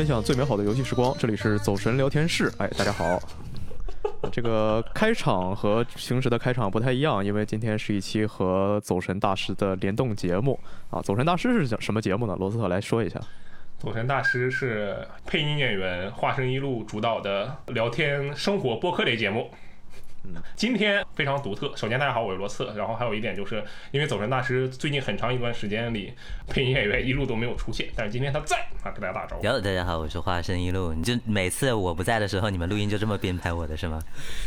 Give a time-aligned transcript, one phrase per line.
[0.00, 1.14] 分享最美好的游戏时光。
[1.18, 3.20] 这里是走神聊天室，哎，大家好。
[4.32, 10.58] 这个开场和平时的开场不太一样，因为今天是一期和走神大师的联动节目
[10.88, 11.02] 啊。
[11.02, 12.34] 走神大师是讲什么节目呢？
[12.38, 13.20] 罗斯特来说一下。
[13.76, 19.50] 走神大师是配音演员化身一路主导的聊天生活播客类节目。
[20.54, 21.72] 今天非常独特。
[21.74, 22.72] 首先，大家好，我是罗策。
[22.76, 26.12] 然后还有一点，就是因为走神大师最近很长一段时间里，
[26.48, 29.44] 配音演员一路都没有出现，但是今天他在啊，给大家打招呼。
[29.44, 30.92] 哟，大家好，我是化身一路。
[30.92, 33.98] 你就每次我不在的时候，你们录音就这么编排我的是吗？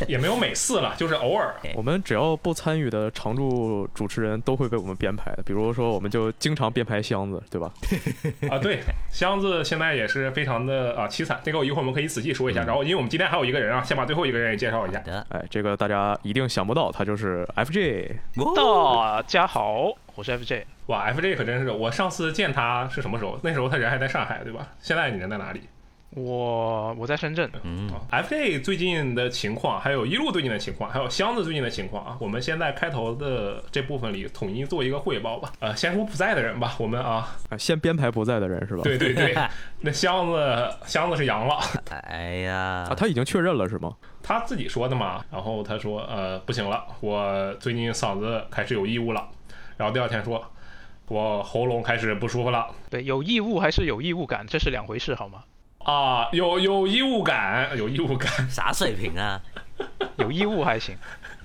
[0.06, 1.54] 也没有每次了，就是偶尔。
[1.74, 5.42] 我们只要不参与的常驻主持人都会被我们编排的。
[5.42, 7.72] 比如说，我们就经常编排箱子，对吧？
[8.48, 8.80] 啊，对，
[9.10, 11.40] 箱子现在也是非常的啊凄惨。
[11.42, 12.62] 这个我一会儿我们可以仔细说一下。
[12.64, 15.02] 然后，因为我们今天还有一个人啊，先把最后一个人也介绍一下。
[15.30, 16.44] 哎，这个大家一定。
[16.46, 18.16] 想不到他就是 FJ，
[18.54, 20.62] 大家好，我是 FJ。
[20.86, 23.40] 哇，FJ 可真是，我上次见他是什么时候？
[23.42, 24.68] 那时候他人还在上海，对吧？
[24.78, 25.62] 现在你人在哪里？
[26.10, 27.50] 我我在深圳。
[27.64, 35.50] 嗯，FJ 最近的情况，还有一路最近的情况，还有箱子最近的情况啊，我们先在开头的这部分里统一做一个汇报吧。
[35.58, 38.82] 呃，先说不在的人吧，我们啊，先编排不在的人是吧？
[38.84, 39.34] 对对对，
[39.80, 41.58] 那箱子箱子是阳了。
[41.90, 43.96] 哎呀，啊，他已经确认了是吗？
[44.24, 45.24] 他自己说的嘛。
[45.30, 49.28] 然后他说，呃，不行了，我最近嗓子开始有异物了。
[49.76, 50.44] 然后第二天说，
[51.08, 52.66] 我喉咙开始不舒服了。
[52.88, 55.44] 对，有异物还是有异物感，这是两回事好吗？
[55.80, 59.38] 啊，有有异物感，有异物感， 啥水平啊？
[60.16, 60.96] 有异物还行，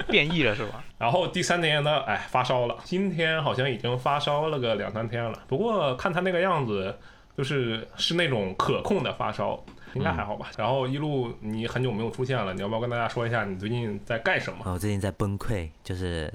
[0.08, 0.82] 变异了是吧？
[0.98, 5.38] 然后第三天呢，哎，发烧了，今天好像已经发烧了个两三天了。
[5.48, 6.96] 不过看他那个样子，
[7.36, 9.62] 就是是那种可控的发烧，
[9.94, 10.50] 应该还好吧。
[10.58, 14.60] 然后一路你很久没有出现了，你要不要跟大家说一下你最近在干什么？
[14.66, 16.32] 我最近在崩溃，就是。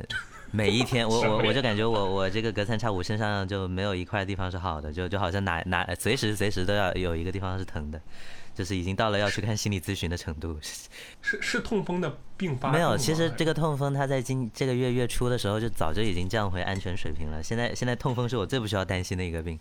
[0.51, 8.01] 每一天，我 我我就感觉我我这个隔三差五身上就没有一块地方是好的，就就好像哪哪随时随时都要有一个地方是疼的，
[8.55, 10.57] 就是已经到了要去看心理咨询的程度。
[11.20, 12.70] 是是痛风的并发？
[12.70, 17.43] 没有，其实这个痛风它在今这个月月初的时候就早就已经降回安全水平了。
[17.43, 19.59] 现在现在痛风是我最不需要担心的一个病，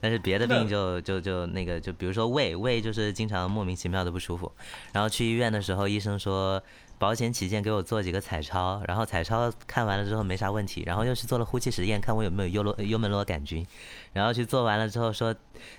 [0.00, 4.50] 但是别的病就就就那个就比如说胃胃就是经常莫名其妙的不舒服，
[4.92, 6.62] 然后去医院的时候医生说。
[6.96, 13.66] 保险起见，给我做几个彩超，然后彩超看完了之后没啥问题，然后又去做了呼气实验，看我有没有幽罗幽门螺杆菌，
[14.12, 15.34] 然后去做完了之后说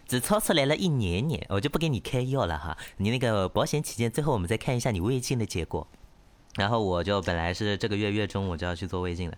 [0.06, 5.88] 只超出来了一年年，我就不给你开药了哈，你那个保险起见，最后我们再看一下你胃镜的结果，
[6.58, 9.38] 然后我就本来是这个月月中我就要去做胃镜了，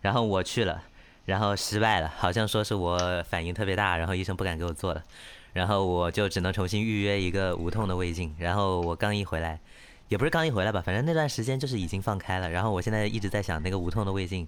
[0.00, 0.84] 然后我去了，
[1.26, 5.04] 然后失败了，好像说是我反应特别大，然后医生不敢给我做了，
[5.52, 9.60] 然后我就只能重新预约一个无痛的胃镜，然后我刚一回来。
[10.08, 12.48] 也不是刚一回来吧，反正那段时间就是已经放开了。
[12.48, 14.46] 然后我现在一直在想，那个无痛的胃镜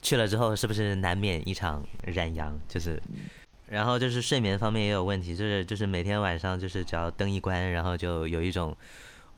[0.00, 2.58] 去了之后，是不是难免一场染阳？
[2.66, 2.98] 就是，
[3.68, 8.74] 然后就是睡眠方面也有问题，就是就是每天晚上就是只要灯一关，然后就有一种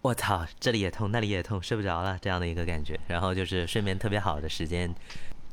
[0.01, 2.97] 我操这里也痛那里也痛睡不着了这样的一个感觉。
[3.09, 4.95] 然后就是睡眠特别好的时间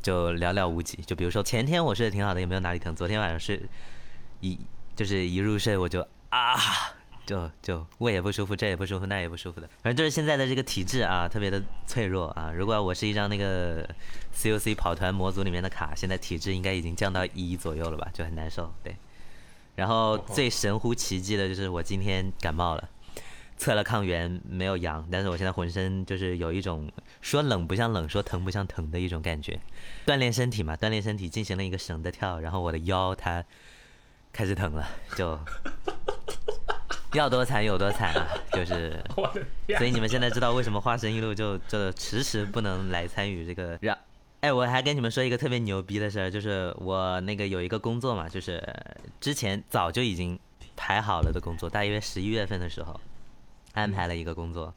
[0.06, 0.98] 就寥寥无几。
[1.08, 2.96] 就比如说前天我睡得挺好的，也没有哪里疼。
[2.96, 3.60] 昨天晚上睡
[4.42, 4.60] 一
[4.96, 6.56] 就是一入睡我就啊。
[7.26, 12.52] 就就胃也不舒服，这也不舒服，那也不舒服的，反正就是现在的这个体质啊，特别的脆弱啊。
[12.52, 13.84] 如果我是一张那个
[14.36, 18.72] COC 跑团模组里面的卡，现在体质应该已经降到一左右了吧，就很难受。
[18.84, 18.96] 对，
[19.74, 22.90] 然后最神乎其技的就是我今天感冒了，
[23.58, 29.60] 测了抗原没有阳，但是我现在浑身就是有一种说冷不像冷，说疼不像疼的一种感觉。
[30.06, 33.44] 锻炼身体嘛，锻炼身体进行了一个绳的跳，然后我的腰它
[34.34, 35.40] 开始疼了，就。
[37.14, 38.28] 要多惨有多惨啊！
[38.52, 39.02] 就是，
[39.78, 43.98] 所以你们现在知道为什么花神一路就就迟迟不能来参与这个让。
[44.42, 48.62] 哎，我还跟你们说一个特别牛逼的事儿，就是我那个有一个工作嘛，就是
[49.22, 50.38] 之前早就已经
[50.76, 53.00] 排好了的工作，大约十一月份的时候
[53.76, 54.74] 安排了一个工作，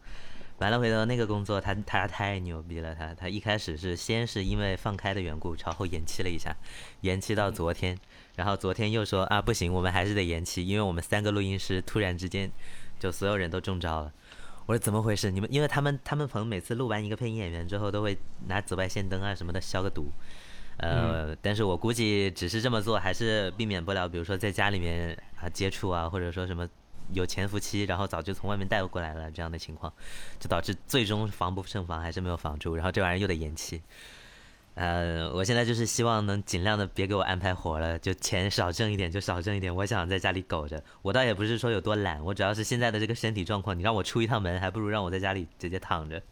[0.59, 6.55] 完了回头那个工作他他太牛逼了，他他一开始是先是因为放开的缘故朝后延期了一下，
[7.01, 7.97] 延期到昨天。
[8.37, 12.51] 然后昨天又说啊不行，我们还是得延期，因为我们三个录音师突然之间
[12.99, 14.13] 就所有人都中招了。
[14.67, 15.31] 我说怎么回事？
[15.31, 20.13] 你们因为他们他们朋友每次录完一个配音演员之后，都会拿紫外线灯啊什么的消个毒。
[20.77, 26.69] 呃，但是我估计只是这么做，还是避免不了，比如说在家里面啊接触啊，或者说什么
[27.13, 29.93] 有潜伏期，然后早就从外面带过来了这样的情况，
[30.39, 33.83] 就导致最终防不胜防，还是没有防住，然后这玩意儿又得延期。
[34.75, 39.75] 呃，我现在就是希望能尽量的别给我安排活了，就钱少挣一点就少挣一点。
[39.75, 46.23] 我想在家里苟着，我倒也不是说有多懒，我主要是现在的这个身体状况，你让我出一趟门，还不如让我在家里直接躺着，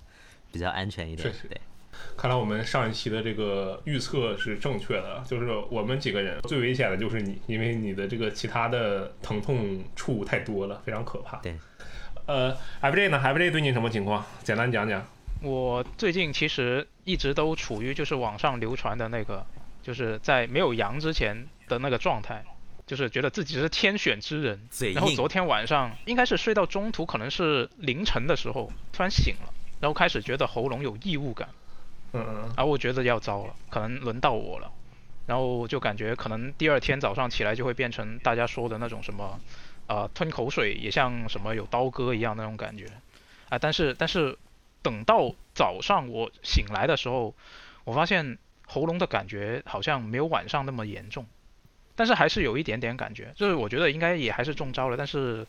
[0.52, 1.32] 比较安全一点。
[1.48, 1.60] 对，
[2.16, 11.36] 看来我们上一期的这个预测是正确的，就是我们几个人最危险的就是你，因为你的这个其他的疼痛处太多了，非常可怕。
[11.38, 11.54] 对。
[12.26, 14.24] 呃，FJ 呢？FJ 最近什么情况？
[14.42, 15.06] 简单讲讲。
[15.42, 19.46] 我最近其实一直都处于就是网上流传的那个，
[19.82, 22.42] 就是在没有阳之前的那个状态，
[22.86, 24.68] 就是觉得自己是天选之人。
[24.94, 31.48] 然后昨天晚上应该是睡到中途，可能是凌晨的时候突然醒了，然后开始觉得喉咙有异物感。
[32.12, 32.34] 嗯嗯。
[32.56, 34.70] 然后我觉得要糟了，可能轮到我了。
[35.26, 39.40] 然后就感觉可能第二天早上起来就会变成大家说的那种什么，
[39.86, 42.86] 呃，吞口水也像什么有刀割一样那种感觉。
[43.48, 44.36] 啊，但是但是。
[44.82, 47.34] 等到早上我醒来的时候，
[47.82, 48.38] 我发现
[48.68, 51.26] 喉咙的感觉好像没有晚上那么严重，
[51.96, 55.44] 但是还是有一点点感觉，就是我觉得应该也还是中招了，但是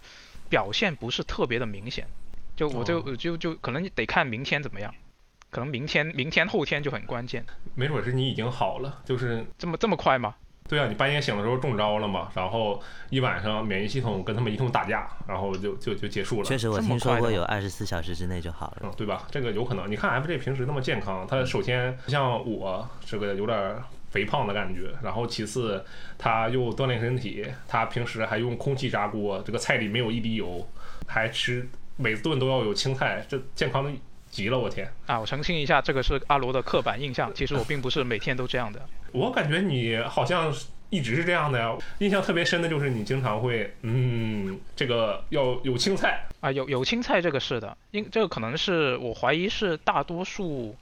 [0.50, 2.07] 表现不是特别的明显，
[2.56, 4.92] 就我就就就可能得看明天怎么样，
[5.49, 7.45] 可能明天明天后天就很关键，
[7.75, 10.35] 没准是你已经好了，就是这么这么快吗？
[10.69, 16.44] 对啊，你半夜醒的时候中招了嘛，然后一晚上免疫系统跟他们一通打架，然后就就就结束了。
[16.44, 19.25] 确实，我听说过有二十四小时之内就好了，嗯，对吧？
[19.31, 19.89] 这个有可能。
[19.89, 23.75] 你看 FJ 平时那么健康，他首先像我这个有点
[24.09, 25.85] 肥胖的感觉，然后其次
[26.17, 30.67] 他又锻炼身体，他平时还用空气炸锅，这个菜里没有一滴油，
[31.07, 31.65] 还吃
[31.95, 33.89] 每顿都要有青菜，这健康的
[34.38, 34.88] 极了，我天！
[35.07, 38.80] 啊，我澄清一下，这个是阿罗的刻板印象，其实我并不是每天都这样的。
[39.12, 40.54] 我感觉你好像
[40.92, 50.75] 一直是这样的呀，印象特别深的就是你经常会，嗯，这个要有青菜啊，有有青菜这个是的，因这个可能是我怀疑是大多数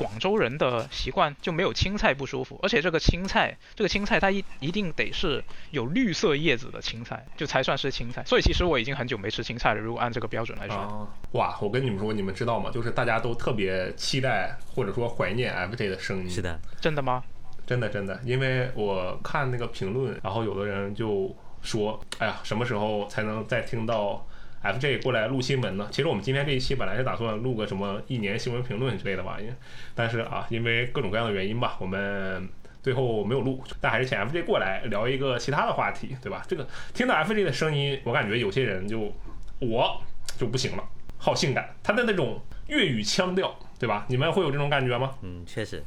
[0.00, 8.24] 广州人的习惯，就没有青菜不舒服，而且这个青菜，这个青菜它一一定得是有绿色叶子的青菜，就才算是青菜。
[8.24, 11.06] 所以其实我已经很久没吃青菜了，如果按这个标准来说。
[11.32, 12.70] 哇，我跟你们说，你们知道吗？
[12.70, 16.30] 就是大家都特别期待或者说怀念 FJ 的声音。
[16.30, 17.22] 是的，真的吗？
[17.66, 24.26] 真的真的，因为我看那个评论，然后有的人就说：“哎呀，什么时候才能再听到
[24.62, 29.50] FJ 过来录新闻呢？”其实我们今天这一期本来是打算录个什么一年新闻评论之类的玩意，
[29.94, 32.48] 但是啊，因为各种各样的原因吧，我们
[32.82, 33.62] 最后没有录。
[33.80, 36.42] 但还是请 FJ 过来聊一个其他的话题，对吧？
[36.46, 39.12] 这个听到 FJ 的声音，我感觉有些人就
[39.60, 40.00] 我
[40.38, 40.84] 就不行了，
[41.18, 44.04] 好性感，他的那种粤语腔调，对吧？
[44.08, 45.14] 你们会有这种感觉吗？
[45.22, 45.82] 嗯，确实。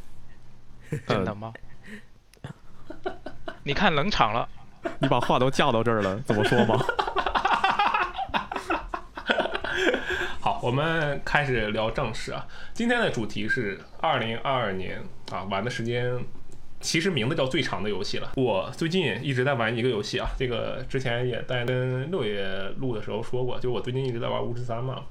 [1.08, 1.54] 真的吗？
[3.64, 4.48] 你看冷场了，
[5.00, 6.78] 你把话都架到这儿了，怎么说吗？
[10.40, 12.48] 好，我们开始聊正事啊。
[12.74, 14.98] 今天的主题是二零二二年
[15.30, 16.18] 啊，玩的时间
[16.80, 18.32] 其实名字叫最长的游戏了。
[18.38, 25.04] 我最近一直在玩一个游戏啊，这个之前也在跟六爷录的时候说过，就我最近一直在玩巫师三嘛。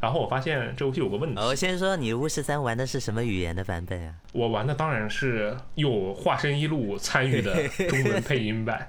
[0.00, 1.40] 然后我发现这游戏有个问题。
[1.40, 4.14] 我先说，你巫师三玩的是什么语言的版本啊？
[4.32, 8.88] 我玩的当然是有化身一路参与的中文配音版。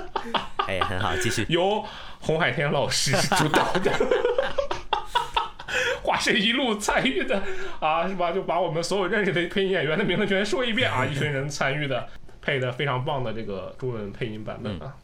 [0.68, 1.46] 哎，很好，继续。
[1.48, 1.82] 由
[2.20, 3.90] 洪海天老师主导的
[6.28, 7.42] 化身一路参与的
[7.80, 8.32] 啊，是吧？
[8.32, 12.08] 就把我们所有认识的配音演员的名字全说一遍啊，一群人参与的
[12.42, 14.96] 配的非常棒的这个中文配音版本啊。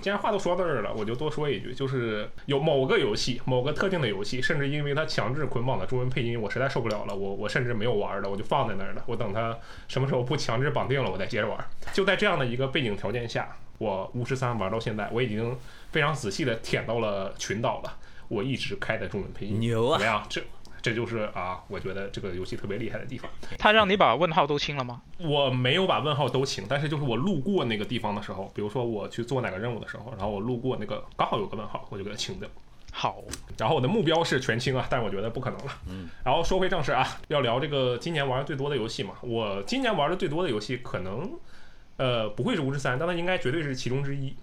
[0.00, 9.02] 既然话都说到这儿了，我就多说一句，就是有某个游戏，某个特定的游戏，甚至因为它强制捆绑的中文配音，我实在受不了了，我我甚至没有玩了，我就放在那儿了。
[9.06, 9.56] 我等它
[9.88, 11.58] 什么时候不强制绑定了，我再接着玩。
[11.92, 15.56] 就在这样的一个背景条件下，我巫师三玩到现在，我已经
[15.90, 17.96] 非常仔细的舔到了群岛了。
[18.30, 19.98] 我一直开的中文配音，牛啊！
[19.98, 20.26] 怎么样？
[20.30, 20.42] 这。
[20.82, 23.30] 这就是啊，我觉得这个游戏特别厉害的地方。
[23.58, 25.02] 他让你把问号都清了吗？
[25.18, 32.48] 我没有把问号都清，但是就是我路过那个地方的时候，比如说我去做哪个任务的时候，然后我路过那个刚好有个问号，我就给它清掉。
[32.92, 33.22] 好，
[33.58, 35.72] 然后我的目标是全清啊，但是我觉得不可能了。
[35.86, 36.08] 嗯。
[36.24, 39.16] 然后说回正事啊，要聊这个今年玩的最多的游戏嘛。
[39.20, 41.30] 我今年玩的最多的游戏可能，
[41.98, 44.34] 呃，不会是巫师三，但它应该绝对是其中之一。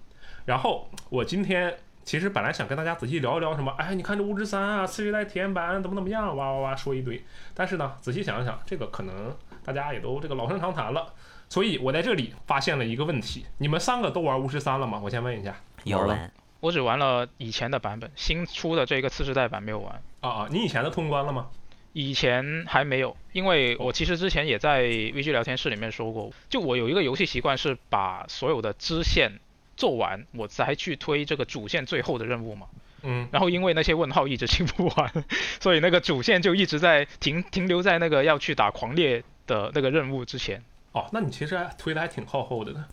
[0.44, 1.76] 然后我今天。
[2.08, 7.22] 其实本来想跟大家仔细聊一聊什么，哎，你看这巫师三啊，次世代体验版怎么怎么样，哇哇哇说一堆。
[7.52, 11.12] 但是呢，仔细想一想，这个可能大家也都这个老生常谈了。
[11.50, 14.98] 所以我在这里发现了一个问题：你们三个都玩巫师三了吗？
[15.04, 15.54] 我先问一下。
[15.84, 20.02] 有了，我只玩了以前的版本，新出的这个次世代版没有玩。
[20.20, 21.48] 啊啊，你以前的通关了吗？
[21.92, 29.30] 以前还没有，因为我其实之前也在 VG 聊天室里面说过，就我有一个游戏习惯是把所有的支线。
[29.78, 32.66] 做完我才去推这个主线最后的任务嘛，
[33.04, 35.24] 嗯，然后因为那些问号一直清不完，
[35.62, 40.60] 所以那个主线就一直在停停留在那个要去打狂猎的那个任务之前。
[40.90, 42.84] 哦，那你其实推的还挺靠后的呢。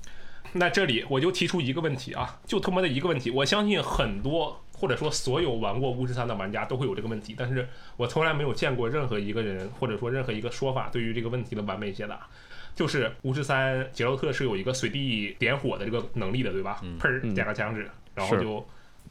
[0.53, 12.27] 那这里我就提出一个问题啊，就他妈的一个问题，我相信很多或者说所有玩过巫师三的玩家都会有这个问题，但是我从来没有见过任何一个人或者说任何一个说法对于这个问题的完美解答。
[12.75, 16.81] 就是巫师三杰洛特是有一个随地点火的这个能力的，对吧？
[16.99, 18.65] 砰儿嗯点个墙纸，然后就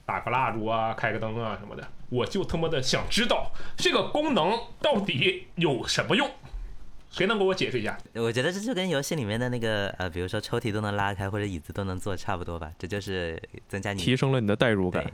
[0.04, 1.87] 打个蜡烛啊，开个灯啊什么的。
[2.11, 6.30] 我就他妈的想知道这个功能到底有什么用？
[7.11, 7.97] 谁能给我解释一下？
[8.14, 15.04] 我觉得这就跟游戏里面的那个呃，比如说抽屉都能拉开或者椅子都能坐差不多吧，这就是增加你提升了你的代入感。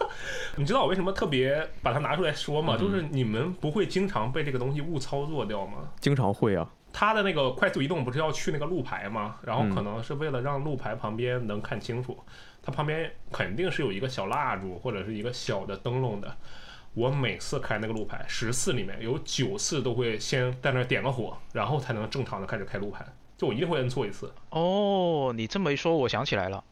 [0.56, 2.76] 你知道我为什么特别把它拿出来说吗？
[2.78, 5.88] 嗯就是你们不会经常被这个东西误操作掉吗？
[5.98, 9.36] 经常会啊，它的那个快速移动不是要去那个路牌吗？
[9.42, 12.18] 然后嗯可能是为了让路牌旁边能看清楚，
[12.62, 16.36] 它旁边肯定是有一个小蜡烛或者是一个小的灯笼的。
[16.94, 23.04] 我每次开那个路牌，十次里面有九次都会先在那点个火，然后才能正常的开始开路牌。
[23.36, 24.32] 就我一定会摁错一次。
[24.48, 26.64] 哦，你这么一说，我想起来了，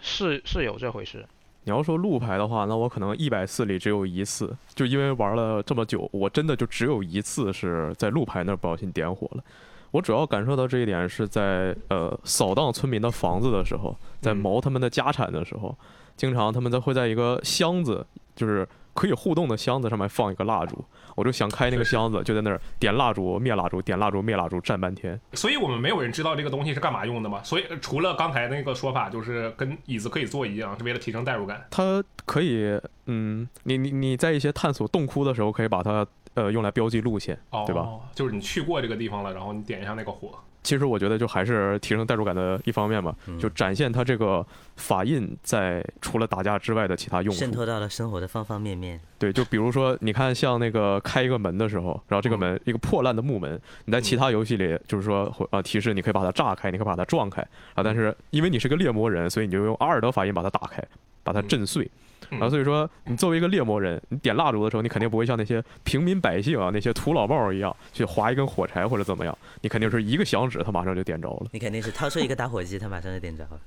[0.00, 1.26] 是是有这回事。
[1.64, 9.42] 你要说路牌的话，那我可能一百次里只有一次，就因为玩了这么久，我真的就只有一次是在路牌那儿不小心点火了。
[9.90, 15.74] 我主要感受到这一点是在呃扫荡村民的房子的时候，在嗯谋他们的家产的时候，
[16.16, 18.04] 经常他们在会在一个箱子，
[18.34, 20.84] 就是可以互动的箱子上面放一个蜡烛，
[21.16, 25.20] 我就想开那个箱子，就在那儿点蜡烛、灭蜡烛、点蜡烛、灭蜡烛，站半天。
[25.32, 27.42] 所以我们没有人知道这个东西是干嘛用的嘛。
[27.42, 31.66] 所以呃除了刚才那个说法，就是跟椅子可以坐一样，是为了提升代入感。
[31.70, 37.88] 它可以，嗯，你你你在一些探索洞窟的时候，可以把它呃用来标记路线，哦，对吧？？
[38.14, 40.30] 就是你去过这个地方了，然后你点一下那个火。
[40.64, 44.44] 其实我觉得就还是提升代入感的一方面吧，嗯就展现它这个
[44.76, 47.38] 法印在除了打架之外的其他用处。
[47.38, 48.98] 渗透到了生活的方方面面。
[49.18, 57.40] 对，就比如说，你看像那个开一个门的时候，然后这个门、一个破烂的木门，你在其他游戏里就是说会呃提示你可以把它炸开，你可以把它撞开
[57.74, 60.82] 啊，但是因为你是个猎魔人，所以你就用阿尔德法印把它打开，
[61.22, 61.84] 把它震碎。
[61.84, 61.90] 嗯
[62.30, 71.46] 然后所以说，你作为一个猎魔人，你点蜡烛的时候，你肯定不会像那些平民百姓啊、那些土老帽一样去划一根火柴或者怎么样，你肯定是一个响指，他马上就点着了。
[71.52, 73.60] 你肯定是掏出一个打火机，他马上就点着了。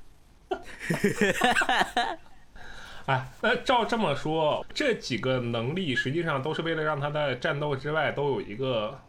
[3.07, 8.99] 哎，那照这么说，这几个能力实际上都是为了让他在战斗之外都有一个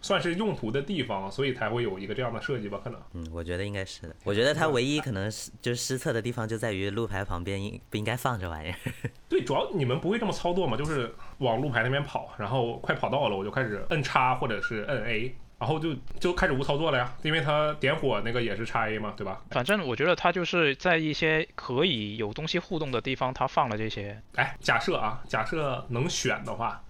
[0.00, 2.80] 算是用途的地方，所以才会有一个这样的设计吧？
[2.82, 3.00] 可能。
[3.14, 4.14] 嗯，我觉得应该是的。
[4.24, 8.76] 我觉得它唯一可能是就是失策的地方就在于路牌旁边应不应该放这玩意儿。
[9.28, 10.76] 对，主要你们不会这么操作嘛？
[10.76, 19.42] 就是往路牌那边跑，然后快跑到了，我就开始摁叉或者是摁 A，然后就就开始无操作了呀，因为它点火那个也是叉 A 嘛，对吧？
[19.50, 24.22] 反正我觉得它就是在一些可以有东西互动的地方，它放了这些。
[24.36, 26.82] 哎，假设啊，假设能选的话，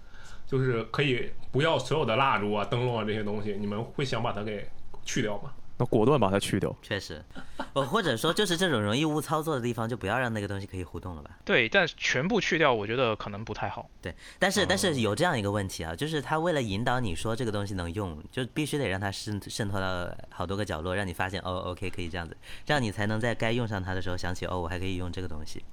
[0.49, 4.67] 就是可以不要所有的蜡烛啊、灯笼啊这些东西，你们会想把它给
[5.05, 5.53] 去掉吗？
[5.77, 6.75] 那果断把它去掉。
[6.81, 7.23] 确实，
[7.71, 11.37] 我或者说就是这种容易误操作的地方，就不要让那个东西可以互动了吧。
[11.45, 13.89] 对，但全部去掉，我觉得可能不太好。
[14.01, 25.63] 对，但是但是有这样一个问题啊，就是他为了引导你说这个东西能用，就必须得让它渗渗透到好多个角落，让你发现哦，OK 可以这样子，这样你才能在该用上它的时候想起哦，我还可以用这个东西。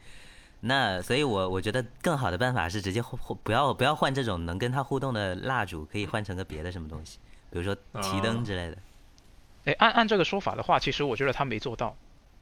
[0.67, 7.19] 那所以我，我觉得更好的办法是直接换不要不要换这种能跟他互动的蜡烛，可以换成个别的什么东西，
[7.51, 8.79] 比如说提灯之类的。
[9.65, 11.97] 哎，按按这个说法的话，其实我觉得他没做到。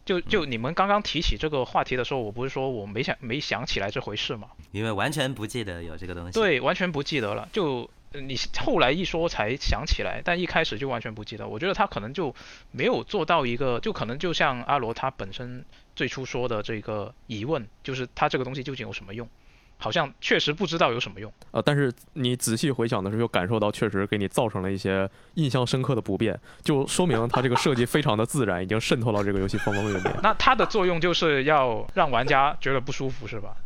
[0.05, 4.49] 就就你们刚刚提起这个话题的时候，我不是说我没想没想起来这回事吗？
[4.71, 7.49] 因为完全不记得有这个东西。，对，完全不记得了。
[7.53, 11.47] 就呃你后来一说才想起来，但一开始就完全不记得。
[11.47, 12.35] 我觉得他可能就
[12.71, 15.65] 没有做到一个，就可能就像阿罗他本身
[15.97, 19.29] 最初说的这个疑问，就是他这个东西究竟有什么用？
[19.77, 21.31] 好像确实不知道有什么用。
[21.51, 30.15] 呃，但是你仔细回想的时候，又感受到确实给你造成了一些印象深刻的不便，就说明它这个设计非常的自然，已经渗透到这个游戏方方面面。
[30.23, 33.57] 那它的作用就是要让玩家觉得不舒服，是吧？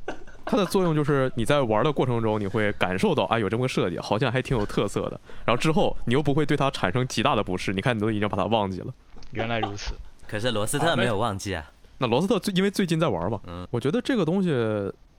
[0.49, 5.21] 它的作用就是你在玩的过程中，你会感受到，哎，有这么个设计，好像还挺有特色的。
[5.45, 8.87] 然后之后你又不会对它产生极大的不适，你看你都已经把它忘记了。
[9.33, 9.95] 原来如此。
[10.27, 11.65] 可是罗斯特没有忘记啊。
[11.99, 14.51] 那罗斯特最因为最近在玩嘛，嗯我觉得这个东西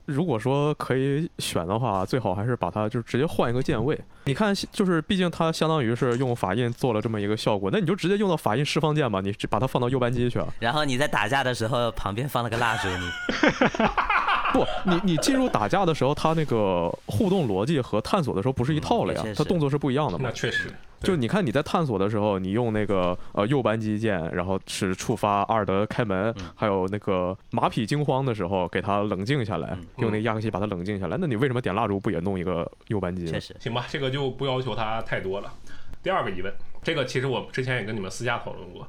[0.06, 4.00] 如果说可以选的话，最好还是把它就直接换一个键位。
[4.26, 10.48] 你看，就是毕竟它相当于是用法印做了这么一个效果，那你就直接用到法印释放键吧，你把它放到右扳机去啊。
[10.60, 13.12] 然后你在打架的时候，旁边放了个蜡烛，你
[14.54, 20.32] 不，你你进入打架的时候，他那个互动逻辑和探索的时候不是一套了呀嗯确，实它动作是不一样的嘛那。
[20.32, 20.70] 确实，
[21.02, 31.18] 就你看你在探索的时候，你用那个呃右扳机键，然后是触发阿尔德开门，嗯还有那个马匹惊慌的时候给他冷静下来，嗯用那个亚克西把他冷静下来。
[31.20, 33.40] 那你为什么点蜡烛不也弄一个右扳机确？
[33.40, 35.52] 实行吧，这个就不要求他太多了。
[36.02, 38.88] 第二个疑问，这个其实我之前也跟你们私下讨论过，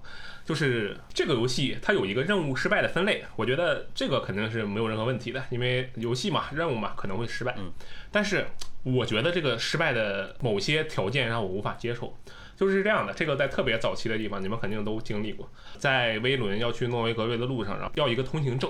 [0.50, 7.70] 就是这个游戏它有一个任务失败的分类，我觉得这个肯定是没有任何问题的，因为游戏嘛，任务嘛可能会失败，嗯，
[8.10, 8.44] 但是
[8.82, 12.18] 我觉得这个失败的某些条件让我无法接受。
[12.56, 18.68] 就是这样的，这个在特别早期的地方，你们肯定都经历过，在威伦要去诺维格瑞的路上，然后要一个通行证，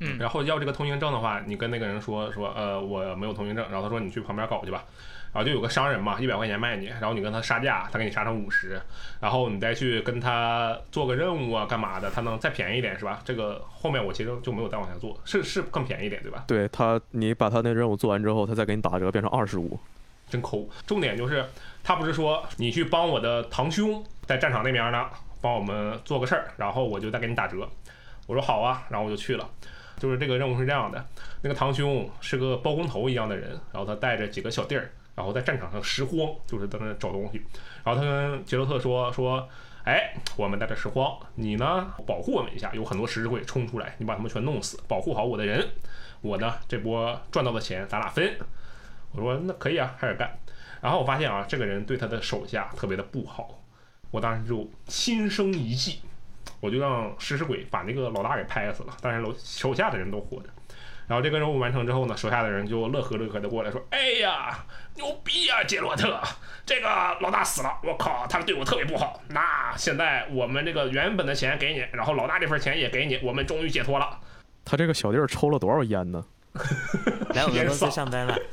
[0.00, 0.18] 嗯。
[0.18, 4.84] 然后要这个通行证的话，你跟那个人说说，呃，我没有通行证，然后他说你去旁边搞去吧，
[5.34, 8.80] 然后就有个商人嘛，一百块钱卖你，然后你跟他杀价，他给你杀成五十，
[9.20, 13.20] 然后你再去跟他做个任务啊，干嘛的，他能再便宜一点是吧？
[13.24, 16.44] 这个后面我其实就没有再往下做，是是更便宜一点对吧？
[16.46, 19.76] 对他，你把他那任务做完之后，他再给你打折，变成二十五。
[20.30, 20.68] 真抠。
[20.86, 21.44] 重点就是
[21.82, 25.06] 他不是说你去帮我的堂兄在战场那边呢，
[25.40, 27.68] 帮我们做个事儿，然后我就再给你打折。
[28.26, 29.50] 我说好啊，然后我就去了。
[29.98, 31.04] 就是这个任务是这样的，
[31.42, 37.42] 那个堂兄是个包工头一样的人，然后他带着几个小弟儿，然后在战场上拾荒，就是在那找东西。
[37.84, 39.48] 然后他跟杰洛特说说，
[39.84, 45.68] 哎，我们在这拾荒，你呢保护我们一下，有很多食尸鬼冲出来，你把他们全弄死，保护好我的人。
[46.20, 48.36] 我呢这波赚到的钱咱俩分。
[49.12, 50.36] 我说那可以啊，开始干。
[50.80, 53.62] 然后我发现啊，这个人对他的手下特别的不好，
[54.10, 56.00] 我当时就心生一计，
[56.60, 60.48] 我就让食尸鬼把那个老大给拍死了，但是楼手下的人都活着。
[61.06, 64.64] 然后这个任务完成之后呢，手下的人就乐呵乐呵的过来说：“哎呀，
[64.96, 66.18] 牛逼呀、杰洛特，
[66.64, 66.88] 这个
[67.20, 69.20] 老大死了，我靠，他们对我特别不好。
[69.28, 74.18] 那现在我们这个原本的钱给你，然后老大这份钱也给你，我们终于解脱了。
[74.64, 76.24] 他这个小弟儿抽了多少烟呢？
[77.34, 78.38] 来我们公司上班了。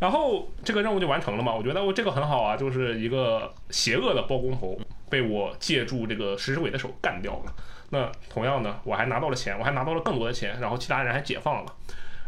[0.00, 1.54] 然后这个任务就完成了嘛？
[1.54, 4.80] 我觉得我这个很好啊，就是一个邪恶的包工头
[5.10, 7.52] 被我借助这个食尸鬼的手干掉了。
[7.92, 11.72] 那同样的，我还拿到了钱，我还拿到了更多的钱，然后其他人还解放了。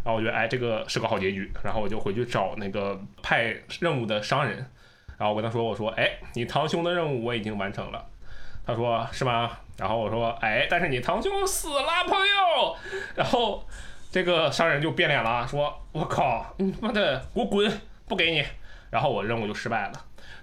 [0.04, 1.50] 然后我觉得，哎，这个是个好结局。
[1.64, 4.58] 然后我就回去找那个派任务的商人，
[5.16, 8.04] 然后我跟他说：“我说，哎，你堂兄的任务我已经完成了。”
[8.66, 12.76] 他说：“是吗？”然后我说：“哎，但是你堂兄死了，朋友。”
[13.16, 13.66] 然后
[14.12, 18.44] 这个商人就变脸了，说：“我靠，你妈的，给我滚，不给你。”
[18.92, 19.92] 然后我任务就失败了。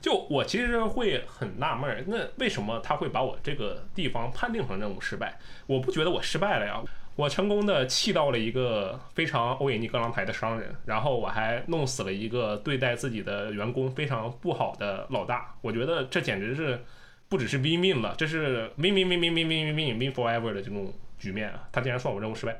[0.01, 5.37] 就我其实会很纳闷儿，那为什么他会把我这个地方判定成任务失败？
[5.67, 6.81] 我不觉得我失败了呀，
[7.15, 15.53] 我成功的气到了一个非常欧也尼格朗台的商人，然后我还弄死了一个对待自己的员工非常不好的老大。
[15.61, 16.83] 我觉得这简直是
[17.29, 21.69] 不只是 win win 了，这是 win win win win win win win win forever 的这种局面啊！
[21.71, 22.57] 他竟然算我任务失败。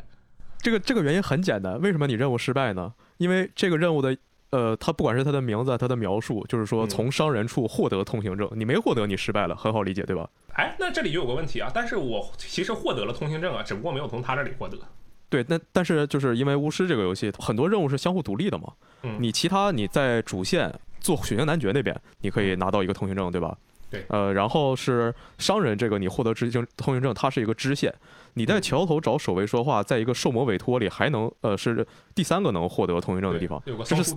[0.60, 2.94] 这个这个原因很简单，为什么你任务失败呢？
[3.18, 4.16] 因为这个任务的
[4.52, 10.30] 呃，他不管是他的名字，他的描述，就是说嗯从商人处获得通行证，你没获得，你失败了，很好理解，对吧？
[10.54, 14.78] 哎，那这里就有个问题啊，但是我其实获得了通行证啊，只不过没有从他这里获得。
[15.30, 23.58] 对，那但是就是因为巫师这个游戏很多任务是相互独立的嘛，嗯你其他你在主线做血腥男爵那边，你可以拿到一个通行证，对吧？
[23.90, 27.94] 对呃，然后是商人这个你获得执行通行证，它是一个支线。
[28.34, 34.16] 你在嗯桥头找守卫说话，在一个受魔委托里还能呃是第三个能获得通行证的地方，有个这是。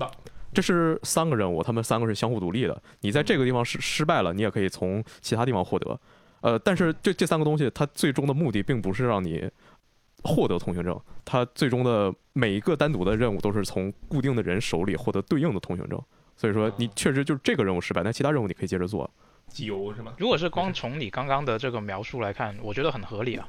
[0.52, 2.80] 这是三个任务，他们三个是相互独立的。
[3.00, 5.98] 你在这个地方失失败了，你也可以从其他地方获得。
[6.42, 9.50] 呃，但是这这三个东西，它最终的目的并不是让你
[10.22, 16.00] 获得通行证，它最终的每一个单独的任务都是从固定的人手里获得对应的通行证。
[16.36, 19.10] 所以说，你确实就是这个任务失败，但其他任务你可以接着做。
[19.48, 20.12] 机油是吗？
[20.18, 23.48] 如果是光从你刚刚的这个描述来看，我觉得很合理啊。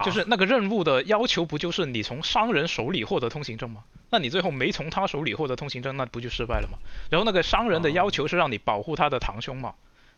[0.00, 3.84] 啊就是那个任务的要求，不就是你从商人手里获得通行证吗？
[4.10, 6.78] 那你最后没从他手里获得通行证，那不就失败了吗？
[7.10, 9.74] 然后那个商人的要求是让你保护他的堂兄嘛，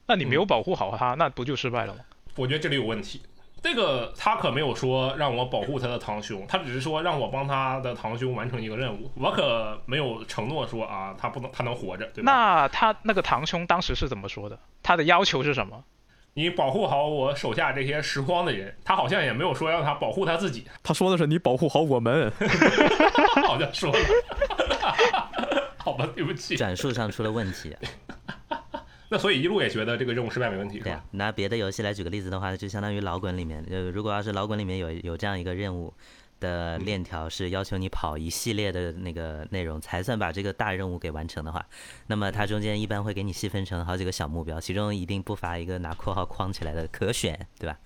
[0.07, 2.01] 那你没有保护好他，那不就失败了吗？
[2.37, 3.21] 我觉得这里有问题。
[3.63, 9.09] 这个他可没有说让我保护他的堂兄，他只是说让我帮他的堂兄完成一个任务。
[9.15, 12.33] 我可没有承诺说啊，他不能他能活着，对吧？
[12.33, 14.59] 那他那个堂兄当时是怎么说的？
[14.83, 15.85] 他的要求是什么？
[16.35, 22.33] 你保护好我手下这些拾荒的人，他好像也没有说让他保护他自己， 他说的是你保护好我们，
[23.47, 23.99] 好像说了。
[25.77, 26.57] 好吧，对不起。
[26.57, 27.77] 转述上出了问题。
[29.09, 35.93] 那所以一路也觉得这个任务失败没问题，对啊？，拿别的游戏来举个例子的话，就相当于老滚里面，呃，如果要是老滚里面有有这样一个任务
[36.43, 41.65] 的链条是要求你跑一系列的那个内容才算把这个大任务给完成的话，
[42.09, 47.79] 那么它中间一般会给你细分成好几个小目标，其中一定不乏一个拿括号框起来的可选，对吧？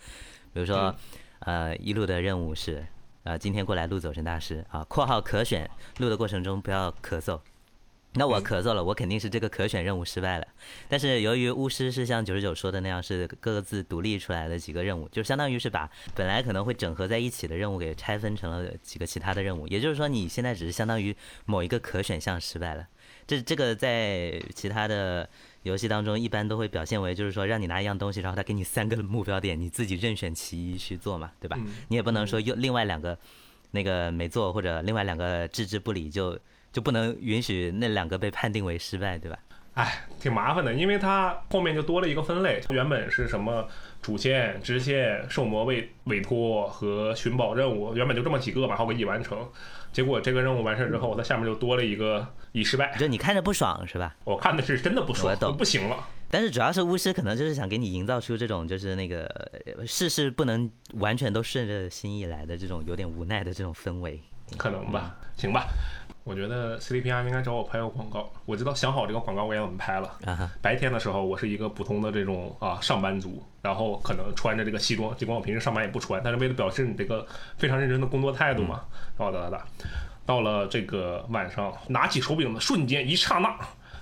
[0.54, 0.94] 比如说，
[1.40, 2.86] 呃，一路的任务是，
[3.24, 7.38] 呃，今天过来录走神大师啊，括号可选，录的过程中不要咳嗽。
[8.16, 10.46] 那我嗯咳嗽了，我肯定是这个可选任务失败了。
[10.88, 19.68] 但是由于巫师是像九十九说的那样，是各自独立出来的几个任务，就相当于是把本来可能会整合在一起的任务给拆分成了几个其他的任务。
[19.68, 22.86] 也就是说，你现在只是相当于某一个可选项失败了。
[23.26, 25.28] 这这个在其他的
[25.64, 31.56] 游戏当中一般都会表现为，就是说让你拿一样东西，然后他给你三个目标点，你自己任选其一去做嘛，对吧？
[31.60, 33.18] 嗯你也不能说又另外两个
[33.72, 36.38] 那个没做或者另外两个置之不理就
[36.76, 39.38] 就不能允许那两个被判定为失败，对吧？
[39.72, 43.66] 哎，挺麻烦的，因为它后面就多了一个分类，原本是什么
[44.02, 49.38] 主线、支线、受魔委委托和寻宝任务，原本就这么几个嘛，然后给你完成。
[49.90, 52.94] 结果这个任务完事之后，它下面就多了一个已失败。
[52.98, 54.14] 就你看着不爽是吧？
[54.24, 56.06] 我看的是真的不爽我，不行了。
[56.30, 59.24] 但是主要是巫师可能就是想给你营造出这种就是那个
[59.64, 64.20] 呃事事不能完全都顺着心意来的这种有点无奈的这种氛围。
[64.58, 65.66] 可能吧，行吧。
[66.26, 68.28] 我觉得 CDPR 应该找我拍个广告。
[68.46, 70.10] 我知道想好这个广告我也怎么拍了。
[70.24, 77.24] 啊，白天的时候，我是一个普通的这种啊上班族，然后可能穿着这个西装，尽管我平时上班也不穿，但是为了表示你这个
[77.56, 78.82] 非常认真的工作态度嘛，
[79.16, 79.64] 然后哒哒哒，
[80.26, 83.56] 到了这个晚上，拿起手柄的瞬间，一刹那，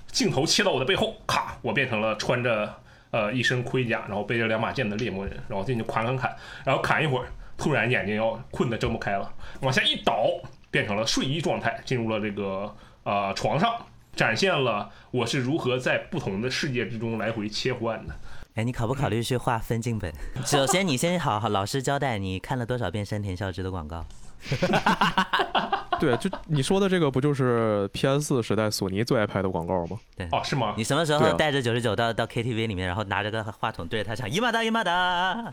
[0.07, 2.75] 镜头切到我的背后，咔，我变成了穿着
[3.11, 6.35] 呃一身盔甲，然后背着两把剑的猎魔人，然后进去砍砍砍，
[6.65, 7.27] 然后砍一会儿，
[7.59, 10.27] 突然眼睛要困得睁不开了，往下一倒，
[10.75, 13.77] 变成了睡衣状态，进入了这个呃床上。
[14.17, 18.15] 展现了我是如何在不同的世界之中来回切换的。
[18.57, 20.13] 哎，你考不考虑去画分镜本？
[20.45, 24.05] 首先，你先好好老实交代，你看了多少遍山田孝之的广告？
[26.01, 29.97] 对，就你说的这个不就是 PS 时代索尼最爱拍的广告吗？
[30.17, 30.75] 对哦，是吗？
[30.77, 35.45] 你什么时候带着九十九到到 KTV 里面，然后拿着个话筒对着他唱伊玛达伊玛达？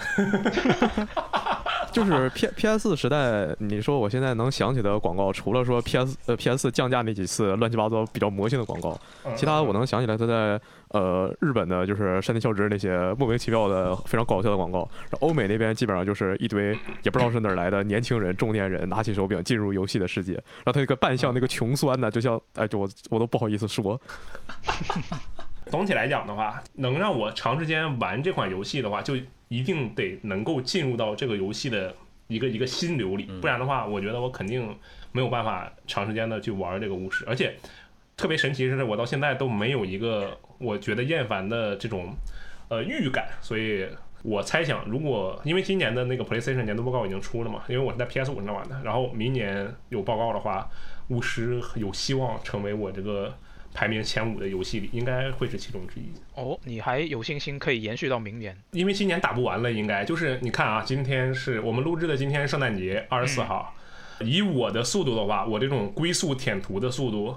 [1.92, 10.60] 就是 P P S 时代，你说我现在能想起的广告，除了说 P S 呃 P S 降价那几次乱七八糟比较魔性的广告，嗯其他的我能想起来，他在
[10.94, 24.00] 呃日本的就是山田孝之那些莫名其妙的非常搞笑的广告，然后欧美那边基本上就是一堆也不知道是哪儿来的年轻人、中年人拿起手柄进入游戏的世界，然后他那个扮相那个穷酸呢，就像哎，就我我都不好意思说，
[25.68, 29.16] 总体来讲的话，能让我长时间玩这款游戏的话，就
[29.48, 31.96] 一定得能够进入到这个游戏的
[32.28, 34.76] 一个一个心流里，不然的话，我觉得我肯定
[35.12, 37.24] 没有办法长时间的去玩这个巫师。
[37.28, 37.56] 而且
[38.22, 42.16] 特别神奇的是，我到现在都没有一个我觉得厌烦的这种
[42.70, 43.88] 呃预感，所以。
[44.24, 50.70] 我猜想，如果因为今年的那个 PlayStation 年度报告已经出了嘛，因为我是在 PS 五上玩的，然后明年有报告的话，
[51.08, 53.36] 巫师有希望成为我这个
[53.74, 56.04] 排名前五的游戏里，应该会是其中之一。
[56.36, 58.56] 哦，你还有信心可以延续到明年？
[58.74, 63.74] 因为今年打不完了，应该就是你看啊，今天是我们录制的，今天是圣诞节二十四号。
[64.20, 67.36] 以我的速度的话，我这种龟速舔图的速度，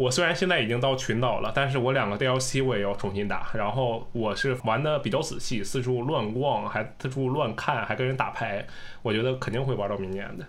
[0.00, 3.50] 我虽然现在已经到群岛了，但是我两个 DLC 我也要重新打。
[3.52, 8.66] 然后我是玩的比较仔细，四处乱逛，还四处乱看，还跟人打牌，
[9.02, 10.46] 我觉得肯定会玩到明年的，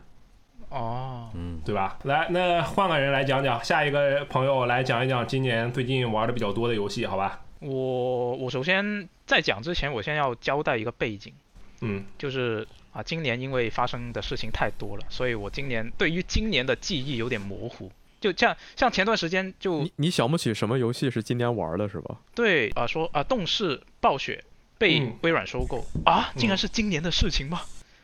[0.70, 2.00] 哦，嗯，对吧？
[2.04, 7.42] 来，那换个人来讲讲，下一个朋友来讲一讲今年最近玩的比较多的游戏，好吧？
[7.60, 11.34] 我我首先在讲之前，我先要交代一个背景，
[11.82, 17.92] 嗯，就是啊，今年因为发生的事情太多了，所以我今年对于今年的记忆有点模糊。
[18.22, 22.16] 就像像前段时间就你你想不起什么游戏是今年玩的是吧？
[22.34, 24.42] 对啊、说啊，动视暴雪
[24.78, 27.62] 被嗯微软收购、啊，竟然是今年的事情吗？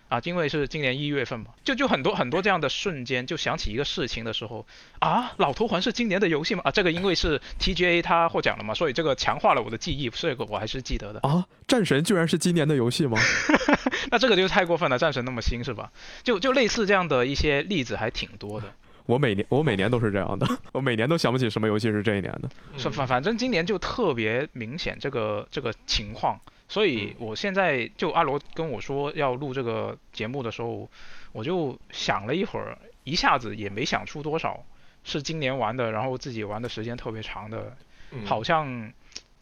[0.10, 4.66] 啊，因为是今年一月份嘛，就就很多很多这样的瞬间，就想起一个事情的时候
[5.00, 6.62] 啊，老头环是今年的游戏吗？
[6.64, 11.20] 啊，这个因为是 TGA 他获奖了嘛，所以这个强化了我的记忆，这个我还是记得的。
[11.28, 13.20] 啊，战神居然是今年的游戏吗？
[14.10, 15.92] 那这个就太过分了，战神那么新是吧？
[16.24, 18.74] 就就类似这样的一些例子还挺多的。
[19.08, 22.50] 我每年我每年都是这样的， 我每年都想不起什么游戏是这一年的。
[22.78, 30.88] 是反反正今年就特别明显这个这个情况，所以我现在就阿罗跟我说要录这个节目的时候，
[31.32, 34.64] 我就想了一会儿，一下子也没想出多少
[35.04, 37.76] 是今年玩的，然后自己玩的时间特别长的，
[38.12, 38.92] 嗯好像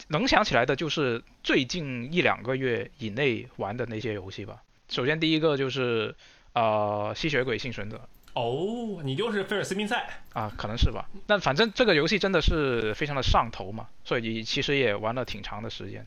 [0.08, 4.62] 能想起来的就是最近一两个月以内玩的那些游戏吧。
[4.88, 6.14] 首先第一个就是
[6.52, 10.06] 呃吸血鬼幸存者，哦，你就是菲尔斯宾塞。
[10.34, 11.08] 啊，可能是吧。
[11.26, 16.06] 但反正这个游戏真的是非常的上头嘛，所以其实也玩了挺长的时间。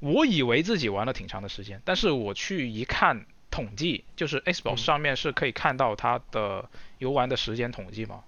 [0.00, 8.24] 我以为自己玩了挺长的时间，但是我去一看统计，就是 Xbox 嗯上面是可以看到它的游玩的时间统计嘛。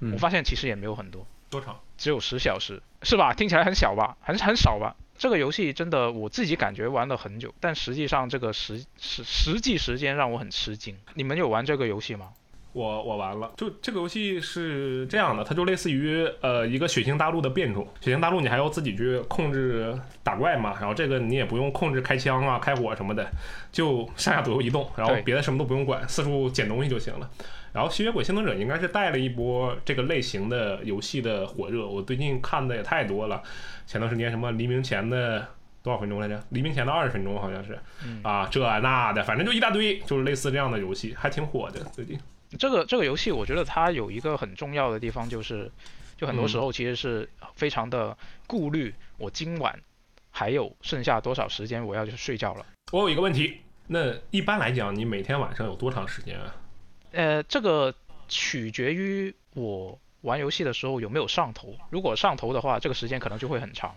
[0.00, 1.78] 嗯我发现其实也没有很多，多长？
[1.96, 3.32] 只有十小时，是吧？
[3.34, 4.96] 听起来很小吧，很很少吧？
[5.16, 10.98] 这个游戏真的我自己感觉玩了很久，但实际上这个实实实际时间让我很吃惊。
[11.14, 12.32] 你们有玩这个游戏吗？
[12.76, 17.88] 我我完了，就这个游戏是这样的，它就类似于呃一个血腥大陆的变种。
[18.02, 23.26] 血腥大陆你还要自己去控制打怪嘛，然后这个你也不用控制开枪啊、开火什么的，
[23.72, 27.30] 就上下左右移动，然后别的什么都不用管，四处捡东西就行了。
[27.72, 33.42] 然后吸血鬼幸存者应该是带了一波这个类型的游戏的火热，我最近看的也太多了。
[33.86, 35.46] 前段时间什么黎明前的
[35.82, 36.38] 多少分钟来着？
[36.50, 42.18] 黎明前的二十分钟好像是，嗯啊这那的，反正就一大堆，就是类似这样的游戏，还挺火的最近。
[42.56, 45.70] 这个这个游戏，我觉得它有一个很重要的地方，就是
[46.16, 48.16] 就很多时候其实是非常的
[48.46, 49.78] 顾虑，我今晚
[50.30, 52.66] 还有剩下多少时间我要去睡觉了。
[52.92, 56.54] 我有一个问题，那一般来讲，你每天晚上有多长时间啊？
[57.12, 57.94] 呃，这个
[58.28, 61.76] 取决于我玩游戏的时候有没有上头。
[61.90, 63.94] 如果上头的话，这个时间可能就会很长，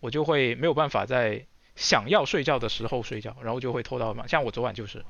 [0.00, 1.44] 我就会没有办法在
[1.76, 4.28] 想要睡觉的时候睡觉，然后就会拖到晚。
[4.28, 5.04] 像我昨晚就是，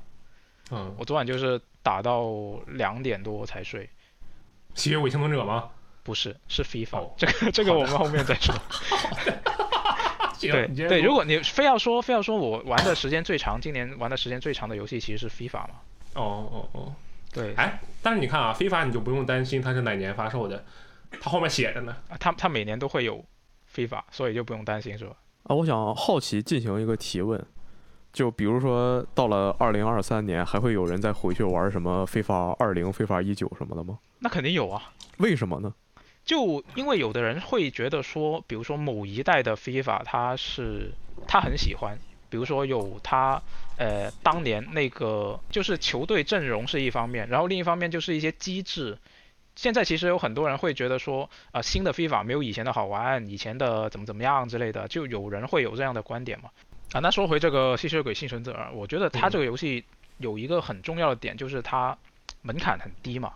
[0.71, 2.31] 嗯，我昨晚就是打到
[2.67, 3.89] 两点多才睡。
[4.75, 5.71] 契约伪幸存者吗？
[6.03, 8.55] 不是，是 FIFA，、哦这个这个我们后面再说。
[10.41, 15.71] 对对，如果你非要说非要说我玩的时间最长，今年玩的时间最长的游戏其实是 FIFA 嘛。
[16.15, 16.93] 哦哦哦，
[17.33, 20.65] 对，哎，但是你看啊，，FIFA 你就不用担心它是哪年发售的，
[21.21, 21.97] 它后面写着呢。
[22.09, 23.25] 啊它它每年都会有
[23.75, 25.17] FIFA，所以就不用担心是吧？
[25.43, 27.45] 啊，我想好奇进行一个提问，
[28.19, 33.97] 就比如说到了二零二三年，还会有人再回去玩什么非法二零、非法一九什么的吗？
[34.19, 34.91] 那肯定有啊。
[35.19, 35.73] 为什么呢？
[36.25, 40.91] 就因为有的人会觉得说，比如说某一代的 FIFA，他是
[41.29, 41.97] 他很喜欢，
[42.29, 43.41] 比如说有他
[43.77, 48.99] 呃当年那个就是球队阵容是一方面，然后另一方面就是一些机制。
[49.55, 56.51] 现在其实有很多人会觉得说，啊、新的 FIFA 没有以前的好玩，以前的怎么怎么样之类的，就有人会有这样的观点嘛。
[56.93, 59.85] 啊，那说回这个吸血鬼幸存者啊，我觉得它嗯这个游戏
[60.17, 61.97] 有一个很重要的点，就是它
[62.43, 63.35] 门槛很低嘛。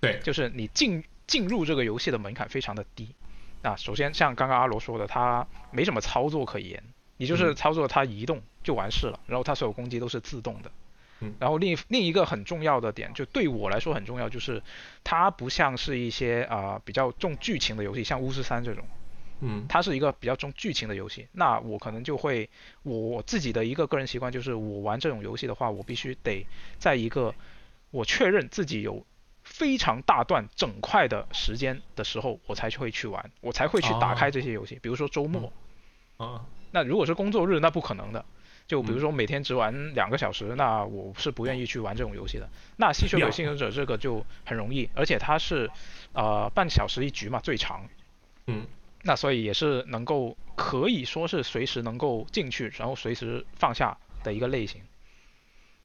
[0.00, 3.14] 对就是你进进入这个游戏的门槛非常的低。
[3.62, 6.82] 啊首先像刚刚阿罗说的，它没什么操作可言，
[7.18, 10.70] 你就是嗯操作它移动就完事了，然后它所有攻击都是自动的。
[11.20, 14.62] 嗯然后另一另一个很重要的点，就对我来说很重要，就是
[15.04, 18.82] 它不像是一些啊、比较重剧情的游戏，像巫师三这种，
[19.40, 21.26] 嗯它是一个比较重剧情的游戏。
[21.32, 22.48] 那我可能就会，
[22.82, 26.46] 我我自己的一个个人习惯就是，我玩这种游戏的话，我必须得
[26.78, 27.34] 在一个
[27.90, 29.04] 我确认自己有
[29.42, 34.78] 非常大段整块的时间的时候，我才会去玩，我才会去打开这些游戏。
[34.82, 35.52] 比如说周末，
[36.18, 38.24] 啊，那如果是工作日，那不可能的。
[38.66, 42.48] 就比如说每天只玩两个小时，那我是不愿意去玩这种游戏的。
[42.76, 45.68] 那吸血鬼幸存者这个就很容易，而且它是
[46.12, 47.88] 呃半小时一局嘛，最长。
[48.46, 48.64] 嗯，
[49.02, 54.82] 那所以也是能够可以说是随时能够进去，然后随时放下的一个类型。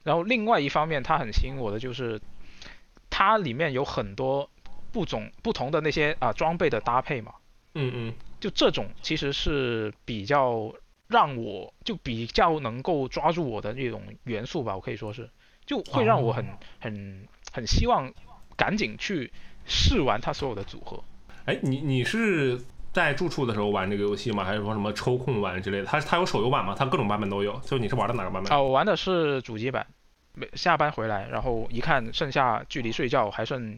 [0.03, 2.21] 然后另外一方面，它很吸引我的就是
[3.09, 4.49] 它里面有很多
[4.91, 7.33] 不种不同的那些啊、装备的搭配嘛。
[7.73, 10.73] 嗯嗯就这种其实是比较
[11.07, 15.29] 让我就比较能够抓住我的那种元素吧，我可以说是，
[15.65, 16.45] 就会让我很、
[16.79, 18.13] 很很希望
[18.55, 19.31] 赶紧去
[19.65, 21.03] 试完它所有的组合。
[21.45, 22.59] 哎，你你是
[22.95, 24.45] 在住处的时候玩这个游戏吗？
[24.45, 25.85] 还是说什么抽空玩之类的？
[25.85, 26.73] 它它有手游版吗？
[26.79, 27.59] 它各种版本都有。
[27.65, 28.49] 就你是玩的哪个版本？
[28.49, 29.85] 啊、我玩的是主机版，
[30.33, 33.77] 每下班回来，然后一看剩下距离睡觉还剩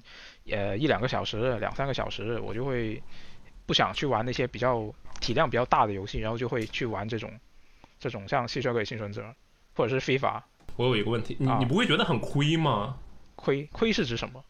[0.51, 3.01] 呃一两个小时、两三个小时，我就会
[3.65, 4.87] 不想去玩那些比较
[5.19, 7.31] 体量比较大的游戏，然后就会去玩这种
[7.99, 9.25] 这种像吸血鬼幸存者
[9.73, 10.47] 或者是非法。
[10.75, 12.95] 我有一个问题，你啊你不会觉得很亏吗？
[13.35, 14.43] 亏亏是指什么？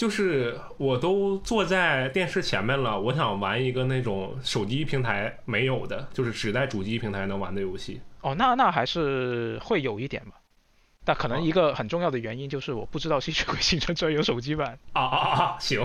[0.00, 8.00] 就是我都坐在电视前面了，我想玩一个那种手机平台没有的，就是只在主机平台能玩的游戏。
[8.22, 10.36] 哦，那那还是会有一点吧。
[11.04, 15.56] 但可能一个很重要的原因就是我不知道吸血鬼幸存者有手机版，啊啊啊啊！
[15.60, 15.84] 行，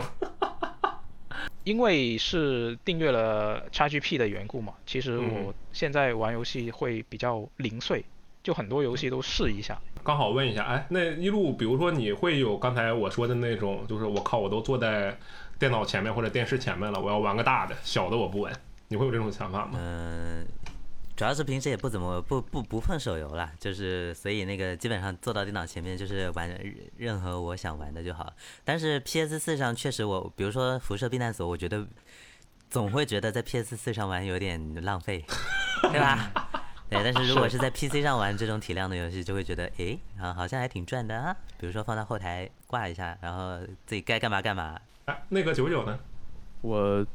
[1.66, 4.76] 因为是订阅了 XGP 的缘故嘛。
[4.86, 8.06] 其实嗯我现在玩游戏会比较零碎，
[8.46, 9.76] 就很多游戏都试一下。
[10.04, 15.18] 刚好问一下，哎，那一路，比如说你会有刚才我说的那种，就是我靠，我都坐在
[15.58, 18.54] 电脑前面或者电视前面了，我要玩个大的，小的我不玩。
[18.90, 19.80] 你会有这种想法吗？
[19.82, 20.46] 嗯、
[21.16, 28.32] 主要是平时也不怎么不不不碰手游了，就是所以那个基本上坐到电脑前面就是玩任任何我想玩的就好。
[28.64, 31.84] 但是 PS 四上确实我，比如说辐射避难所，我觉得
[32.70, 35.26] 总会觉得在 PS 四上玩有点浪费，
[35.82, 36.32] 对吧？
[36.90, 41.36] 对，但是如果是在 PC 上玩这种体量的游戏，就会觉得，诶，啊，好像还挺赚的啊。
[41.60, 44.80] 比如说放到后台挂一下，然后自己该干嘛干嘛。
[45.06, 45.98] 哎，那个九九呢？
[46.62, 47.06] 我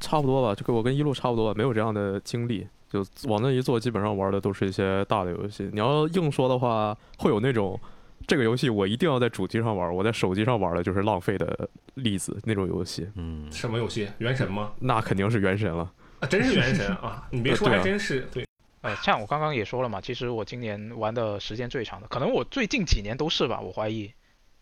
[0.00, 2.66] 差不多吧，就跟我跟一路差不多吧，没有这样的经历。
[2.88, 5.68] 就往那一坐，基本上玩的都是一些大的游戏。
[5.72, 7.78] 你要硬说的话，会有那种
[8.24, 13.08] 这个游戏我一定要在主机上玩，我在手机上玩的就是浪费的例子那种游戏。
[13.16, 14.08] 嗯，什么游戏？
[14.18, 14.72] 原神吗？
[14.78, 15.90] 那肯定是原神了。
[16.20, 17.26] 啊，真是原神啊！
[17.32, 18.46] 你别说，还真是对。
[18.84, 24.12] 呃，像我刚刚也说了嘛，其实我今年玩的时间最长的，可能我最近几年都是吧，我怀疑。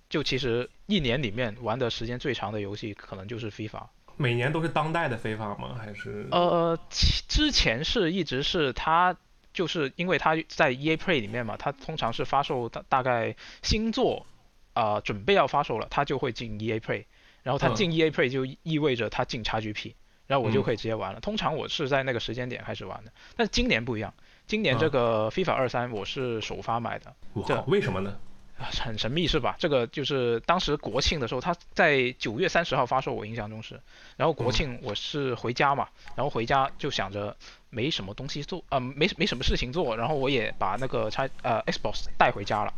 [0.09, 3.87] 就其实一年里面玩的时间最长的游戏，可能就是 FIFA。
[4.19, 5.75] 每年都是当代的 FIFA 吗？
[5.75, 6.29] 还是？
[6.31, 9.17] 呃，其之前是一直是它，
[9.55, 14.27] 就是因为它在 EA Play 里面嘛，它通常是发售大大概新作
[14.75, 17.07] 啊、准备要发售了，它就会进 EA Play，
[17.43, 19.95] 然后它嗯进 EA Play 就意味着它进 XGP，
[20.27, 21.21] 然后我就嗯可以直接玩了。
[21.21, 24.13] 通常我是在那个时间点开始玩的，但是今年不一样，
[24.47, 27.15] 今年嗯这个 FIFA 二三我是首发买的。
[27.47, 28.17] 这，为什么呢？
[28.59, 29.57] 啊，很神秘是吧？
[29.59, 33.81] 这个就是当时国庆的时候，它在九月三十号发售，我印象中是。
[34.17, 37.35] 然后国庆我是回家嘛，然后回家就想着
[37.71, 42.73] 没什么东西做，呃，没没什么事情做，然后我也把那个拆呃 Xbox 带回家了，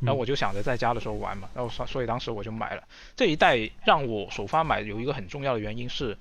[0.00, 2.82] 然后我就想着在家的时候玩嘛，然后所所以当时我就买了
[3.16, 3.70] 这一代。
[3.84, 6.18] 让我首发买有一个很重要的原因是，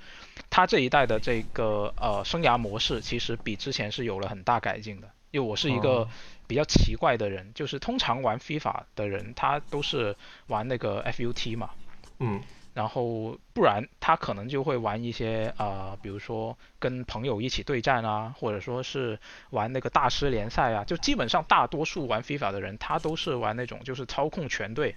[0.49, 5.09] 它这一代的这个呃生涯模式其实比之前是有了很大改进的。
[5.31, 6.09] 因为我是一个哦
[6.47, 10.15] 比较奇怪的人，就是通常玩 FIFA 的人，他都是
[10.47, 11.71] 玩那个 FUT 嘛，
[12.19, 12.41] 嗯
[12.75, 19.17] 然后不然他可能就会玩一些啊、呃比如说跟朋友一起对战啊，或者说是
[19.51, 24.93] 玩那个大师联赛啊，就基本上大多数玩 FIFA 的人，他都是玩那种就是操控全队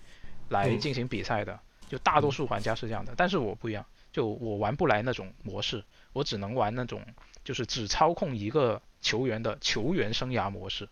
[0.48, 3.14] 来嗯进行比赛的，就大多数玩家是这样的。
[3.16, 7.00] 但是我不一样，就我玩不来那种模式，我只能玩那种
[7.44, 10.88] 就是只操控一个球员的球员生涯模式。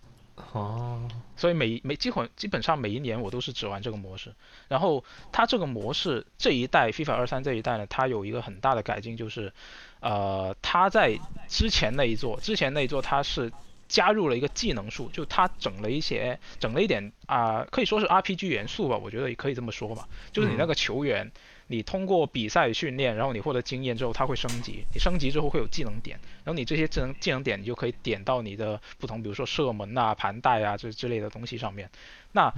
[0.52, 4.34] 哦，所以每每基本基本上每一年我都是只玩这个模式。
[4.68, 9.52] 然后它这个模式这一代 FIFA 二三这一代呢，它有一个很大的改进，就是
[10.00, 11.18] 呃，它在
[11.48, 13.50] 之前那一座之前那一座它是
[13.88, 20.08] 加入了一个技能树，就它整了一些整了一点啊、可以说是 RPG 元素吧，我觉得也可以这么说吧。
[20.32, 21.30] 就是你那个球员，
[21.68, 24.84] 你通过比赛训练，然后你获得经验之后，它会升级。
[24.94, 31.90] 你升级之后会有技能点，然后你这些技能技能点，你就可以点到你的不同，比如说射门啊、盘带啊这之类的东西上面。
[32.32, 32.52] 那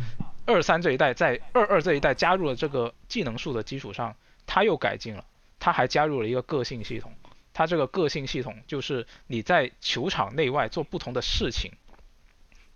[0.44, 4.14] 二三这一代在二二这一代加入了这个技能树的基础上，
[4.46, 5.24] 它又改进了，
[5.58, 7.12] 它还加入了一个个性系统。
[7.54, 11.72] 它这个个性系统就是你在球场内外做不同的事情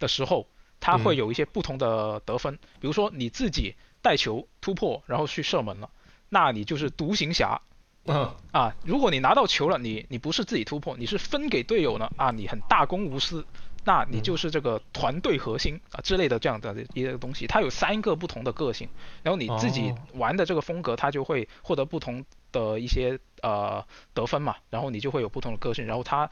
[0.00, 0.48] 的时候，
[0.80, 2.56] 它会有一些不同的得分。
[2.80, 5.88] 比如说你自己带球突破，然后去射门了，
[6.32, 7.60] 那你就是独行侠。
[8.06, 13.46] 嗯啊，如果你拿到球了，你你不是自己突破，你是分给队友呢啊，你很大公无私，
[13.84, 17.46] 那你就是这个团队核心啊之类的这样的一个东西。
[17.46, 18.88] 它有三个不同的个性，
[19.22, 26.28] 然后你自己哦玩的这个风格，它就会获得不同的一些呃得分嘛，然后你就会有不同的个性，然后它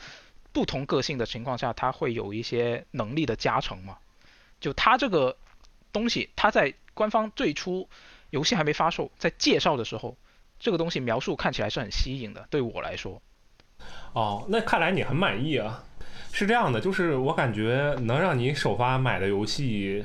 [0.53, 3.99] 不同个性的情况下，它会有一些能力的加成嘛。
[4.59, 5.37] 就它这个
[5.93, 7.89] 东西，它在官方最初
[8.31, 10.17] 游戏还没发售，在介绍的时候。
[10.63, 13.23] 这个东西描述看起来是很吸引的，对我来说。
[14.13, 15.83] 哦，那看来你很满意啊。
[16.33, 20.05] 是这样的，就是我感觉能让你首发买的游戏，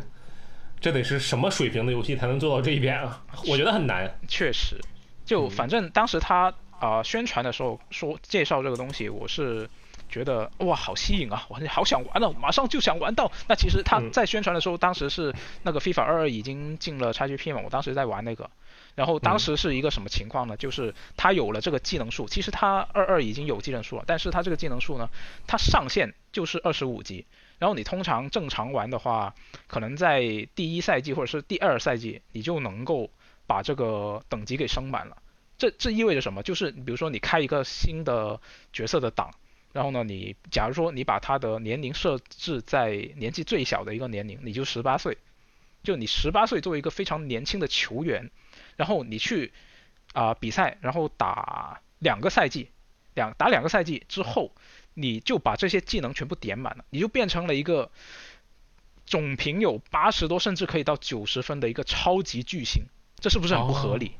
[0.80, 3.22] 这得是什么水平的游戏才能做到这一点啊？
[3.50, 4.10] 我觉得很难。
[4.30, 4.80] 确实，
[5.26, 6.46] 就嗯反正当时他
[6.80, 9.70] 啊、呃宣传的时候说介绍这个东西，我是
[10.16, 13.30] 觉得哇好吸引啊，我好想玩了，马上就想玩到。
[13.50, 18.50] 那其实他嗯在宣传的时候，当时是那个 FIFA 二二已经进了 XGP 嘛，我当时在玩那个。
[18.96, 20.56] 然后当时是一个什么情况呢？
[20.56, 25.10] 就是他有了这个技能树，其实他二二已经有技能树了，但是他这个技能树呢，
[25.46, 27.26] 它上限就是二十五级。
[27.60, 29.36] 然后你通常正常玩的话，
[29.68, 33.10] 可能在第一赛季或者是第二赛季，你就能够
[33.46, 35.18] 把这个等级给升满了。
[35.58, 36.44] 这这意味着什么？
[36.44, 38.40] 就是比如说你开一个新的
[38.74, 39.32] 角色的档，
[39.76, 45.18] 然后呢，你假如说你把他的年龄设置在年纪最小的一个年龄，你就十八岁，
[45.84, 48.32] 就你十八岁作为一个非常年轻的球员，
[48.78, 49.52] 然后你去
[50.14, 52.70] 啊、比赛，然后打两个赛季，
[53.16, 54.56] 两打两个赛季之后，
[54.94, 57.92] 你就把这些技能全部点满了，你就变成了一个
[59.06, 62.86] 总评有八十多，甚至可以到九十分的一个超级巨星，
[63.20, 64.14] 这是不是很不合理？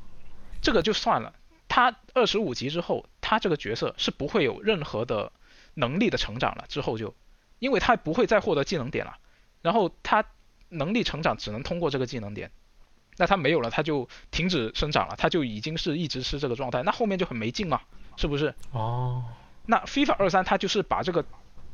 [0.60, 1.32] 这个就算了，
[1.66, 5.32] 他二十五级之后，他这个角色是不会有任何的
[5.78, 7.14] 能力的成长了，之后就，
[7.60, 9.16] 因为他不会再获得技能点了，
[9.62, 10.24] 然后他
[10.70, 12.50] 能力成长只能通过这个技能点。
[13.18, 17.80] 那他没有了，他就停止生长了，他就已经是一直是这个状态，那后面就很没劲嘛，
[18.16, 18.54] 是不是？
[18.72, 19.24] 哦，
[19.64, 21.24] 那 FIFA 二三它就是把这个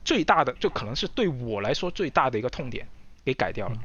[0.05, 2.87] 最大的，就可能是对我来说最大的一个痛点
[3.25, 3.77] 给改掉了，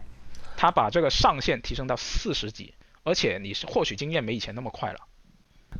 [0.55, 4.99] 他把这个上限提升到四十级，而且你是获取经验没以前那么快了。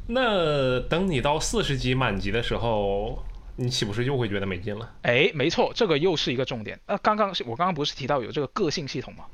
[0.08, 3.24] 那等你到四十级满级的时候，
[3.58, 4.90] 你岂不是又会觉得没劲了？
[5.02, 6.80] 哎，没错，这个又是一个重点。
[6.88, 9.26] 那刚刚我刚刚不是提到有这个个性系统吗？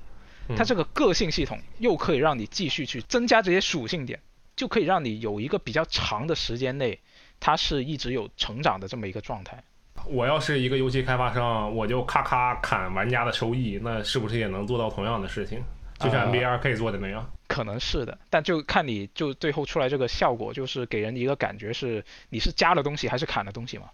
[0.57, 4.19] 它这个个性系统又可以让你继续去增加这些属性点，
[4.55, 6.99] 就可以让你有一个比较长的时间内，
[7.39, 9.63] 它是一直有成长的这么一个状态。
[10.05, 15.63] 我要是一个游戏开发商，我就咔咔砍玩家的收益，那是不是也能做到同样的事情？
[15.99, 17.30] 就像 NBA 二 K 做的那样？
[17.47, 23.86] 可能是的，但就看你就最后出来这个效果，就是给人一个感觉是你是加了东西还是砍了东西嘛，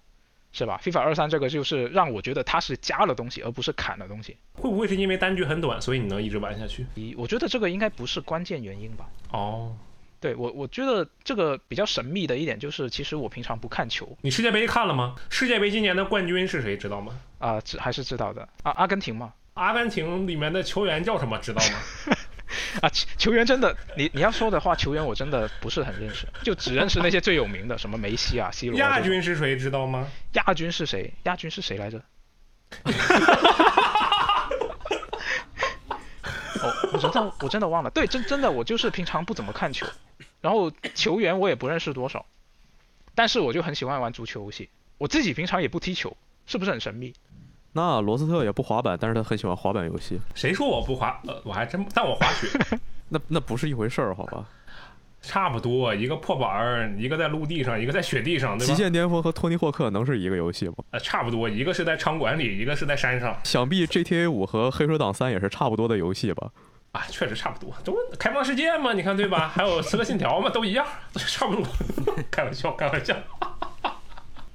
[0.52, 4.38] 是吧？FIFA 二三这个就是让我觉得它是加了东西，而不是砍了东西。
[4.54, 6.86] 会不会是因为单局很短，所以你能一直玩下去？
[7.18, 9.08] 我觉得这个应该不是关键原因吧。
[9.32, 9.76] 哦。
[10.22, 14.18] 对我，我觉得这个比较神秘的一点就是，其实我平常不看球。
[14.20, 15.16] 你世界杯看了吗？
[15.30, 16.76] 世界杯今年的冠军是谁？
[16.76, 17.18] 知道吗？
[17.38, 19.32] 啊，知还是知道的啊，阿根廷嘛。
[19.54, 21.38] 阿根廷里面的球员叫什么？
[21.40, 22.16] 知道吗？
[22.82, 28.78] 啊，球员真的，你你要说的话，球员我真的不是很认识，就只认识那些最有名的，什么梅西啊、C 罗。
[28.80, 29.58] 亚军是谁？
[29.58, 30.08] 知道吗？
[30.34, 31.14] 亚军是谁？
[31.24, 32.02] 亚军是谁来着？
[36.62, 37.90] 哦，我真的我真的忘了。
[37.90, 39.88] 对，真真的我就是平常不怎么看球。
[40.42, 42.26] 然后球员我也不认识多少，
[43.16, 44.70] 但是我就很喜欢玩足球游戏。
[44.98, 47.14] 我自己平常也不踢球，是不是很神秘？
[47.80, 50.20] 那罗斯特也不滑板，但是他很喜欢滑板游戏。
[50.36, 51.18] 谁说我不滑？
[51.26, 52.50] 呃，我还真，但我滑雪。
[53.08, 54.44] 那那不是一回事儿，好吧？
[55.22, 58.74] 差不多，一个破板儿，一个在陆地上，一个在雪地上，对吧？
[58.74, 60.76] 极限巅峰和托尼霍克能是一个游戏吗？
[60.92, 63.34] 呃，差不多，一个是在场馆里，一个是在山上。
[63.46, 66.50] 想必 GTA 五和黑手党三也是差不多的游戏吧？
[66.92, 69.48] 啊，确实差不多，都开放世界嘛，你看对吧？
[69.48, 71.66] 还有《刺客信条》嘛，都一样，差不多。
[72.30, 73.16] 开玩笑，开玩笑。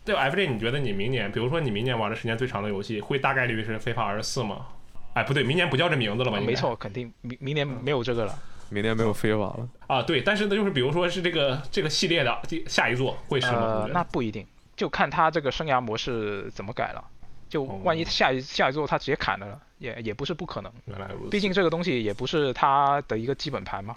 [0.05, 4.67] 对，FJ，你觉得你明年，比如说你明年玩的时间最长的游戏，会大概率是《非法二十四》吗？
[5.15, 6.39] 哎，不对，明年不叫这名字了吧？
[6.41, 8.39] 没错，肯定明明年没有这个了，
[8.69, 9.69] 明年没有非法了。
[9.87, 13.59] 啊，对，但是呢，就是比如说是这个这个系列的下一座会是吗？
[13.59, 14.47] 呃，那不一定，
[14.77, 17.03] 就看他这个生涯模式怎么改了。
[17.49, 20.73] 就万一下一下一座他直接砍了，也也不是不可能。
[20.87, 21.31] 原来如此。
[21.31, 23.97] 毕竟这个东西也不是他的一个基本盘嘛，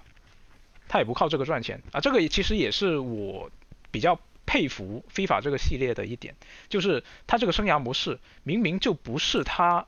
[0.87, 1.99] 他也不靠这个赚钱啊。
[1.99, 3.49] 这个其实也是我
[3.89, 6.35] 比较佩服非法这个系列的一点，
[6.69, 9.85] 就是他这个生涯模式明明就不是他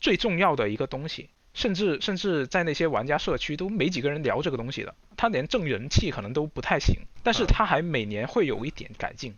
[0.00, 9.36] 最重要的一个东西，甚至甚至在那些玩家社区都没几个人聊这个东西的，他连挣人气可能都不太行，但是他还每年会有一点改进。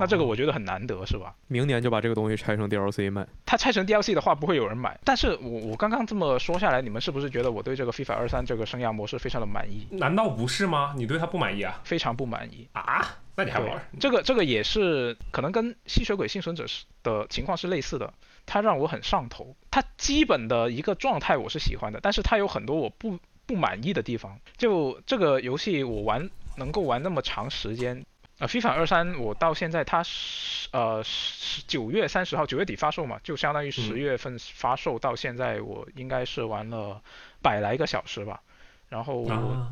[0.00, 1.34] 那这个我觉得很难得，是吧？
[1.48, 3.26] 明年就把这个东西拆成 DLC 卖。
[3.44, 4.98] 它拆成 DLC 的话，不会有人买。
[5.04, 9.86] 但是我我刚刚这么说下来，你们是不是觉得我对这个 FIFA 二三这个生涯模式非常的满意？
[9.90, 10.94] 难道不是吗？
[10.96, 11.80] 你对它不满意啊？
[11.84, 13.18] 非常不满意啊？
[13.34, 13.82] 那你还玩？
[13.98, 18.12] 这个这个也是可能跟吸血鬼幸存者是的情况是类似的，
[18.44, 19.56] 它让我很上头。
[19.70, 24.38] 它基本的一个状态我是喜欢的，但是它有很多我不不满意的地方。
[24.56, 28.04] 就这个游戏我玩能够玩那么长时间。
[28.42, 37.00] 呃，FIFA 二三我到现在它是呃十九月三十号九月底发售嘛，就相当于十月份发售到现在我应该是玩了
[37.40, 38.42] 百来个小时吧。
[38.88, 39.24] 然后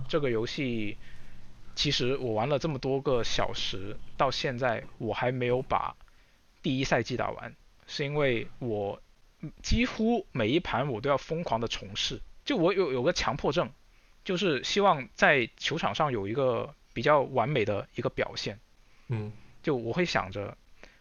[0.09, 0.97] 这个游戏
[1.75, 5.97] 其实我玩了这么多个小时，到现在我还没有把
[6.62, 7.53] 第一赛季打完，
[7.89, 9.03] 是因为我
[9.64, 13.73] 几乎每一盘我都要疯狂的重试，就我有有个强迫症，
[14.25, 16.73] 就是希望在球场上有一个。
[16.93, 18.59] 比较完美的一个表现，
[19.09, 19.32] 嗯，
[19.62, 20.57] 就我会想着，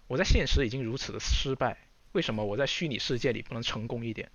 [0.08, 1.78] 我在现实已经如此的失败，
[2.12, 4.30] 为什么我在虚拟世界里不能成功一点？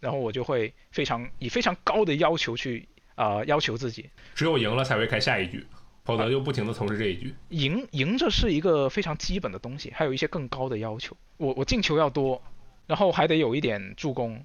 [0.00, 5.66] 然后我就会非常以非常高的要求去啊要求自己，只有赢了才会开下一局，
[6.04, 7.34] 否则就不停的从事这一局。
[7.48, 12.40] 赢赢着是一个非常基本的东西，还有一些更高的要求，我我进球要多，
[12.86, 14.44] 然后还得有一点助攻。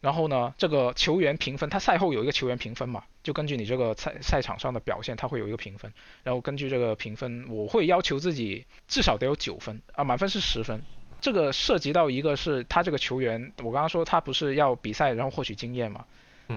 [0.00, 5.92] 然后呢，这个球员评分，他赛后有一个球员评分嘛，就根据你这个赛赛场上的表现，他会有一个评分。
[6.22, 10.82] 然后根据这个评分，我会要求自己至少得有九分啊，满分是十分。
[11.20, 16.06] 这个涉及到一个是他这个球员，我刚刚说他不是要比赛然后获取经验嘛，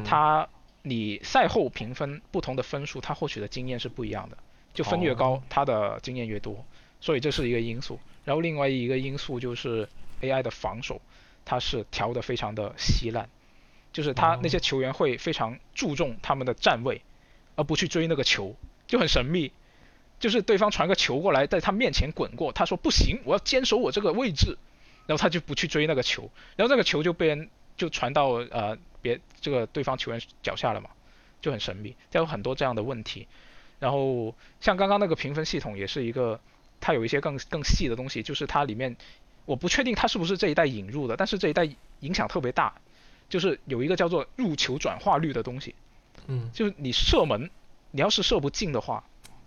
[0.06, 0.48] 他
[0.82, 4.38] 你赛后评分不同的分数，他获取的经验是不一样的，
[4.74, 6.66] 就分越高，他的经验越多，
[7.02, 8.00] 所以这是一个因素。
[8.24, 9.90] 然后另外一个因素就是
[10.22, 11.02] AI 的防守。
[11.44, 13.28] 它是调的非常的稀烂，
[13.94, 17.02] 就是他那些球员会非常注重他们的站位，
[17.56, 18.56] 而不去追那个球，
[18.88, 19.52] 就很神秘。
[20.20, 24.58] 就是对方传个球过来，在他面前滚过，他说不行，我要坚守我这个位置，
[25.08, 30.92] 然后他就不去追那个球，然后那个球就被人就传到呃别这个对方球员脚下了嘛，
[31.42, 31.96] 就很神秘。
[32.12, 33.28] 他有很多这样的问题，
[33.80, 36.39] 然后像刚刚那个评分系统也是一个，
[36.80, 38.96] 它有一些更更细的东西，就是它里面。
[39.46, 41.68] 我不确定它是不是这一代引入的，但是这一代
[42.02, 42.72] 影响特别大，
[43.32, 45.74] 就是有一个叫做入球转化率的东西，
[46.28, 47.50] 嗯，就是你射门，
[47.92, 49.02] 你要是射不进的话，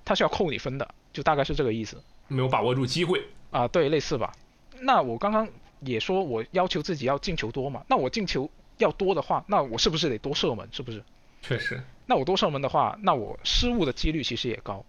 [0.07, 2.03] 它是要扣你分的，就大概是这个意思。
[2.29, 4.33] 没有把握住机会啊，对，类似吧。
[4.81, 5.47] 那我刚刚
[5.81, 10.67] 也说我要求自己要进球多嘛，那我进球要多的话，那我是不是得多射门？
[10.73, 11.05] 是不是？
[11.43, 11.81] 确实。
[12.07, 14.83] 那我多射门的话，那我失误的几率其实也高。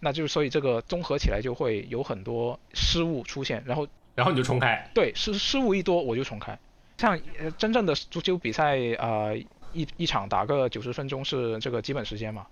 [0.00, 4.90] 那就是所以这个综合起来就会有很多失误出现，然后然后你就重开。
[4.94, 6.58] 对，失失误一多我就重开。
[6.98, 9.34] 像呃真正的足球比赛啊，
[9.72, 12.46] 一一场打个九十分钟是这个基本时间嘛。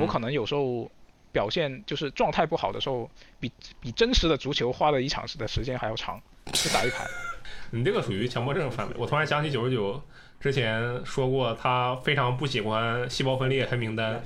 [0.00, 0.90] 我可能有时候
[1.32, 6.20] 表现就是状态不好的时候，比比真实的足球花了一场的时间还要长，
[6.52, 7.06] 去打一盘。
[7.70, 8.94] 你这个属于强迫症范围。
[8.96, 10.00] 我突然想起九十九
[10.40, 14.22] 之前说过，他非常不喜欢细胞分裂黑名单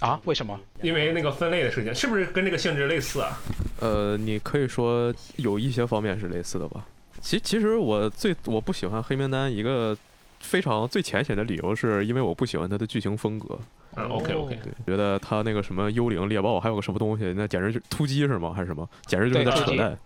[0.00, 0.20] 啊？
[0.24, 0.58] 为什么？
[0.80, 3.38] 因为那个分类的事情，是不是跟这个性质类似啊？
[3.80, 6.86] 呃，你可以说有一些方面是类似的吧。
[7.24, 9.96] 其其实我最我不喜欢黑名单一个
[10.40, 13.58] 非常最浅显的理由，是因为我不喜欢它的剧情风格。
[13.96, 18.52] 嗯，OK OK，对，觉得他那个什么幽灵猎豹还有个什么东西，那简直就突击是吗？
[18.54, 18.86] 还是什么？
[19.06, 19.98] 简直就是在扯淡。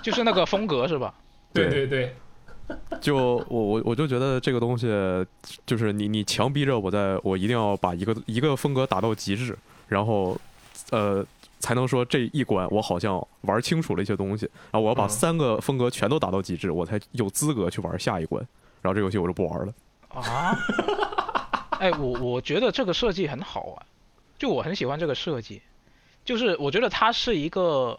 [0.00, 1.12] 就是那个风格是吧？
[1.52, 2.14] 对对对。
[3.00, 4.86] 就我我我就觉得这个东西，
[5.66, 10.38] 就是你你强逼着我在我一定要把一个一个风格打到极致，然后，
[10.90, 11.24] 呃，
[11.64, 14.44] 才能说这一关我好像玩清楚了一些东西。
[14.70, 18.46] 然后我要把三个风格全都达到极致，我才有资格去玩下一关。
[18.82, 19.72] 然后这游戏我就不玩了。
[20.10, 20.54] 啊？
[21.80, 23.86] 哎，我我觉得这个设计很好啊，
[24.38, 25.62] 就我很喜欢这个设计，
[26.22, 27.98] 就是我觉得它是一个。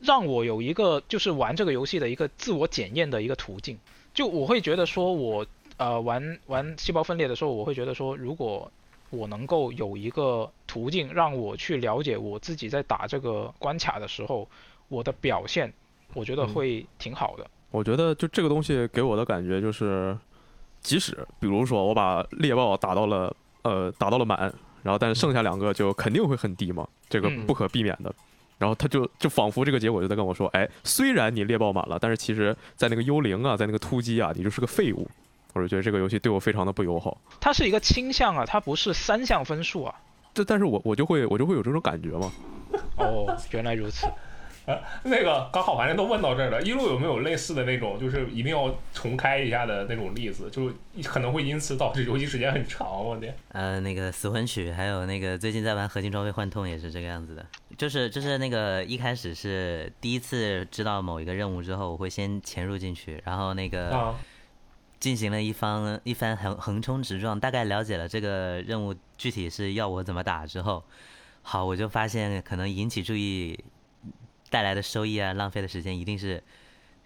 [0.00, 3.78] 让我有一个就是玩这个游戏的一个自我检验的一个途径，
[4.12, 5.46] 就我会觉得说，我
[5.78, 8.70] 呃玩玩细胞分裂的时候，我会觉得说，如果
[9.14, 14.48] 我能够有一个途径让我去了解我自己在打这个关卡的时候，
[14.88, 15.72] 我的表现，
[16.12, 17.46] 我觉得会挺好的。
[17.70, 20.16] 我觉得就这个东西给我的感觉就是，
[20.80, 24.38] 即使比如说我把猎豹打到了呃打到了满，
[24.82, 28.14] 然后但是剩下两个就肯定会很低嘛，这个不可避免的。
[28.56, 35.08] 然后他就就仿佛这个结果就在跟我说，哎，虽然你猎豹满了，但是其实，在那个幽灵啊，在那个突击啊，你就是个废物。
[35.54, 37.16] 我就觉得这个游戏对我非常的不友好。
[37.40, 39.94] 它是一个倾向啊，它不是三项分数啊。
[40.34, 42.32] 这，但是我我就会我就会有这种感觉嘛。
[42.96, 44.06] 哦，原来如此。
[44.66, 50.72] 呃， 那个刚好反正都问到这儿了，一路有没有类似的那种，就是一定要重开一下的那种例子，就
[51.04, 53.04] 可能会因此导致游戏时间很长。
[53.04, 53.36] 我天。
[53.52, 57.44] 呃，那个死魂曲，还有那个最近在玩合金装备幻痛也是这个样子的，
[57.76, 64.14] 就是就是那个一开始是第一次知道某一个任务之后，我会先潜入进去，然后那个
[65.04, 70.82] 进行了一方一番横横冲直撞，大概了解了这个任务具体是要我怎么打之后，
[71.42, 73.62] 好，我就发现可能引起注意。
[74.50, 76.40] 带来的收益啊，浪费的时间一定是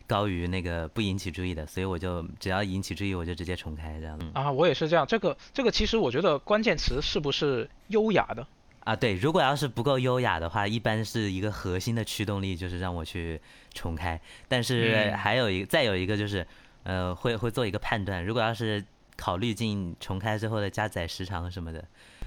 [0.07, 4.21] 高于那个不引起注意的，所以我就只要引起注意，我就直接重开这样。
[4.35, 5.07] 啊，我也是这样。
[5.07, 8.47] 这个这个其实我觉得关键词是不是优雅的
[8.81, 8.95] 啊？
[8.95, 13.41] 对，如果要是不够优雅的话，一般是一个核心的驱动力就是让我去
[13.73, 14.21] 重开。
[14.47, 16.47] 但是还有一再有一个就是，
[16.89, 18.85] 呃，会会做一个判断，如果要是
[19.17, 21.85] 考虑进重开之后的加载时长什么的，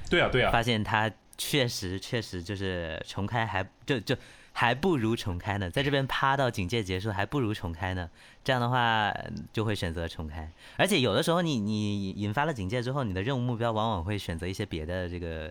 [0.09, 4.16] 对啊对啊，发现它确实确实就是重开还就就。
[4.53, 8.09] 还不如重开呢，在这边趴到警戒结束，还不如重开呢。
[8.43, 9.09] 这样的话
[9.53, 15.49] 就会选择重开，而且有的时候你你引发了警戒之后，你的任务目标往往会选择一些别的这个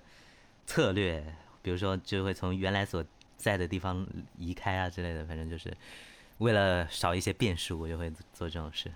[0.67, 1.25] 策略，
[1.63, 3.03] 比如说就会从原来所
[3.39, 4.07] 在的地方
[4.37, 5.75] 移开啊之类的，反正就是
[6.41, 8.91] 为了少一些变数，我就会做这种事。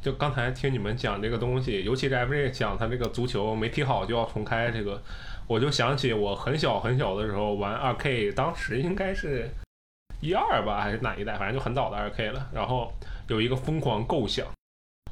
[0.00, 5.00] 就刚才听你们讲这个东西，尤其是 FJ 讲他这个足球没踢好就要重开这个。
[5.46, 9.48] 我就想起我很小很小的时候玩二 K，当时应该是
[10.20, 12.50] 一二吧，还是哪一代，反正就很早的二 K 了。
[12.52, 12.92] 然后
[13.28, 14.46] 有一个疯狂构想，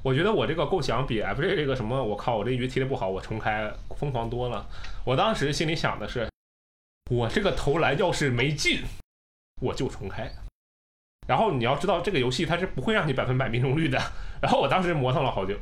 [0.03, 4.68] 我觉得我这个构想比 FJ 这个什么，我靠，我这鱼踢的不好，我重开疯狂多了。
[5.05, 6.28] 我当时心里想的是，
[7.11, 8.82] 我这个投篮要是没进，
[9.62, 10.30] 我就重开。
[11.27, 13.99] 然后你要知道，这个游戏它是不会让你百分百命中率的。
[14.41, 15.55] 然后我当时磨蹭了好久。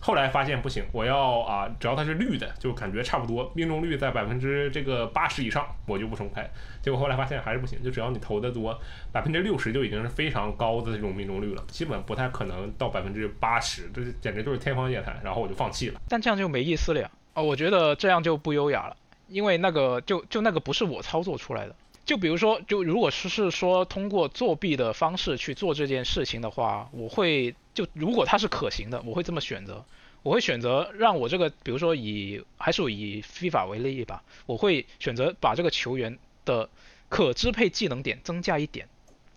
[0.00, 6.48] 后来发现不行，我要啊，只要它是绿的，就感觉差不多，命中率在百分之这个八十以上，我就不重开。
[6.80, 8.78] 结果后来发现还是不行，就只要你投的多，
[9.10, 15.18] 百分之六十就已经是非常高的这种命中率了，基本不太可能到百分之八十，这简直就是天方夜谭。
[15.24, 16.00] 然后我就放弃了。
[16.08, 17.10] 但这样就没意思了呀！
[17.34, 18.96] 哦，我觉得这样就不优雅了，
[19.26, 21.74] 因为那个就就那个不是我操作出来的。
[22.08, 29.84] 就比如说，就如果是是说通过作弊的方式去做这件事情的话，我会就如果它是可行的，我会这么选择。
[30.22, 36.70] 我会选择让我这个，比如说以还是以非法为例吧，我会选择把这个球员的
[37.10, 38.88] 可支配技能点增加一点，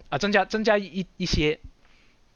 [0.08, 1.60] 啊，增加增加一一些，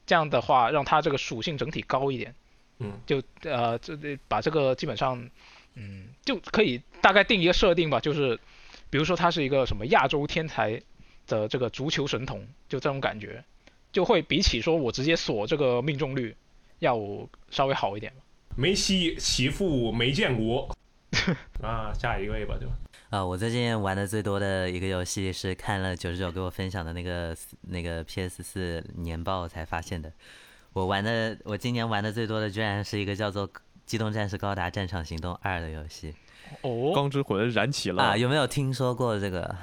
[0.04, 2.34] 这样的话让他这个属性整体高一点。
[2.78, 5.30] 嗯，就呃这这把这个基本上，
[5.76, 8.38] 嗯，就可以大概定一个设定吧，就是。
[8.96, 10.80] 比如说他是一个什么亚洲天才
[11.26, 13.44] 的这个足球神童，就这种感觉，
[13.92, 16.34] 就会比起说我直接锁这个命中率
[16.78, 16.98] 要
[17.50, 18.10] 稍微好一点。
[18.56, 20.74] 梅西媳妇没见过
[21.60, 22.66] 啊，下一位吧就。
[23.10, 27.36] 啊，我最近玩的最多的一个游戏是看了九十九给我分享的那个
[27.68, 30.10] 那个 PS 四年报才发现的。
[30.72, 33.46] 我玩的，我今年玩的最多的居然是一个叫做
[33.84, 36.14] 《机动战士高达战场行动二》的游戏
[36.62, 38.16] 哦，钢之魂燃起了啊！
[38.16, 39.56] 有没有听说过这个？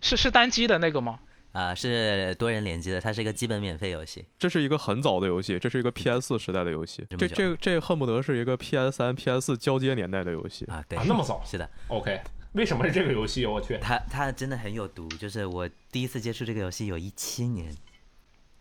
[0.00, 1.18] 是是单机的那个吗？
[1.52, 4.24] 啊，是多人联机的，它是一个基本免费游戏。
[4.38, 7.04] 这是一个很早的游戏，这是一个 PS 四时代的游戏。
[7.18, 10.84] 这这这恨不得是一个 PS 三、PS 四交接年代的游戏啊！
[10.88, 11.42] 对啊，那么早？
[11.46, 11.68] 是的。
[11.88, 12.20] OK，
[12.52, 13.44] 为什么是这个游戏？
[13.46, 15.08] 我去，它它真的很有毒。
[15.08, 17.74] 就是我第一次接触这个游戏有一七年，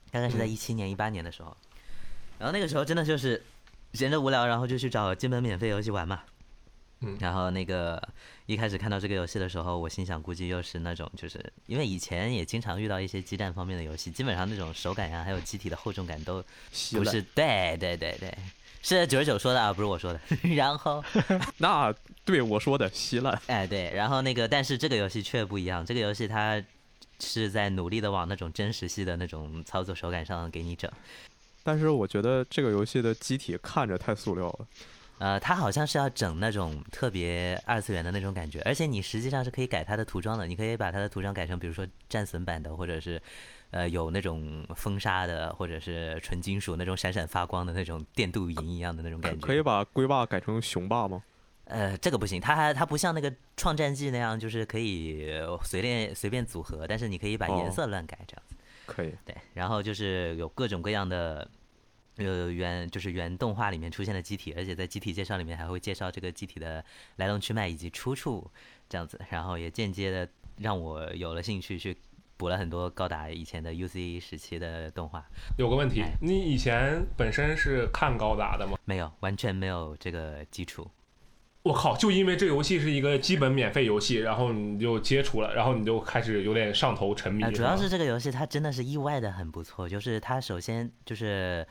[0.10, 1.56] 大概是在一七年、一八年的时候。
[2.40, 3.44] 然后那个时候真的就是
[3.94, 6.22] 闲着无聊，然后就去找基本免费游戏玩嘛。
[7.02, 8.02] 嗯，然后那个
[8.48, 16.44] 一开始看到这个游戏的时候，我心想，估计又是那种，就是因为以前也经常遇到一些激战方面的游戏，基本上那种手感呀，还有机体的厚重感都
[16.94, 17.22] 不是。
[17.36, 18.36] 对对对对，
[18.82, 20.20] 是九十九说的啊，不是我说的。
[20.56, 21.04] 然后，
[21.60, 21.94] 那
[22.26, 23.40] 对我说的稀烂。
[23.46, 26.60] 哎，对，然后那个，但是这个游戏却不一样，这个游戏它
[27.20, 30.92] 是在努力的往那种真实系的那种操作手感上给你整。
[31.64, 34.68] 但是我觉得这个游戏的机体看着太塑料了。
[35.20, 43.20] 呃，它好像是要整那种特别二次元的那种感觉，而且你实际上是可以改它的涂装的，你可以把它的涂装改成，比如说战损版的，或者是，
[43.72, 49.44] 呃，有那种风沙的，或者是纯金属那种闪闪发光的那种电镀银一样的那种感觉。
[49.44, 51.24] 可以把龟霸改成雄霸吗？
[51.66, 55.32] 呃，这个不行，它还它不像那个创战记那样，就是可以
[55.64, 58.56] 随便随便组合，但是你可以把颜色乱改这样子。
[58.86, 59.12] 可以。
[59.26, 61.50] 对，然后就是有各种各样的。
[62.18, 66.84] 呃，原就是原动画里面出现的机体，而且在机体介绍里面还会介绍这个机体的
[67.18, 68.50] 来龙去脉以及出处，
[68.90, 71.96] 这样子，然后也间接的让我有了兴趣去
[72.36, 75.24] 补了很多高达以前的 UC 时期的动画。
[75.60, 78.80] 有个问题，你以前本身是看高达的吗？
[78.86, 80.90] 没有，完全没有这个基础。
[81.62, 81.96] 我靠！
[81.98, 87.44] 就因为这游戏是一个基本免费游戏，然后你就接触了，然后你就开始有点上头沉迷。
[87.52, 91.68] 主要是这个游戏它真的是意外的很不错，就是它首先就是。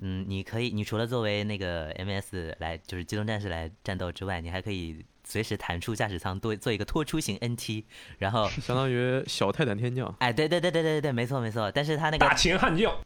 [0.00, 7.84] 嗯，你可以，你除了作为那个 MS 来，就是机动战士来战斗之外，你还可以随时弹出驾驶舱，做做一个拖出型 NT，
[8.18, 10.14] 然后相当于小泰坦天降。
[10.20, 11.70] 哎，对对对对对对，没错没错。
[11.70, 12.96] 但是他那个大秦悍将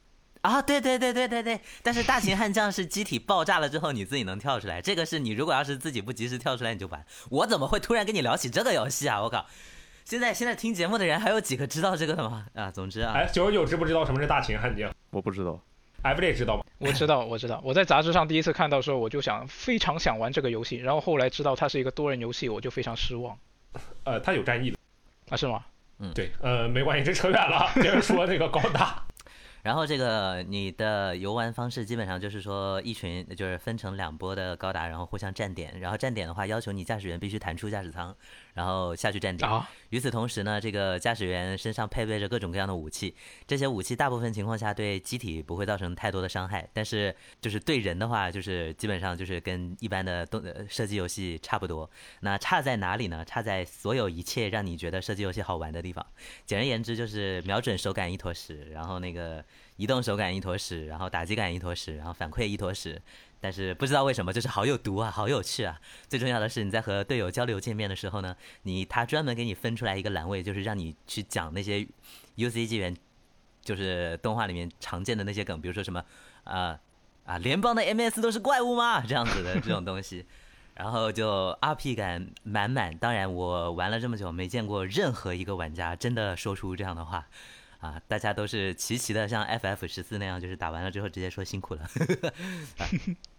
[0.42, 1.60] 啊，对对对对对对。
[1.82, 7.04] 但是大秦悍将是机体爆炸了之后你自己能跳出来，这个是你如果要是自己不及时跳出来你就完。
[7.30, 9.22] 我怎么会突然跟你聊起这个游戏啊？
[9.22, 9.46] 我靠！
[10.04, 12.44] 现在现在听节目的人还有几个知道这个的吗？
[12.54, 14.92] 啊，总之啊，哎，九十九知不知道什么是大秦悍将？
[15.10, 15.58] 我不知道。
[16.02, 16.64] F 类知道吗？
[16.78, 17.60] 我知道，我知道。
[17.64, 23.38] 我在杂志上第一次看到的时候，我就想非常想玩这个游戏，然后后来知道它是一个多人游戏，我就非常失望。
[24.04, 24.76] 呃，它有战役的
[25.30, 25.36] 啊？
[25.36, 25.64] 是吗？
[25.98, 29.02] 嗯，对，呃，没关系，这扯远了，接着说那个高达。
[29.62, 38.12] 然后这个你的游玩方式基本上就是说一群就是分成两波的高达，然后互相站点，然后站点的话要求你驾驶员必须弹出驾驶舱，
[38.54, 39.50] 然后下去站点。
[39.50, 39.68] 啊。
[39.90, 43.14] 与此同时呢，这个驾驶员身上配备着各种各样的武器，
[43.46, 51.88] 这些武器大部分情况下对机体不会造成太多的伤害，但是就是对人的话，就是基本上就是跟一般的动射击游戏差不多。
[52.20, 53.24] 那差在哪里呢？
[53.24, 56.04] 差在所有一切让你觉得射击游戏好玩的地方。
[56.46, 59.44] 简而言之，就是瞄准手感一坨屎，然后那个。
[59.76, 63.00] 移动手感一坨屎，然后打击感一坨屎，然后反馈一坨屎，
[63.42, 65.80] 但是不知道为什么就是好有毒啊，好有趣啊！
[66.08, 71.84] 最重要的是你在和队友交流见面的时候呢，你他专门给你分出来一个栏位，就是让你去讲那些
[72.36, 72.96] UC 纪元，
[73.60, 76.04] 就是动画里面常见的那些梗，比如说什么
[76.44, 76.78] 啊
[77.24, 79.00] 啊联邦的 MS 都是怪物吗？
[79.00, 80.24] 这样子的这种东西，
[80.76, 82.96] 然后就 RP 感满满。
[82.96, 87.26] 当然我玩了这么久，没见过任何一个玩家真的说出这样的话。
[87.80, 91.80] 啊，大家都是齐齐的，像 FF 十四那样，就是打完了之后直接说辛苦了。
[91.82, 92.86] 啊、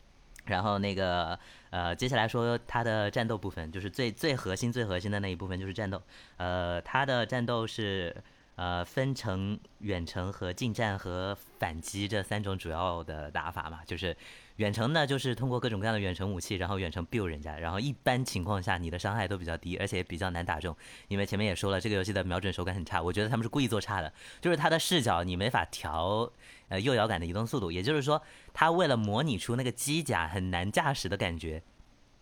[0.45, 1.37] 然后那个
[1.69, 6.01] 呃，接下来说它的战斗部分，就是最最核心、最核心的那一部分就是战斗。
[6.37, 8.15] 呃，它的战斗是
[8.55, 14.15] 呃分成远程和近战和反击这三种主要的打法嘛，就是。
[14.57, 20.77] 远程呢，就是通过各种各样的远程武器，然后远程 build 人家，然后一般情况下你的伤害都比较低，而且也比较难打中，
[21.07, 26.31] 因为前面也说了，这个游戏的瞄准手感很差，我觉得他们是故意做差的，就是它的视角你没法调
[26.69, 28.21] 呃右摇杆的移动速度，也就是说，
[28.53, 31.61] 它为了模拟出那个机甲很难驾驶的感觉，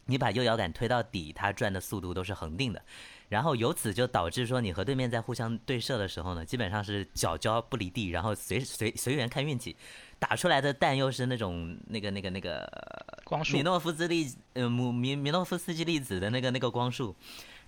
[0.05, 2.81] 你把右摇杆推到底，它转的速度都是恒定的，
[3.29, 9.75] 然后由此就导致说你和对面在互相对射的时候呢，基本上是脚胶不离地，然后随 随随缘看运气。
[10.19, 12.71] 打出来的弹又是那种那个那个那个
[13.23, 17.15] 光束，米诺夫斯粒呃米米诺夫斯基粒子的那个那个光束，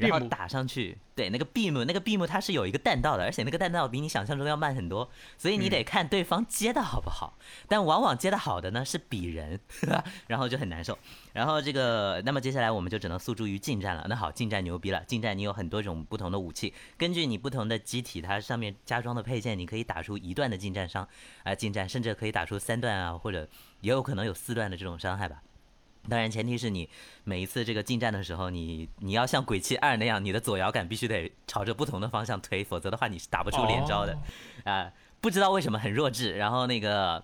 [0.10, 7.38] 然后打上去，对那个 beam，那个 beam 它是有一个弹道的，而且那个弹道比你想象中要慢很多，所以你得看对方接的好不好。
[7.68, 9.60] 但往往接的好的呢是鄙人，
[10.28, 10.98] 然后就很难受。
[11.34, 14.06] 然后这个，那么接下来我们就只能诉诸于近战了。
[14.08, 21.08] 那好，近战牛逼了，近战你有很多种不同的武器，根据你不同的机体，它上面加装的配件，你可以打出一段的近战伤，
[21.44, 23.48] 啊，近战甚至可以打出三段啊，或者
[23.82, 25.42] 也有可能有四段的这种伤害吧。
[26.10, 26.90] 当然，前提是你
[27.24, 34.18] 每一次这个近战的时候，你你要像鬼泣二那样，你的左摇杆必须得朝着不同的方向推，否则的话你是打不出连招的。
[34.64, 34.92] 啊，
[35.22, 36.36] 不知道为什么很弱智。
[36.38, 37.24] 然后那个，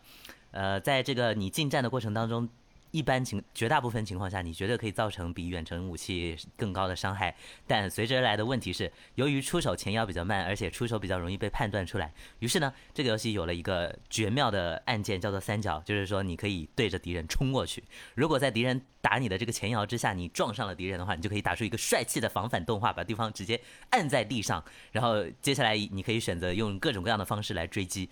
[0.51, 2.47] 呃，在这个你近战的过程当中。
[2.91, 7.35] 一般情绝大部分情况下，你绝对可以造成比远程武器更高的伤害，
[7.67, 12.11] 但随之而来的问题是，由于出手前摇比较慢，而且出手比较容易被判断出来。
[12.39, 17.83] 于是呢，这个游戏有了一个绝妙的按键，叫做三角，就是说你可以对着敌人冲过去。
[18.15, 23.61] 如果在敌人打你的这个前摇之下，你撞上了敌人的话，你就可以打出一个帅气的防反动画，把对方直接
[23.91, 24.63] 按在地上。
[24.91, 28.09] 然后接下来你可以选择用各种各样的方式来追击。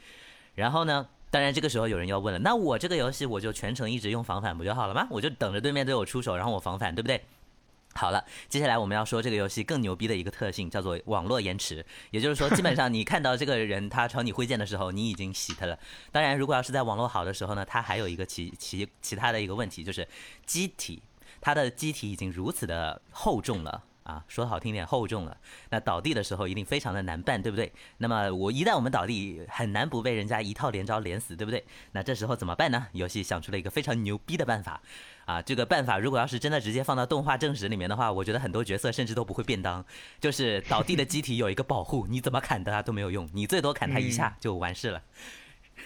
[0.55, 1.07] 然后呢？
[1.29, 5.07] 当然，这个时候有人要问了，那我这个游戏我就全程一直用防反不就好了吗？
[5.11, 7.21] 我就等着对面对我出手，然后我防反，对不对？
[7.93, 11.83] 好了，接下来我们要说这个游戏更牛逼的一个特性，叫做网络延迟。
[12.11, 15.77] 也就是说，基本上你看到这个人他朝你挥剑的时候，你已经洗他了。
[16.11, 20.07] 当然，如果要是在网络好的时候呢，它还有一个其其其他的一个问题，就是
[20.45, 21.01] 机体，
[21.41, 23.83] 它的机体已经如此的厚重了。
[24.07, 25.35] 啊，说的好听点，厚重了。
[25.69, 27.69] 那倒地的时候一定非常的难办，对不对？
[27.97, 31.65] 那么我一旦我们倒地，很难不被人家一套连招连死，对不对？
[31.91, 32.87] 那这时候怎么办呢？
[32.93, 34.81] 游戏想出了一个非常牛逼的办法。
[35.25, 39.85] 啊，这个办法如果要是真的直接放到动画正史里面的话，我觉得很多角色甚至都不会便当。
[40.21, 45.01] 就是倒地的机体有一个保护，你怎么砍他都没有用，你最多砍他一下就完事了。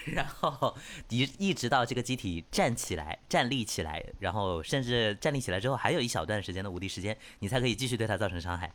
[0.06, 0.76] 然后
[1.08, 8.72] 一一直到这个机体站起来、站立起来，然后甚至站立起来之后，还有一小段时间的无敌时间，你才可以继续对它造成伤害。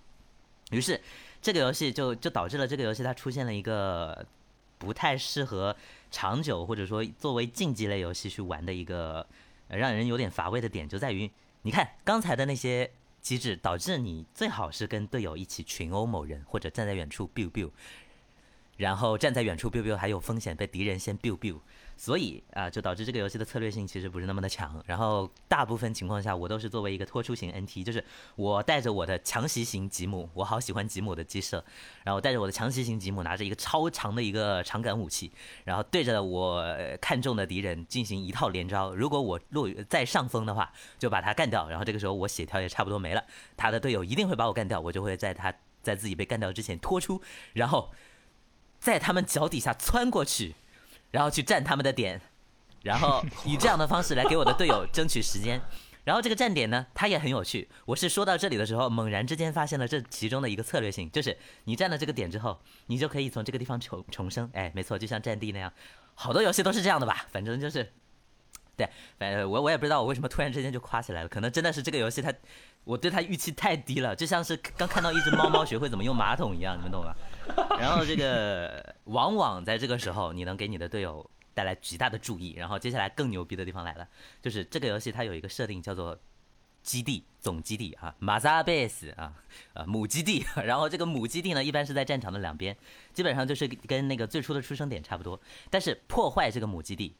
[0.72, 1.02] 于是，
[1.42, 4.26] 这个游戏就就导致了这个游戏它出现了一个
[4.78, 5.76] 不太适合
[6.12, 9.26] 长久或者说作为竞技类游戏去玩的一个
[9.70, 11.30] 让人有点乏味的点，就在于
[11.64, 12.90] 你看刚才的那些
[13.22, 17.70] 机制，导致你最好是跟队友一起群殴某人，或者站在远处 biu biu。
[18.78, 21.60] 然后站在远处 biu biu 还有风险被敌人先 biu biu，
[21.98, 24.82] 所以啊就导致这个游戏的策略性其实不是那么的强。
[24.86, 28.04] 然后大部分情况下我都是作为一个拖出型 NT，就是
[28.36, 31.64] 我带着我的强袭型吉姆，我好喜欢吉姆的机设，
[32.04, 35.32] 然后带着我的强袭型吉姆，拿着一个超长的一个长杆武器，
[35.64, 36.64] 然后对着我
[37.02, 38.94] 看中的敌人进行一套连招。
[38.94, 41.68] 如果我落在上风的话，就把他干掉。
[41.68, 43.24] 然后这个时候我血条也差不多没了，
[43.56, 45.52] 他的队友一定会把我干掉，我就会在他
[45.82, 47.20] 在自己被干掉之前拖出，
[47.54, 47.90] 然后。
[48.88, 50.56] 在他们脚底下窜过去，
[51.12, 52.22] 然后去占他们的点，
[52.84, 55.62] 然后以这样的方式来给我的队友争取时间。
[56.06, 57.68] 然后这个站点呢，它也很有趣。
[57.84, 64.50] 我是说到这里的时候，猛然之间发现了这其中的一个策略性，就是你占了这个点之后，你就可以从这个地方重重生。
[64.54, 65.74] 哎，没错，就像战地那样，
[66.16, 67.26] 好多游戏都是这样的吧？
[67.30, 67.92] 反正就是，
[68.78, 72.34] 对，反正我我也不知道我为什么突然之间就夸起来了，可能真的是这个游戏它。
[72.88, 77.14] 我对他预期太低了，就像是刚看到一只猫猫学会怎么用马桶一样，你们懂吗？
[77.78, 82.54] 然后这个往往在这个时候，你能给你的队友带来极大的注意。
[82.54, 84.08] 然后接下来更牛逼的地方来了，
[84.42, 86.18] 就是这个游戏它有一个设定叫做
[86.82, 89.34] 基地总基地啊，马扎贝斯啊，
[89.74, 90.46] 呃母基地。
[90.64, 92.74] 然后这个母基地呢，一般是在战场的两边，
[93.12, 95.38] 基本上就是跟那个最初的出生点差不多。
[95.70, 97.14] 但是破坏这个母基地。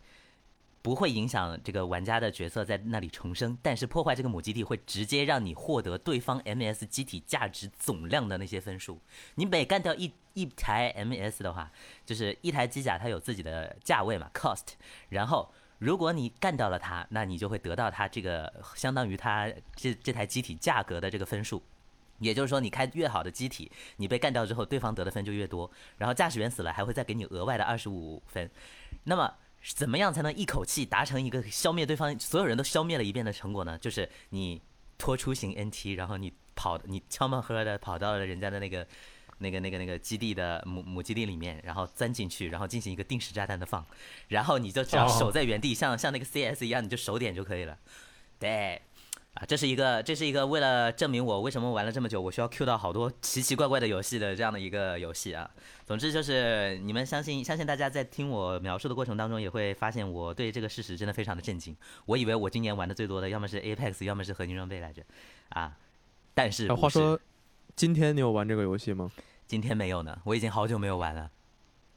[0.82, 9.02] 不会影响这个玩家的角色在那里重生，但是破坏这个母基地会直接让你获得对方 MS 机体价值总量的那些分数。
[9.36, 11.70] 你每干掉一一台 MS 的话，
[12.06, 14.76] 就是一台机甲它有自己的价位嘛，cost。
[15.10, 21.62] 然后如果你干掉了它，那你就会得到它这个相当于它这这台机体价格的这个分数。
[22.20, 25.70] 也就是说，你开越好的机体，你被干掉之后，对方得的分就越多。
[25.98, 28.50] 然后驾驶员死了，还会再给你额外的二十五分。
[29.04, 29.34] 那么。
[29.62, 33.78] 怎么样才能一口气达成一个消灭对方所有人都消灭了一遍的成果呢？
[33.78, 34.62] 就是你
[34.98, 38.88] 拖出型 NT，然后你跑，你悄摸呵的跑到了人家的那个、
[39.40, 43.86] 那个、那个、那个基地的母母基地里面，然后钻进去，然后进行一个定时炸弹的放，
[44.30, 47.78] 然后你就只要守在原地，像像那个 CS 一样，你就守点就可以了。
[48.40, 48.82] 对。
[49.38, 55.48] 啊，这是一个，这是一个为了证明我为什么玩了这么久，我需要 Q 到好多奇奇怪怪的游戏的这样的一个游戏啊。
[55.86, 61.78] 总之就是你们相信，相信大家在听我描述的过程当中，也会发现我对这个事实真的非常的震惊。
[62.08, 65.04] 我以为我今年玩的最多的，要么是 Apex，要么是合金装备来着，
[65.50, 65.78] 啊，
[66.34, 67.20] 但是话说，
[67.76, 69.12] 今天你有玩这个游戏吗？
[69.46, 71.30] 今天没有呢，我已经好久没有玩了。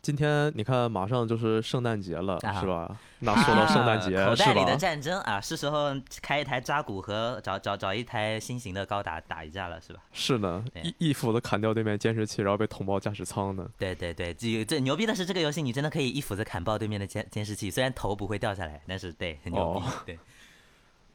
[0.02, 2.96] 今天你看，马上就是圣诞节了，啊是吧？
[3.18, 4.74] 那说到圣诞节，啊 口袋里的？
[4.76, 10.00] 战争啊，是时候开一台扎古和找找找一台新型的高达打一架了，是吧？
[10.12, 13.68] 是呢，一一斧子砍掉对面监视器，然后被捅爆驾驶舱呢。
[13.76, 20.18] 对对对，这这牛逼的是这个游戏，你真的可以一斧子砍爆对面的监监视器，虽然头不会掉下来，但是对很牛逼，哦对。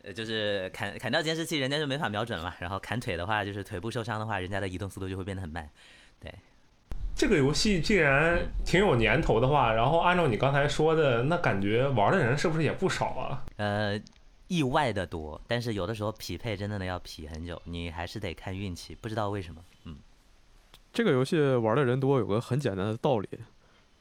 [0.04, 2.56] 呃，就是砍砍掉监视器，人家就没法瞄准了。
[2.60, 5.68] 然后砍腿的话，就是腿部受伤的话，人家的移动速度就会变得很慢。
[7.16, 13.44] 这个游戏既然挺有年头的话，然后按照你刚才说的，那感觉玩的人是不是也不少啊？
[13.56, 14.00] 呃，
[14.48, 19.62] 意外的多，但是有的时候匹配真的要匹很久，你还是得看运气，不知道为什么。
[19.86, 19.96] 嗯，
[20.92, 23.30] 这个游戏玩的人多，有个很简单的道理，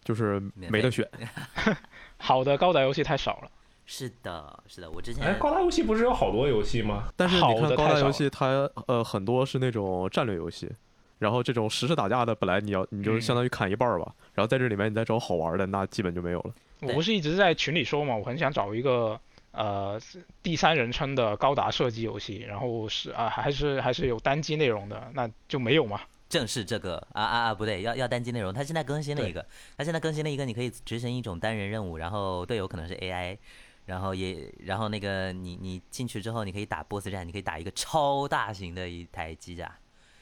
[0.03, 1.09] 就是没得选。
[2.19, 3.51] 好的高达游戏太少了。
[3.87, 7.05] 是的，是的，我之前哎，前高达游戏不是有好多游戏吗？
[7.17, 10.69] 但是好你看高达游戏它，呃很多是那种战略游戏，
[11.25, 16.55] 然后这种实时打架的，本来你要你就嗯相当于砍一半儿吧，然后在这里面你再找好玩的，那基本就没有了。
[16.83, 19.19] 我不是一直在群里说嘛，我很想找一个
[19.53, 19.99] 呃
[20.43, 25.99] 第三人称的高达射击游戏，然后是啊、还是还是有单机内容的，那就没有嘛。
[26.29, 28.53] 正是这个啊啊啊，不对，要要单机内容。
[28.53, 29.45] 它现在更新了一个，
[29.79, 33.39] 它现在更新了一个，你可以执行一种单人任务，然后队友可能是 AI，
[33.87, 39.73] 然后也然后那个你你进去之后，你可以打 BOSS 战，你可以打一个超大型的一台机甲，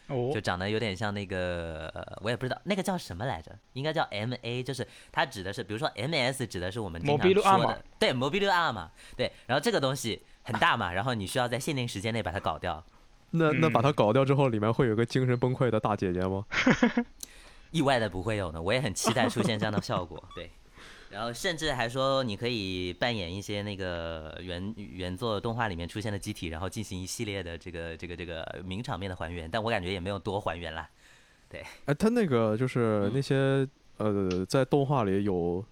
[0.08, 0.30] 哦。
[0.32, 12.84] 就，长得有点像那个，呃，我也不知道那个叫什么来着，应该叫 MA，就是它指的是，比如说 MS 指的是我们经常说的，对，Mobile Armor，对，然后这个东西很大嘛，然后你需要在限定时间内把它搞掉，
[13.30, 16.44] 那那把嗯它搞掉之后，里面会有个精神崩溃的大姐姐吗？
[17.70, 20.50] 意外的不会有呢，我也很期待出现这样的效果，对。
[21.12, 30.88] 然后甚至还说你可以扮演一些那个原原作动画里面出现的机体，然后进行一系列的这个这个这个名场面的还原，但我感觉也没有多还原啦。
[31.84, 35.62] 哎，他那个就是那些呃，在动画里有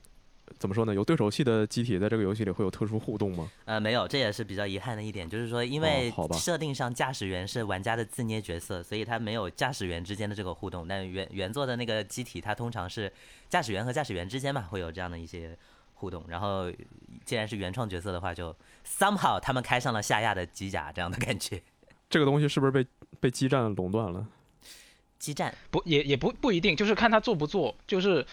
[0.58, 0.94] 怎么说呢？
[0.94, 3.50] 有对手戏的机体在这个游戏里会有特殊互动吗？
[3.64, 10.86] 呃，没有，这也是比较遗憾的一点，就是说，因为设定上驾驶员是玩家的自捏角色，所以他没有驾驶员之间的这个互动。
[10.86, 13.12] 但原原作的那个机体，它通常是
[13.48, 15.56] 驾驶员和驾驶员之间嘛，会有这样的一些
[15.94, 16.24] 互动。
[16.28, 16.70] 然后，
[17.24, 18.54] 既然是原创角色的话，就
[18.86, 21.62] somehow 他们开上了夏亚的机甲这样的感觉。
[22.10, 22.84] 这个东西是不是被
[23.20, 24.26] 被基站垄断了？
[25.18, 27.76] 基站，不也也不不一定，就是看他做不做。
[27.86, 28.26] 就是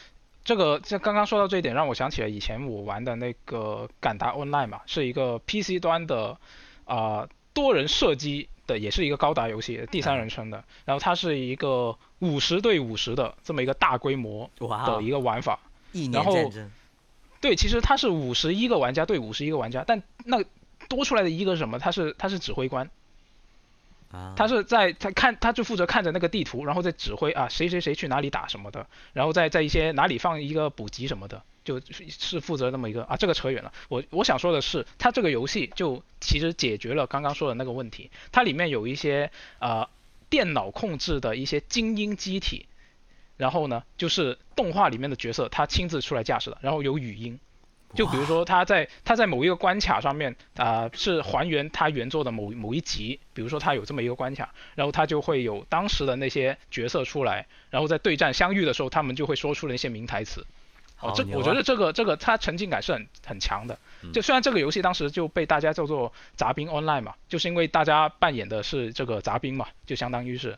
[0.47, 6.37] 这个，像刚刚说到这一点，让我想起了以前我玩的那个《敢达 Online》嘛，是一个 PC 端的
[6.85, 10.63] 啊、多人射击的，也是一个高达游戏，第三人称的。
[10.85, 15.59] 然后它是一个五十对五十的这么一个大规模的一个玩法。
[15.91, 16.71] 一年然后战争，
[17.41, 20.41] 对，其实它是五十一个玩家对五十一个玩家，但那
[20.87, 21.77] 多出来的一个是什么？
[21.77, 22.89] 他是他是指挥官，啊，
[24.35, 33.17] 他是在他看他就负责看着那个地图，然后再指挥啊谁谁谁去哪里打什么的，然后再在一些哪里放一个补给什么的，就是负责那么一个啊。
[33.17, 39.29] 这个扯远了，我我想说的是，它这个游戏就其实解决了刚刚说的那个问题，它里面有一些
[39.59, 39.87] 呃
[40.29, 42.65] 电脑控制的一些精英机体，
[43.35, 47.39] 然后呢就是动画里面的角色他亲自出来驾驶的，然后有语音。
[47.97, 60.45] 就比如说他在他在某一个关卡上面啊、是还原他原作的某某一集，比如说他有这么一个关卡，然后他就会有当时的那些角色出来，然后在对战相遇的时候，他们就会说出那些名台词。
[60.99, 63.77] 哦，这我觉得这个这个它沉浸感是很很强的。
[64.03, 70.57] 嗯就虽然这个游戏当时就被大家叫做杂兵 online 嘛，就是因为大家扮演的是这个杂兵嘛，就相当于是，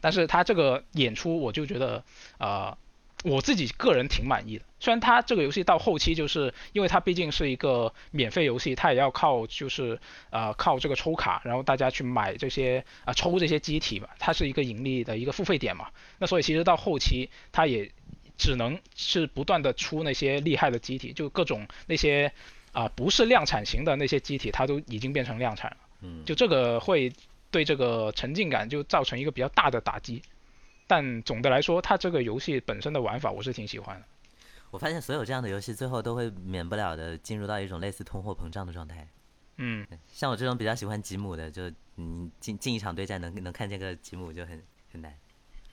[0.00, 2.02] 但是他这个演出我就觉得
[2.38, 2.76] 呃。
[3.24, 9.98] 我自己个人挺满意的，虽然它这个游戏到后期就是因为它毕竟是一个免费游戏，它也要靠就是
[10.28, 17.90] 呃靠这个抽卡，然后大家去买这些啊、抽这些机体嘛，它是一个盈利的一个付费点嘛，那所以其实到后期它也
[18.36, 22.30] 只能是不断的出那些厉害的机体，就各种那些
[22.72, 25.76] 啊、不是量产型的那些机体，它都已经变成量产了。
[26.02, 27.10] 嗯，就这个会
[27.50, 30.20] 对这个沉浸感就造成一个比较大的打击。
[30.86, 34.06] 但总的来说，它这个游戏本身的玩法我是挺喜欢的。
[34.70, 39.08] 我发现所有这样的游戏最后都会免不了的进入到一种类似通货膨胀的状态。
[39.56, 44.60] 嗯，像我这种比较喜欢吉姆的，就你进进一场对战能能看见个吉姆就很
[44.90, 45.14] 很难。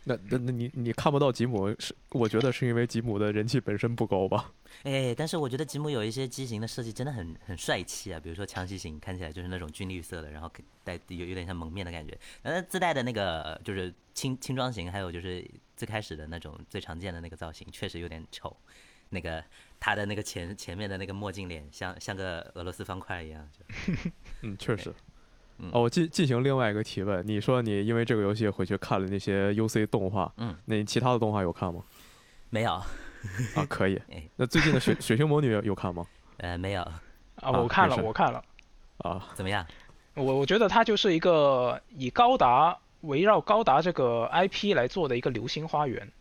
[0.04, 1.96] 那那那你你看不到吉姆是？
[2.10, 4.52] 我觉得是因为吉姆的人气本身不高吧？
[4.84, 10.52] 哎，但是我觉得吉姆有一些机型的设计真的很很帅气啊，比如说强袭型看起来就是那种军绿色的，然后
[10.84, 12.18] 带有有点像蒙面的感觉。
[12.42, 15.48] 呃，自带的那个就是轻轻装型，还有就是
[15.78, 18.56] 最开始的那种最常见的那个造型，确实有点丑。
[19.14, 19.44] 那个
[19.78, 23.48] 他的那个前前面的那个墨镜脸，像像个俄罗斯方块一样。
[23.52, 23.94] 就
[24.42, 24.94] 嗯，确实。
[25.62, 31.82] 嗯哦，我进进行另外一个提问，你说你因为这个游戏回去看了那些 UC 动画，嗯，那你其他的动画有看吗？
[32.50, 34.24] 没有，啊，可以 哎。
[34.36, 36.06] 那最近的水水星魔女有看吗？
[36.38, 37.02] 呃，没有，啊，
[37.36, 38.44] 啊我看了，我看了，
[38.98, 39.66] 啊，怎么样？
[40.16, 46.12] 我我觉得它就是一个以高达围绕高达这个 IP 来做的一个流星花园。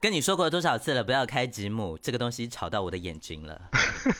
[0.00, 3.58] 跟你说过多少次了，不要开吉姆，这个东西吵到我的眼睛了。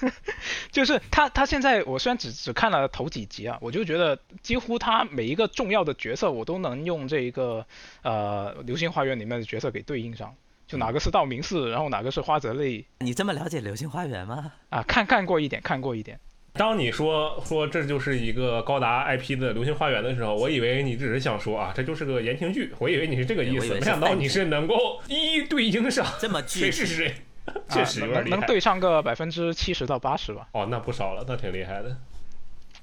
[0.73, 7.67] 就是他，他现在我虽然只只看了头几集啊，我就觉得几乎他每一个重要的角色，我都能用这一个
[8.03, 10.35] 呃《流星花园》里面的角色给对应上，
[10.67, 14.53] 就哪个是道明寺，然后哪个是花泽类你这么了解《流星花园》吗？
[14.71, 16.19] 啊，看看过一点，看过一点。
[16.57, 27.15] 当你说说这就是一个高达 IP 的《流星花园》的时候，我以为你只是想说啊，这就是个言情剧，我以为你是这个意思，没想到你是能够一一对应上这么具体，是谁，
[27.69, 28.37] 确实有点厉害。
[28.37, 30.47] 啊能能对上个百分之七十到八十吧。
[30.53, 31.97] 哦，那不少了，那挺厉害的。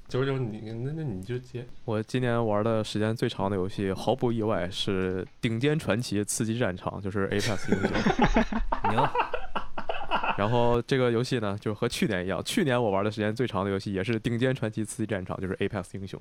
[0.06, 8.92] 九九，你那那你就接我今年玩的时间最长的游戏，毫不意外是《顶尖传奇：刺激战场》，就是 Apex 英雄。
[8.92, 9.08] 牛。
[10.38, 16.20] 然后这个游戏呢，就和去年一样，去年我玩的时间最长的游戏也是《顶尖传奇：刺激战场》，就是 Apex 英雄。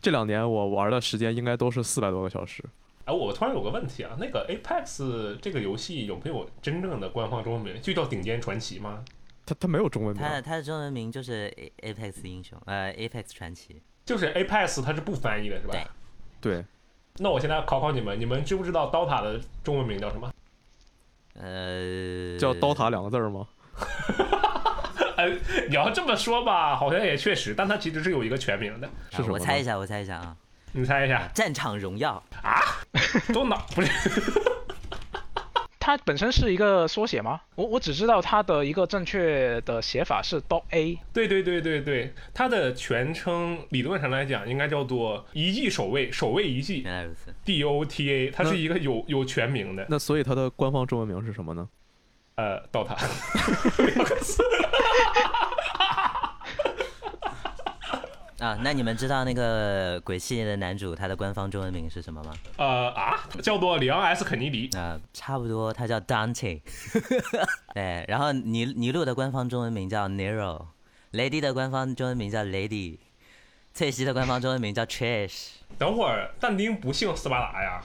[0.00, 2.64] 这两年我玩的时间应该都是四百多个小时。
[3.04, 7.80] 哎，我突然有个问题啊，那个 Apex 这个游戏有没有真正的官方中文名？
[7.82, 9.04] 就叫《顶尖传奇》吗？
[9.44, 13.82] 它它没有中文名它，它的中文名就是 A Apex 英雄，呃，Apex 传奇。
[14.04, 15.74] 就是 Apex 它是不翻译的，是吧？
[16.40, 16.64] 对对，
[17.18, 20.32] 那我现在考考你们，你们知不知道 DOTA 的中文名叫什么？
[21.42, 23.46] 呃，叫刀塔两个字儿吗？
[25.16, 25.28] 呃，
[25.68, 28.88] 你要这么说吧，好像也确实，但它其实是有一个全名的。
[29.10, 30.36] 是什么呢我猜一下，我猜一下啊，
[30.72, 32.22] 你猜一下，战场荣耀。
[32.42, 32.60] 啊
[33.32, 33.90] 都哪不是？
[35.92, 37.38] 它本身是一个缩写吗？
[37.54, 40.98] 我我只知道它的一个正确的写法是 dot A。
[41.12, 49.84] 对对对对对，它的全称理论上来讲应该叫做遗迹守卫，守卫遗迹原来如此，D O T A，它是一个有有全名的。
[49.90, 51.68] 那所以它的官方中文名是什么呢？
[52.36, 52.96] 呃，DOTA。
[58.42, 62.34] 啊，那你们知道那个鬼系列的男主他的官方中文名是什么吗？
[62.56, 64.68] 呃啊，叫做里昂 S 肯尼迪。
[64.76, 66.60] 啊、差不多，他叫 Dante。
[67.72, 72.98] 对，然后尼尼禄的官方中文名叫 Nero，Lady 的官方中文名叫 Lady，
[73.72, 75.50] 翠西的官方中文名叫 Trish。
[75.78, 77.80] 等会儿，但丁不姓斯巴达呀？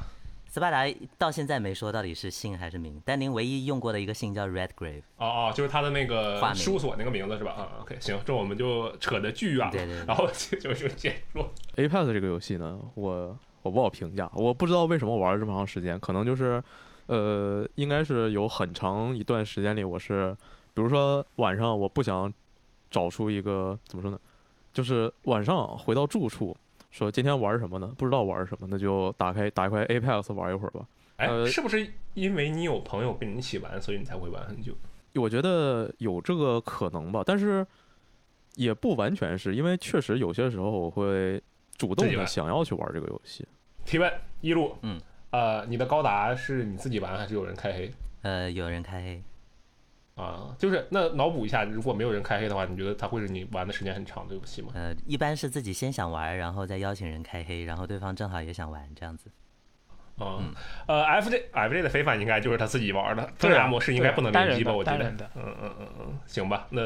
[0.50, 0.86] 斯巴达
[1.18, 5.02] 到现在没说到底是姓还是名，但您唯一用过的一个姓叫 Redgrave。
[5.18, 7.52] 哦哦，就是他的那个事务所那个名字是吧？
[7.52, 9.72] 啊，OK，行，这我们就扯得巨远了。
[9.72, 11.46] 对对对然后就就就结束。
[11.76, 16.64] Apex 这个游戏呢，我我不好评价，我不知道为什么玩了这么长时间，可能就是，
[17.08, 20.36] 呃，应该是有很长一段时间里，我是，
[20.74, 22.34] 比如说晚上我不想
[22.90, 24.18] 找出一个怎么说呢，
[24.74, 26.56] 就是晚上回到住处，
[26.90, 27.94] 说今天玩什么呢？
[27.98, 30.86] 不知道玩什么，那就打开打开 Apex 玩一会儿吧。
[31.18, 34.74] 哎，呃是不是因为你有朋友跟你一起玩，所以你才会玩很久？
[35.16, 37.66] 我觉得有这个可能吧，但是
[38.56, 41.42] 也不完全是因为确实有些时候我会
[41.76, 43.48] 主动的想要去玩这个游戏。
[43.84, 44.12] 提问
[44.42, 49.24] 一路，嗯，呃，你的高达是你自己玩还是有人开黑呃，有人开黑，
[50.18, 50.56] 啊？
[50.58, 54.70] 就是那脑补一下，如果没有人开黑的话，你觉得它会是你玩的时间很长的游戏吗？
[54.74, 59.30] 呃，一般是自己先想玩，然后再邀请人开黑，然后对方正好也想玩这样子。
[60.18, 60.52] 啊、嗯
[60.88, 64.74] 呃，FJ FJ 的非凡应该就是他自己玩的，对啊分俩模式应该不能单机吧？
[64.74, 65.16] 我觉得单人。
[65.16, 65.30] 的。
[65.36, 66.82] 嗯嗯嗯嗯，行吧，那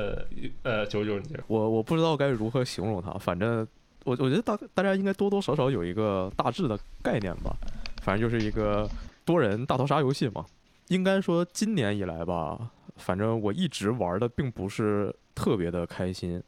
[0.63, 1.17] 呃九九。
[1.47, 3.65] 我我不知道该如何形容它，反正
[4.03, 7.55] 我我觉得大大家应该多多少少有一个大致的概念吧，
[8.01, 8.85] 反正就是一个
[9.23, 10.45] 多人大逃杀游戏嘛。
[10.91, 16.43] 应该说今年以来吧，反正我一直玩的并不是特别的开心，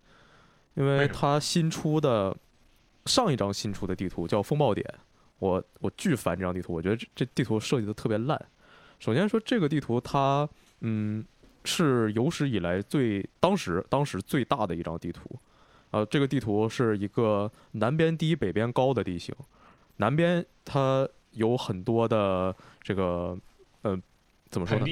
[0.74, 2.36] 因为它新出的
[3.06, 4.86] 上一张新出的地图叫风暴点，
[5.40, 8.38] 我我巨烦这张地图，我觉得这这地图设计的特别烂。
[9.00, 10.48] 首先说这个地图它
[10.82, 11.24] 嗯
[11.64, 15.40] 是有史以来最当时当时最大的一张地图，
[15.92, 19.34] 呃，这个地图是一个南边低北边高的地形，
[19.96, 23.38] 南边它有很多的这个
[23.84, 23.98] 呃
[24.54, 24.86] 怎么说呢？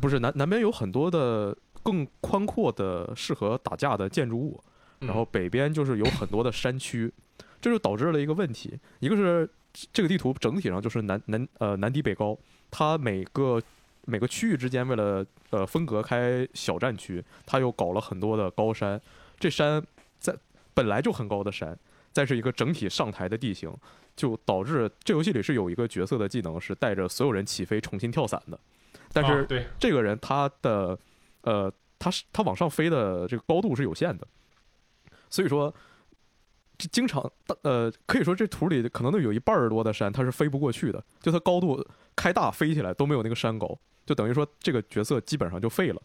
[0.00, 4.58] 不是南南边有很多的更宽阔的适合打架的建筑物，
[5.00, 7.12] 嗯然后北边就是有很多的山区，
[7.60, 9.48] 这就导致了一个问题，一个是
[9.92, 12.38] 这个地图整体上就是南南呃南低北高，
[12.70, 13.60] 它每个
[14.06, 19.00] 每个区域之间为了呃分隔开小战区，它又搞了很多的高山，
[19.38, 19.84] 这山
[20.18, 20.34] 在
[20.72, 21.78] 本来就很高的山，
[22.12, 23.72] 再是一个整体上台的地形，
[24.16, 28.58] 就导致这游戏里是有一个角色的技能是带着所有人起飞重新跳伞的，
[29.12, 30.98] 但是啊对这个人他的
[31.42, 34.26] 呃，他是他往上飞的这个高度是有限的，
[35.28, 35.72] 所以说
[36.76, 37.30] 这经常
[37.62, 41.86] 呃，可以说这图里可能都有一半儿多的山，他是飞不过去的，就他高度
[42.16, 46.02] 开大飞起来都没有那个山高，就等于说这个角色基本上就废了。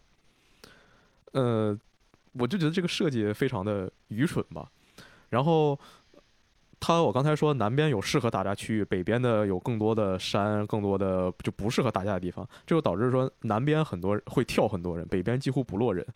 [1.32, 1.78] 呃，
[2.32, 4.70] 我就觉得这个设计非常的愚蠢吧。
[5.30, 5.78] 然后，
[6.78, 16.06] 他我刚才说南边有适合打架区域，北边的有更多的山，更多的就不适合打架的地方，这就导致说南边很多会跳很多人，北边几乎不落人。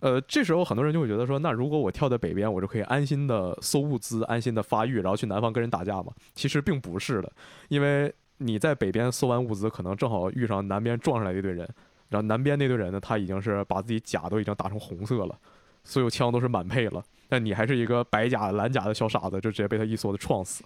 [0.00, 6.12] 呃，这时候很多人就会觉得说，那如果我跳在北边，我就可以安心的搜物资，安心的发育，然后去南方跟人打架嘛？
[6.34, 7.32] 其实并不是的，
[7.68, 11.68] 因为你在北边搜完物资，可能正好遇上南边撞上来一队人，
[12.10, 15.36] 然后南边那队人呢，他已经是把自己甲都已经打成红色了，
[15.82, 20.64] 所有枪都是满配了，但你还是一个白甲蓝甲的小傻子，就直接被他一梭子撞死。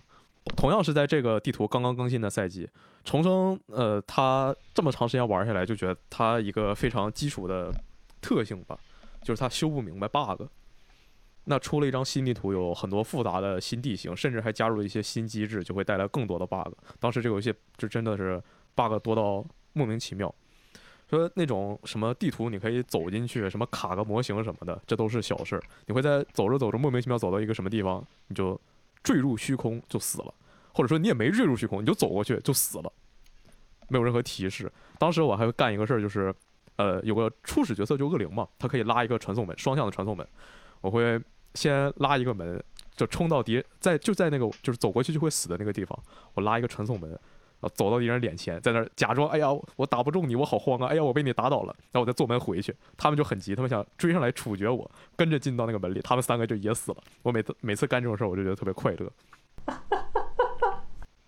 [0.57, 2.69] 同样是在这个地图刚刚更新的赛季，
[3.05, 7.73] 重生，呃，他这么长时间玩下来，就觉得他一个非常基础的
[8.21, 8.79] 特性吧。
[9.23, 10.43] 就是他修不明白 bug，
[11.45, 16.73] 那出了一张新地图，有很多复杂的新地形，甚至还加入了一些新机制，就会带来更多的 bug。
[16.99, 18.43] 当时这个游戏就真的是
[18.75, 19.45] bug 多到
[19.75, 20.35] 莫名其妙。
[21.17, 25.63] 说那种什么地图你可以走进去，什么卡个模型什么的，这都是小事儿。
[25.87, 28.61] 你会在走着走着莫名其妙走到一个什么地方，你就
[29.03, 30.35] 坠入虚空就死了，
[30.73, 32.93] 或者说你也没坠入虚空，你就走过去就死了，
[33.89, 34.73] 没有任何提示。
[34.99, 36.35] 当时我还会干一个事儿，就是。
[36.77, 40.27] 呃，有个初始角色就恶灵嘛，他可以拉一个传送门，双向的传送门。
[40.81, 41.21] 我会
[41.55, 42.61] 先拉一个门，
[42.97, 45.97] 就冲到敌在就在那个就是走过去就会死的那个地方，
[46.33, 47.17] 我拉一个传送门，
[47.71, 52.75] 走到敌人脸前，在那儿假装，哎呀，我打不中你，我好慌啊，哎呀，我被你打倒了，然后我再坐门回去。
[52.97, 56.99] 他们就很急，他们想追上来处决我，跟着进到那个门里，他们三个就也死了。
[57.23, 59.13] 我每次每次干这种事儿，我就觉得特别快乐。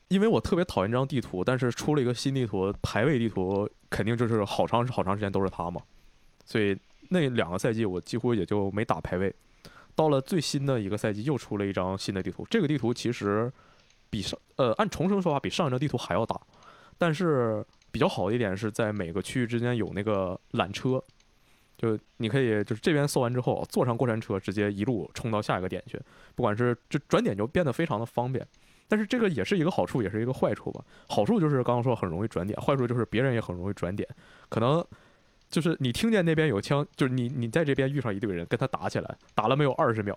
[0.09, 5.81] 因为我特别讨厌这张地图，但是出了一个新地图，排位地图肯定就是好长好长时间都是它嘛，
[6.45, 6.77] 所以
[7.09, 9.35] 那两个赛季我几乎也就没打排位。
[9.97, 13.53] 到了最新的一个赛季，又出了一张新的地图，这个地图其实
[14.15, 16.41] 比上呃按重生说法比上一张地图还要大，
[16.97, 21.03] 但是比较好的一点是在每个区域之间有那个缆车，
[21.77, 26.01] 就你可以就是这边搜完之后坐上过山车直接一路冲到下一个点去，
[26.37, 28.47] 不管是就转点就变得非常的方便。
[28.87, 30.85] 但是这个也是一个好处，也是一个坏处吧。
[31.09, 34.09] 好处就是刚刚说很容易转点，坏处就是别人也很容易转点。
[34.49, 34.85] 可能
[35.51, 40.17] 就是你听见那边有枪，就是你你在这边遇上一队人跟他打起来，打了没有二十秒，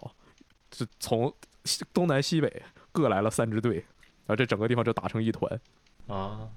[0.69, 1.33] 就从
[1.93, 5.59] 东南西北各来了三支队，然后这整个地方就打成一团。
[6.07, 6.47] 啊，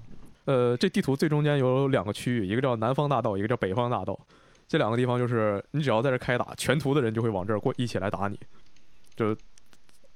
[0.45, 4.19] 呃，这地图最中间有两个区域，一个叫南方大道，一个叫北方大道。
[4.67, 8.39] 这两个地方就是你只要在这开打，全图的人就会往这儿过一起来打你，
[9.15, 9.35] 就。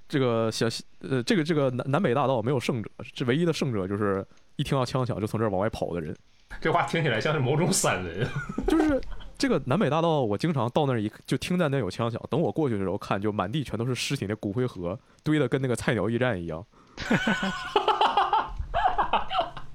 [0.07, 0.67] 这个小
[0.99, 4.23] 呃，这个这个南南北大道没有胜者，这唯一的胜者就是
[4.55, 6.15] 一听到枪响就从这儿往外跑的人。
[6.61, 8.29] 这话听起来像是某种散人。
[8.69, 9.01] 就是
[9.37, 16.65] 这个南北大道，我经常到那儿一就听在那有枪响，等我过去的时候看，就满地全都是尸体，那骨灰盒堆的跟那个菜鸟驿站一样。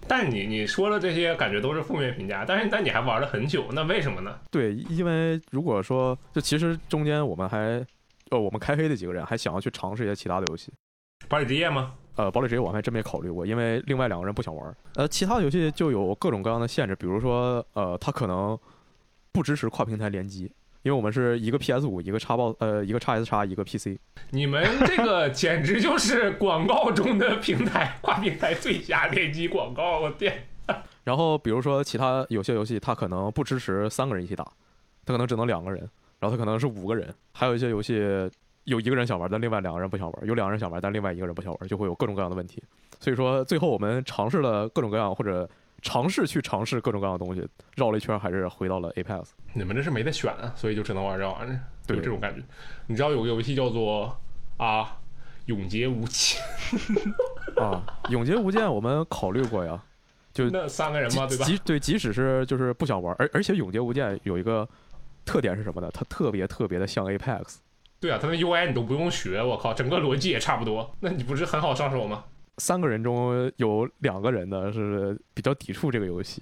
[0.06, 4.38] 但你你说的这些感觉都是负面评价，但是但你还玩了很久，那为什么呢？
[4.50, 7.84] 对，因为如果说就其实中间我们还。
[8.30, 10.72] 呃，我们开黑的几个人还想要去尝试一些其他的游戏，
[11.28, 11.94] 堡垒之夜吗？
[12.14, 14.72] 呃，堡垒之夜我还真没考虑过，因为另外两个人不想玩。
[14.94, 18.56] 呃，其他的游戏就有各种各样的限制，比如说，呃，他可能
[19.32, 20.44] 不支持跨平台联机，
[20.82, 23.98] 因为我们是一个 PS 五，一个叉 box，呃，一个叉 S 叉，一个 PC。
[24.30, 30.46] 你们这个 简直就是广告中的平台跨平台最佳联机广告，我天！
[31.04, 34.44] 然后比如说其他有些游戏，它可能不支持三个人一起打，
[35.04, 35.88] 它可能只能两个人。
[36.18, 37.98] 然后它可能是五个人，还有一些游戏
[38.64, 42.62] 有一个人想玩，但另外两个人不想玩；有两个人想玩，但另外一个人不想玩，就会有各种各样的问题。
[43.00, 45.48] 所以说，最后我们尝试了各种各样，或者
[45.82, 49.28] 尝试去尝试各种各样的东西，绕了一圈还是回到了 Apex。
[49.52, 52.42] 你们这是没得选啊，所以就只能玩这玩意儿，有这种感觉。
[52.86, 54.16] 你知道有个游戏叫做
[54.56, 54.82] 啊
[55.46, 56.40] 《永劫无间》
[57.62, 59.82] 啊，《永劫无间》我们考虑过呀，
[60.32, 61.44] 就那三个人嘛，对吧？
[61.44, 64.68] 即对，即使是就是不想玩，而而且《永劫无间》有一个。
[65.22, 65.90] 特点是什么呢？
[65.92, 67.56] 它特别特别的像 Apex。
[68.00, 70.96] 对啊，它那 UI 你都不用学，我靠，整个逻辑也差不多。
[70.98, 72.24] 那你不是很好上手吗？
[72.60, 76.40] 三个人中有两个人呢是比较抵触这个游戏。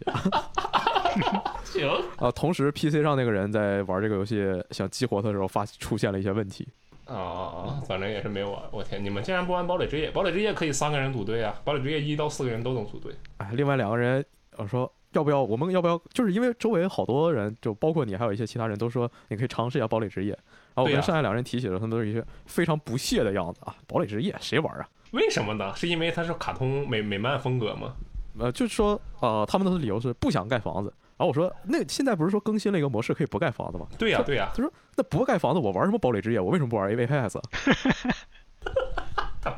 [1.65, 1.89] 行
[2.19, 6.69] 啊，同时 PC 上那个人在玩这个游戏想激活它的时候发出现了一些问题。
[7.07, 7.83] 啊啊啊！
[7.87, 8.61] 反正也是没玩。
[8.71, 10.11] 我天，你们竟然不玩堡垒之夜？
[10.11, 11.59] 堡垒之夜可以三个人组队啊！
[11.65, 13.15] 堡垒之夜一到四个人都能组队。
[13.39, 14.23] 哎，另外两个人
[14.57, 14.93] 我说。
[15.13, 15.43] 要不要？
[15.43, 15.99] 我们要不要？
[16.13, 20.33] 就是因为周围好多人，就包括你，还有一些其他人都说你可以尝试一下堡垒之夜。
[20.75, 23.75] 然后我跟剩下两人提起了，他们都是一些非常不屑的样子啊！
[23.87, 24.87] 堡垒之夜谁玩啊？
[25.13, 25.75] 为什么呢？
[25.77, 27.95] 是因为它是卡通美美漫风格吗？
[28.39, 30.93] 呃，就是说，呃，他们的理由是不想盖房子。
[31.17, 33.87] 然后我说，那现在不是说更新了一个模式可以不盖房子吗？
[33.99, 34.51] 对呀，对呀。
[34.55, 36.39] 他说，那不盖房子，我玩什么堡垒之夜？
[36.39, 37.41] 我为什么不玩 A V P S？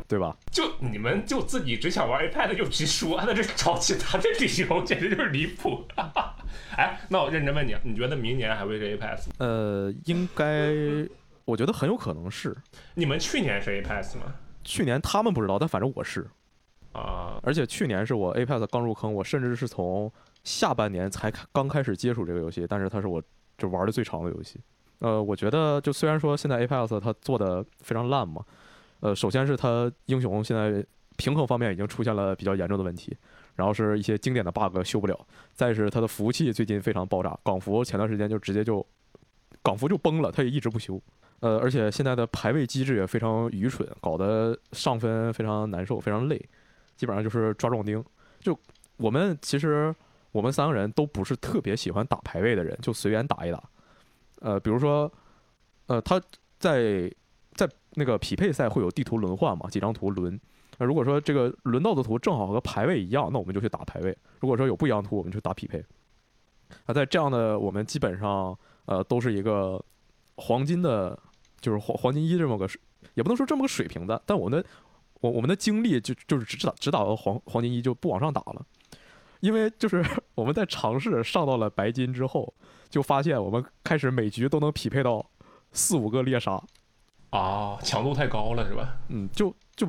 [0.06, 0.36] 对吧？
[0.50, 5.84] 就你们就自己只想玩 iPad 就直说，那这找其他的理由简直就是离谱。
[6.76, 9.24] 哎，那我认真问你，你觉得明年还会是 Apex？
[9.38, 10.72] 呃，应该，
[11.44, 12.56] 我觉得很有可能是。
[12.94, 14.32] 你们去年是 Apex 吗？
[14.64, 16.28] 去年他们不知道，但反正我是。
[16.92, 20.12] 啊，而且去年是我 Apex 刚入坑，我甚至是从
[20.42, 23.22] 下半年才刚开始接触这个游戏，但是它是我
[23.56, 24.60] 就玩的最长的游戏。
[24.98, 28.44] 呃，我觉得就虽然说现在 Apex 它做的非常烂嘛，
[28.98, 30.84] 呃，首先是它英雄现在
[31.16, 33.16] 平衡方面已经出现了比较严重的问题，
[33.54, 35.16] 然后是一些经典的 bug 修不了，
[35.54, 38.84] 再是它的服务器最近非常爆炸，港服前段时间就直接就
[39.62, 41.00] 港服就崩了，它也一直不修。
[41.40, 46.40] 呃，而且现在的排位机制也非常愚蠢，搞得上分非常难受，非常累。
[46.96, 48.04] 基本上就是抓壮丁，
[48.40, 48.58] 就
[48.98, 49.94] 我们其实
[50.32, 53.62] 我们三个人都不是特别喜欢打排位的人，就随缘打一打。
[54.40, 55.10] 呃，比如说，
[55.86, 56.20] 呃，他
[56.58, 57.10] 在
[57.54, 60.38] 在那个匹配赛会有地图轮换嘛，几张图轮。
[60.76, 65.82] 那如果说这个轮到的图正好和排位一样，那我们就去打排位；如果说有不一样图，我们就打匹配。
[66.84, 69.82] 啊，在这样的我们基本上呃都是一个
[70.36, 71.18] 黄金的，
[71.60, 72.80] 就是黄黄金一这么个水，
[73.14, 74.66] 也不能说这么个水平的，但我们的。
[75.22, 78.64] 我我们的精力就就是只打只打到黄黄金一就不往上打了，
[79.40, 80.02] 因为就是
[80.34, 82.54] 我们在尝试上到了白金之后，
[82.88, 85.30] 就发现我们开始每局都能匹配到
[85.72, 86.62] 四五个猎杀，
[87.28, 88.96] 啊，强度太高了是吧？
[89.08, 89.86] 嗯，就就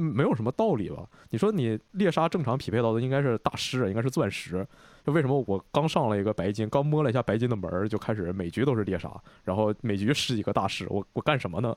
[0.00, 1.04] 没有什么道理吧？
[1.30, 4.66] 你说你猎杀正常匹配到的应该是大师，应该是钻石，
[5.04, 11.76] 就为什么我刚上了一个白金，刚摸了一下白金的门就开始每局都是猎杀，然后每局十几个大师，我我干什么呢？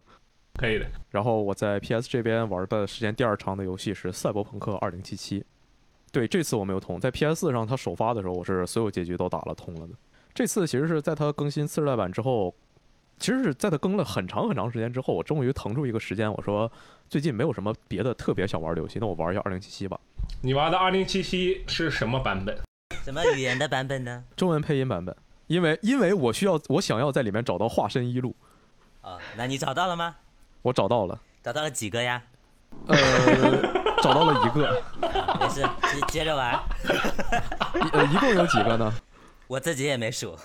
[0.53, 0.85] 可以的。
[1.09, 5.39] 然后我在 PS 这边玩的时间第二长的游戏是《赛博朋克2077》。
[6.11, 6.99] 对，这次我没有通。
[6.99, 9.93] 在 PS 上它首发的时候，我是所有结局都打了通了的。
[10.33, 12.53] 这次其实是在它更新次世代版之后，
[13.21, 16.69] 其实是在它更了很长很长时间之后，我终于腾出一个时间，我说
[17.07, 19.99] 最近没有什么别的特别想玩的游戏，那我玩一下2077吧。
[20.41, 22.57] 你玩的二零七七是什么版本？
[23.03, 24.23] 什么语言的版本呢？
[24.35, 25.15] 中文配音版本。
[25.45, 28.35] 因为因为我需要，我想要在里面找到化身一路。
[29.01, 30.15] 啊，那你找到了吗？
[30.63, 32.23] 我找到了，找到了几个呀？
[32.87, 32.97] 呃，
[34.01, 34.81] 找到了一个。
[35.39, 36.59] 没事，接接着玩。
[37.93, 38.91] 呃，一共有几个呢？
[39.47, 40.35] 我自己也没数。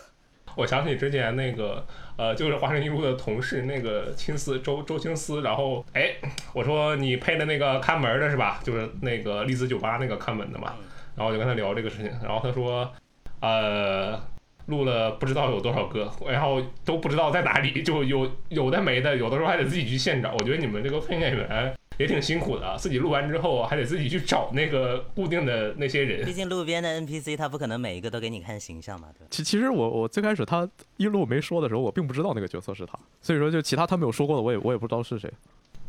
[0.56, 6.16] 我想起之前那个，呃，就是华晨宇路的同事那个青丝周周青丝，然后哎，
[6.52, 8.58] 我说你配的那个看门的是吧？
[8.64, 10.74] 就是那个丽兹酒吧那个看门的嘛。
[11.14, 12.92] 然后我就跟他聊这个事情，然后他说，
[13.40, 14.20] 呃。
[14.66, 20.32] 录了不知道有多少个，然后都不知道在哪里，就有有的没的，有的时候还得自己去现找。
[20.32, 26.24] 我觉得你们这个配音演员也挺辛苦的，自己录完之后还得自己去找那个固定的那些人。
[26.26, 29.26] 毕竟路边的 NPC 他不可能每一个都给你看形象嘛，对吧？
[29.30, 35.30] 其其实我我最开始他一路没说的时候，我并不知道那个角色是他，所以说就其他他没有说过的，我也我也不知道是谁。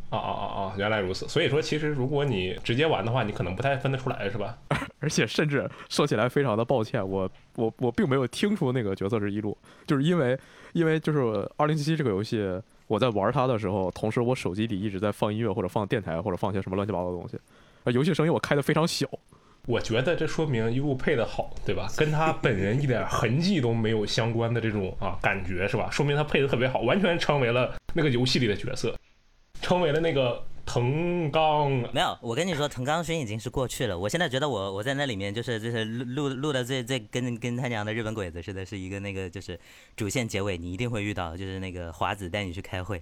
[0.10, 1.28] 哦哦哦哦，原来如此。
[1.28, 4.58] 所以说，其实如果你直接玩的话，你可能不太分得出来，是吧？
[5.02, 10.40] 而且甚至说起来非常的抱歉，我我我并没有听出那个角色是一路，就是因为
[10.72, 11.20] 因为就是
[11.58, 12.38] 二零七七这个游戏，
[12.88, 17.38] 我在玩它的时候，同时我手机里一直在放音乐或者放电台或者放些什么乱七八糟的东西，
[17.84, 19.08] 啊，游戏声音我开的非常小。
[19.66, 21.90] 我觉得这说明一部配的好，对吧？
[21.98, 25.90] 跟他本人一点痕迹都没有相关的这种啊感觉，是吧？
[25.92, 28.96] 说明他配的特别好，完全成为了那个游戏里的角色。
[29.62, 33.50] 成为了那个藤冈，没有，我跟你说，藤冈勋已经是？
[33.50, 33.98] 过去了。
[33.98, 35.86] 我现在觉得我我在那里面就是就是？
[35.86, 38.78] 录录的最最跟跟他娘的日本鬼子似的，是？
[38.78, 39.58] 一个那个就是？
[39.96, 41.60] 主线结尾你一定会遇到，就是？
[41.60, 43.02] 那个华子带你去开会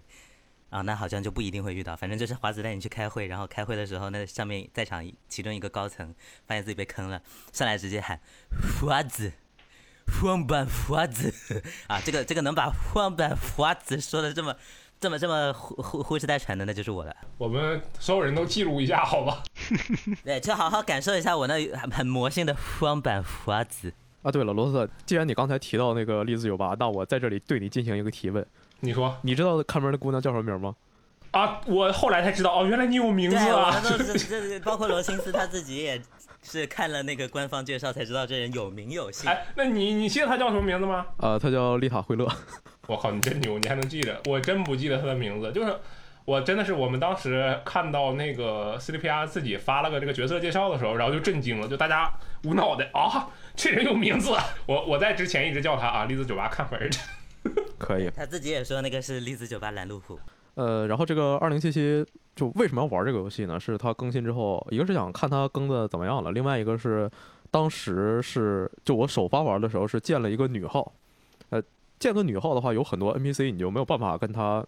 [0.70, 2.36] 啊，那好像就不一定会遇到，反正就是？
[2.36, 6.14] 华子带你去开会，然后开会的时候那上面在场其中一个高层
[6.46, 7.20] 发现自己被坑了，
[7.52, 8.22] 上来直接喊
[8.80, 9.34] 华子，
[10.22, 11.34] 荒坂华子
[11.88, 14.56] 啊，这个这个能把荒坂华子说的这么。
[15.06, 17.16] 这么这么呼呼呼哧带喘的，那就是我的。
[17.38, 19.44] 我们所有人都记录一下，好吧？
[20.26, 21.54] 对，就好好感受一下我那
[21.92, 23.94] 很魔性的双板华子。
[24.24, 28.44] 啊，对了，罗斯，既然你刚才提到那个栗子酒吧，那我在这里对你进行一个提问。
[28.80, 30.74] 你说，你知道看门的姑娘叫什么名吗？
[31.30, 33.80] 啊，我后来才知道，哦，原来你有名字啊！
[33.86, 36.02] 这这包括罗辛斯他自己也
[36.42, 39.30] 是看了那个官方介绍才知道这人有名有姓。
[39.30, 41.06] 哎，那你你记得他叫什么名字吗？
[41.18, 42.28] 呃，他叫丽塔惠勒。
[42.88, 44.22] 我靠，你真牛，你还能记得？
[44.28, 45.52] 我真不记得他的名字。
[45.52, 45.76] 就是
[46.26, 52.12] 我真的是我们当时看到那个 C D P R 自己发了个这个角色介绍的时候，然后就震惊了，就大家
[52.44, 54.32] 无脑的啊，这人有名字。
[54.66, 56.98] 我我在之前一直叫他啊，栗子酒吧看门的。
[57.78, 58.10] 可以。
[58.16, 60.20] 他自己也说那个是栗子酒吧拦路虎。
[60.56, 62.04] 呃，然后这个二零七七
[62.36, 63.60] 就为什么要玩这个游戏呢？
[63.60, 67.12] 是它更新之后，一个是想看它更的怎么样了，另外一个是
[67.52, 70.94] 当时是就我首发玩的时候是建了一个女号。
[72.06, 74.64] 建个女号的话，有很多 NPC 你就没有办法跟他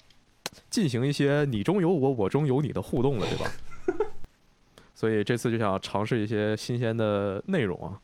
[0.72, 4.06] 进行一些你中有我，我中有你的互动了，对吧？
[4.96, 8.02] 所以这次就想尝试一些新鲜的内容啊。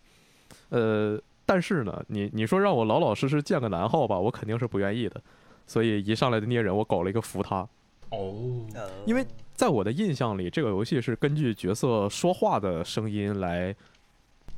[0.70, 5.20] 呃，但是呢，你你说让我老老实实建个男号吧，我肯定是不愿意的。
[5.66, 7.68] 所以一上来的捏人，我搞了一个扶他，
[8.12, 8.64] 哦，
[9.08, 13.76] 因为在我的印象里，这个游戏是根据角色说话的声音来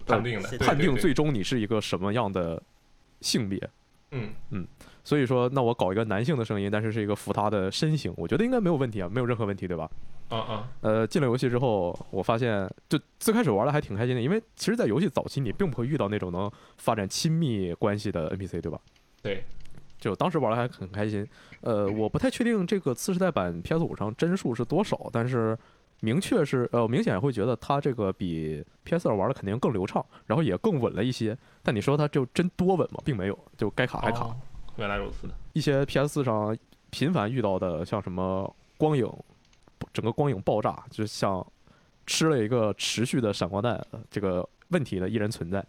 [0.05, 2.61] 判定的，判定最终你是一个什么样的
[3.21, 3.69] 性别。
[4.15, 4.67] 嗯嗯
[5.03, 9.87] 所以说，那我搞一个男性的声音，但是是一个扶他的身形，我觉得应该没有问题啊，没有任何问题，对吧？
[10.29, 18.79] 啊啊，呃，进了游戏之后，我发现就最开始玩的还挺开心的，因为其实，在游戏早期你并不会遇到那种能发展亲密关系的 NPC，对吧？
[19.21, 19.43] 对，
[19.99, 21.27] 就当时玩的还很开心。
[21.61, 25.55] 呃，我不太确定这个次世代版 PS 五上帧数是多少，但是
[26.01, 31.37] 明确是呃，明显会觉得它这个比 PS 二玩的肯定更流畅，然后也更稳了一些。
[31.63, 33.01] 但你说它就真多稳吗？
[33.03, 34.25] 并没有，就该卡还卡。
[34.25, 34.35] 哦
[34.77, 36.53] 原来如此的，一些 PS 四上
[36.89, 39.09] 频繁遇到的，像什么光影，
[39.93, 41.45] 整个光影爆炸，就像
[42.05, 45.65] 吃了一个持续的闪光弹，呃这个问题呢依然存在。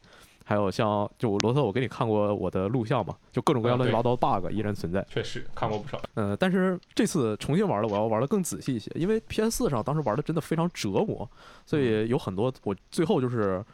[0.48, 5.04] 还有像就罗特，我给你看过我的录像嘛，就各种各样乱七八糟的 bug 依然存在。
[5.10, 6.00] 确实看过不少。
[6.14, 11.28] 嗯、但是这次重新玩了，我要玩的更仔细一些，因为 PS 四上当时玩的真的非常折磨，
[11.66, 13.64] 所以有很多我最后就是。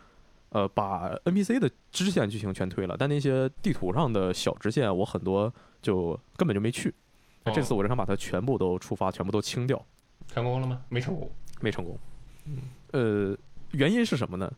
[0.55, 5.51] 呃，把 NPC 的支线剧情全推了，但那些地图上的小支线，我很多
[5.81, 6.95] 就根本就没去。
[7.43, 9.83] 那这次哦我是想把它全部都触发，全部都清掉，
[10.29, 10.83] 成功了吗？
[10.91, 11.33] 没成功。
[11.63, 11.99] 没成功。
[12.91, 13.35] 呃，
[13.71, 14.53] 原因是什么呢？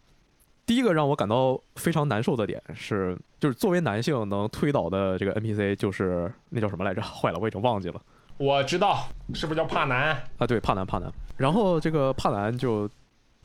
[0.66, 7.02] 第一个让我感到非常难受的点是，就是作为男性能推倒的这个 NPC 就是那叫什么来着？
[7.02, 8.00] 坏了，我已经忘记了。
[8.38, 10.20] 我知道，是不是叫帕南？
[10.38, 11.12] 啊，对，帕南帕南。
[11.36, 12.88] 然后这个帕南就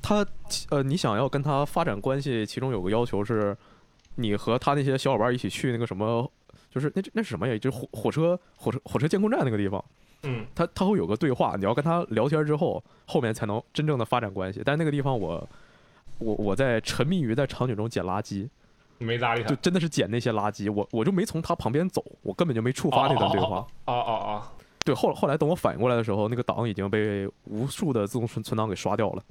[0.02, 0.26] 他
[0.70, 3.56] 呃，你想要跟他发展关系，其中有个要求是，
[4.16, 6.32] 你和他那些小伙伴一起去那个什么，
[6.72, 7.58] 就是那那是什么呀？
[7.58, 9.84] 就是火火车火车火车监控站那个地方，
[10.24, 14.62] 嗯，他他会有个对话，你要跟他聊天之后，后面才能真正的发展关系。
[14.64, 15.48] 但是那个地方我
[16.20, 18.48] 我我在沉迷于在场景中捡垃圾，
[19.00, 19.56] 没搭理他就。
[19.56, 23.66] 真的是捡那些垃圾，我我就没从他旁边走，我根本就没触发那段对话。
[23.86, 24.44] 哦哦哦，
[24.86, 29.24] 对，后后来等我反应过来的时候，那个档已经被无数的自动存存档给刷掉了。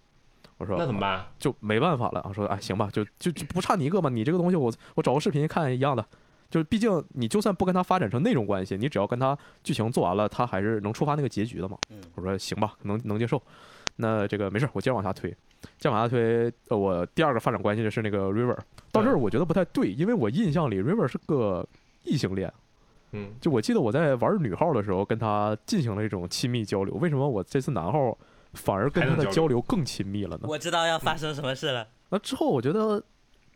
[0.57, 1.25] 我说那怎么办？
[1.39, 6.05] 就没办法了啊，说哎行吧，就就就不差你一个嘛，你这个东西我我找个视频看一样的，
[6.51, 11.79] 就是毕竟你就算不跟他发展成那种关系，你只要跟他剧情做完了，他还是能触发那个结局的嘛。
[11.91, 13.41] 嗯我说行吧，能能接受。
[14.01, 15.37] 那这个没事，我接着往下推，接
[15.81, 16.53] 着往下推。
[16.69, 18.57] 呃，我第二个发展关系的是那个 River，
[18.93, 21.67] 到这儿我觉得不太对，因为我印象里 River 是个
[22.05, 22.53] 异性恋，
[23.13, 28.17] 嗯，就我记得我在玩女号的时候跟他进行了一种亲密交流，为什么我这次男号
[28.55, 30.47] 反而跟他的交交流更亲密了呢？
[30.49, 31.87] 我知道要发生什么事了。
[32.11, 33.03] 那之后我觉得，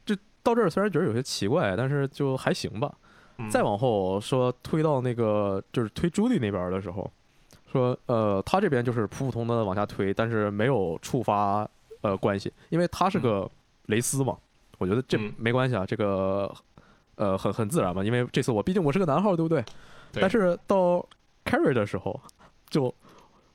[0.04, 2.92] 就到这儿虽然觉得有些奇怪，但是就还行吧。
[3.38, 7.10] 嗯再往后说推到那个就是推朱莉那边的时候，
[7.72, 11.68] 说呃他这边就是普普通通的往下推，但是没有触发
[12.02, 13.50] 呃关系，因为他是个
[13.86, 14.36] 蕾丝嘛，
[14.78, 16.54] 我觉得这嗯没关系啊，这个
[17.16, 19.64] 呃很很自然嘛，因为这次我毕竟我是个男号，对不对？
[20.12, 21.04] 对但是到
[21.44, 22.20] carry 的时候，
[22.68, 22.94] 就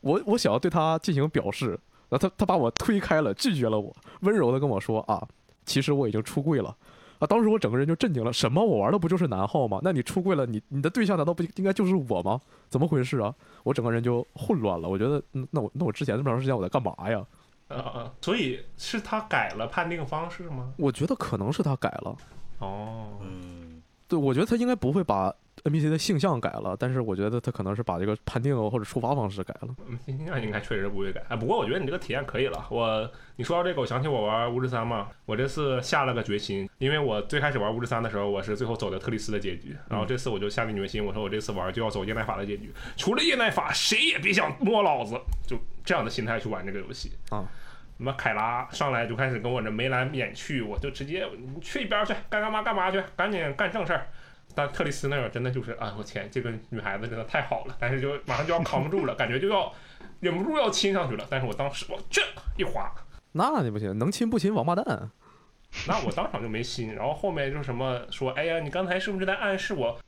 [0.01, 1.79] 我我想要对他进行表示，
[2.09, 5.25] 然后他他把我推开了，拒绝了我，温柔的跟我说啊，
[5.65, 6.75] 其实我已经出柜了。
[7.19, 7.27] 啊！
[7.27, 8.63] 当时我整个人就震惊了，什么？
[8.63, 9.79] 我玩的不就是男号吗？
[9.83, 12.39] 那你出柜了，你你的对象难道不应该就是我吗？
[12.69, 13.33] 怎么回事啊？
[13.63, 14.87] 我整个人就混乱了。
[14.87, 17.25] 我觉得，嗯那我那我之前这么长时间我在干嘛呀？
[17.69, 20.73] 呃呃，所以是他改了判定方式吗？
[20.77, 22.15] 我觉得可能是他改了。
[22.59, 25.33] 哦，嗯，对，我觉得他应该不会把
[25.63, 29.75] NPC 的性向改了，但是我觉得他可能是把这个判定或者触发方式改了。
[29.87, 31.21] 嗯那应该确实不会改。
[31.29, 32.67] 哎，不过我觉得你这个体验可以了。
[32.69, 47.45] 我你说到这个，我想起我玩巫师三嘛，我这次下了个决心，因为我最开始玩巫师三的时候，我是最后走的特丽斯的结局，然后这次我就下定决心，我说我这次玩就要走叶奈法的结局，除了叶奈法，谁也别想摸老子，就这样的心态去玩这个游戏啊。
[47.97, 54.05] 什么凯拉上来就开始跟我这眉来眼去，我就直接你去一边去，该干嘛干嘛去，赶紧干正事儿。
[54.57, 59.71] 但特丽斯那儿真的就是啊，我天，这个女孩子真的太好了，但是就马上就要扛不住了，感觉就要
[60.19, 61.23] 忍不住要亲上去了。
[61.29, 62.23] 但是我当时我这
[62.57, 62.91] 一滑，
[63.33, 65.11] 那你不行，能亲不亲王八蛋。
[65.87, 66.95] 那我当场就没心。
[66.95, 69.99] 然后后面就什么说，哎呀，你刚才是不是在暗示我？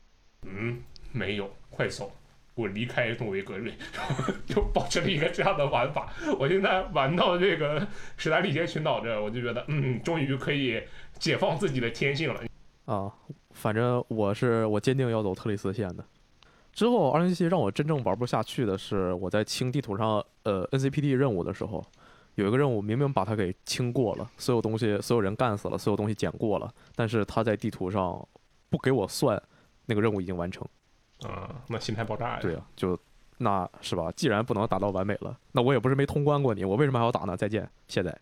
[0.48, 0.82] 嗯，
[1.12, 2.12] 没有，快走，
[2.56, 3.72] 我离开诺维格瑞，
[4.48, 6.12] 就保持了一个这样的玩法。
[6.40, 10.82] 我现在玩到这个史莱里杰群岛这，我就觉得，嗯，终于可以
[11.20, 12.42] 解放自己的天性了。
[12.86, 13.14] 啊，
[13.60, 16.04] 反正我是我坚定要走特里斯线的。
[16.72, 21.84] 之后，二零七七让我真正玩不下去的是，我在清地图上呃 NCPD 任务的时候，
[22.36, 28.26] 有一个任务明明把它给清过了，所有东西所有人干死了，所有东西捡过了，但是他在地图上
[28.70, 29.42] 不给我算
[29.86, 30.66] 那个任务已经完成。
[31.24, 32.40] 啊，那心态爆炸呀！
[32.42, 32.98] 对啊，就
[33.40, 34.10] 那是吧？
[34.16, 37.36] 既然不能达到完美了，那我也不是没通关过你，我为什么还要打呢？
[37.36, 38.18] 再见，现在。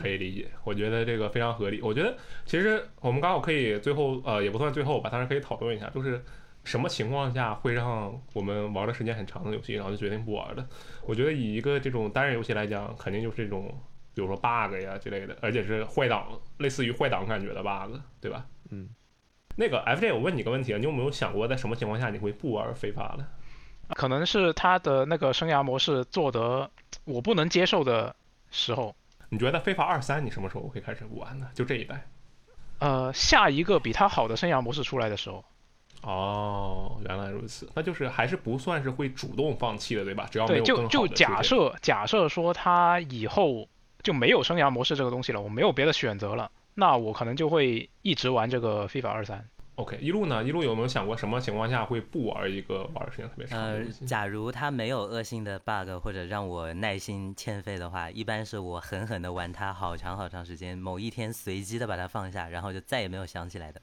[0.00, 1.80] 可以理解，我觉得这个非常合理。
[1.82, 2.16] 我觉得
[2.46, 6.24] 其实我们刚好可以最后呃也不算最后吧，但是可以讨论一下，就是
[6.64, 10.66] 什么情况下会让我们玩的时间很长的游戏，然后就决定不玩了。
[11.06, 13.66] 我觉得以一个这种单人游戏来讲，肯定就是这种，
[14.14, 18.46] 比如说 bug 呀之类的，而且是坏档，类似于坏档感觉的 bug，对吧？
[18.70, 18.88] 嗯。
[19.56, 23.26] 那个 FJ，我问你个问题啊，你有没有想过在什么情况下你会不玩非法的？
[23.94, 26.70] 可能是他的那个生涯模式做得
[27.04, 28.14] 我不能接受的
[28.50, 28.94] 时候。
[29.30, 31.48] 你觉得《非法二三》你什么时候会开始玩呢？
[31.54, 32.06] 就这一代？
[32.80, 35.44] 呃，下一个比它好的生涯模式出来的时候。
[36.02, 40.26] 哦，原来如此，那就是还是不算是会主动放弃的，对吧？
[40.30, 43.68] 只要没有对，就就假设假设说他以后
[44.02, 49.38] 就没有生涯模式这个东西了，我没有别的选择了，那我可能就会一直玩这个《非法二三》。
[49.80, 50.44] OK，一路呢？
[50.44, 63.80] 一路有没有想过什么情况下会不玩一个玩的时间特别长的呃，假如它没有恶性的 bug 或者让我耐心欠费的话，一般是我狠狠的玩它好长好长时间，某一天随机的把它放下，然后就再也没有想起来的。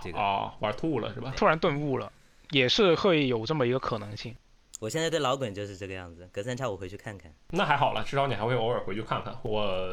[0.00, 1.32] 这个啊，玩吐了是吧？
[1.36, 2.12] 突然顿悟了，
[2.50, 4.36] 也是会有这么一个可能性。
[4.78, 7.34] 我现在对老滚就是这个样子，隔三差五回去看看。
[7.50, 9.88] 那还好了，至少你还会偶尔回去看看我。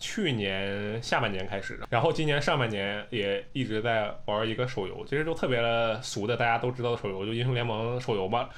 [0.00, 8.48] 去年下半年开始的，然后今年上半年也一直在玩一个手游，其实就特别的俗的，大家都知道的手游，就英雄联盟手游嘛。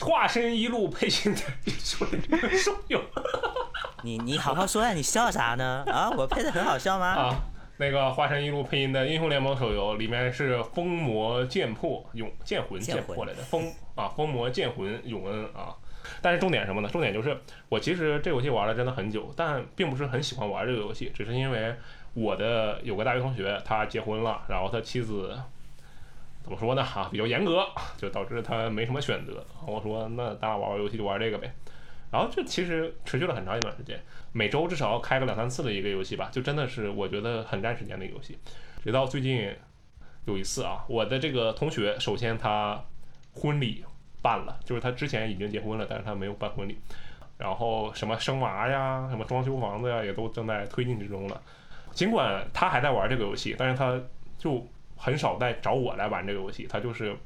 [0.00, 3.00] 化身一路配音的英雄联盟手游。
[4.02, 5.84] 你你好好说呀，你笑啥呢？
[5.86, 7.06] 啊，我配的很好笑吗？
[7.14, 7.36] 啊，
[7.76, 15.76] 那个化身一路配音的英雄联盟手游里面是风魔剑魄永剑魂剑魄来的风啊，风魔剑魂永恩啊。
[16.20, 16.88] 但是重点什么呢？
[16.88, 17.36] 重点就是
[17.68, 21.74] 我其实这游戏玩了真的很久，但并不是很喜欢玩这个游戏，只是因为
[22.14, 25.38] 我的有个大学同学他结婚了，然后他妻子
[26.42, 26.82] 怎么说呢？
[26.82, 27.66] 哈，比较严格，
[27.96, 29.44] 就导致他没什么选择。
[29.66, 31.52] 我说那咱俩玩玩游戏就玩这个呗。
[32.10, 34.00] 然后这其实持续了很长一段时间，
[34.32, 38.38] 每周至少要开个两三次的一个游戏吧，就真的是我觉得很占时间的游戏。
[38.82, 39.54] 直到最近
[40.24, 42.82] 有一次啊，我的这个同学首先他
[43.34, 43.84] 婚礼。
[44.28, 46.78] 办了，就是他之前已经结婚了，但是他没有办婚礼。
[47.38, 51.40] 然后什么生娃呀，什么装修房子呀，也都正在推进之中了。
[51.92, 53.98] 尽管他还在玩这个游戏，但是他
[54.36, 57.16] 就很少再找我来玩这个游戏，他就是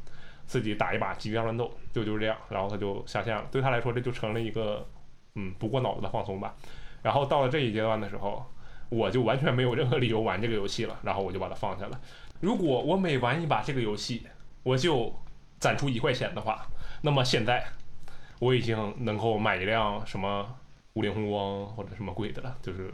[0.47, 2.37] 自己打一把极地乱斗，就就是这样。
[2.51, 3.45] 然后他就下线了。
[3.51, 4.87] 对他来说，这就成了一个
[5.35, 6.55] 嗯不过脑子的放松吧。
[7.03, 8.45] 然后到了这一阶段的时候，
[8.91, 10.99] 我就完全没有任何理由玩这个游戏了。
[11.03, 12.01] 然后我就把它放下了。
[12.41, 14.27] 如果我每玩一把这个游戏，
[14.63, 15.11] 我就
[15.59, 16.67] 攒出一块钱的话。
[17.03, 17.65] 那么现在，
[18.39, 20.47] 我已经能够买一辆什么
[20.95, 22.57] 五菱宏光或者什么贵的了。
[22.63, 22.93] 就是，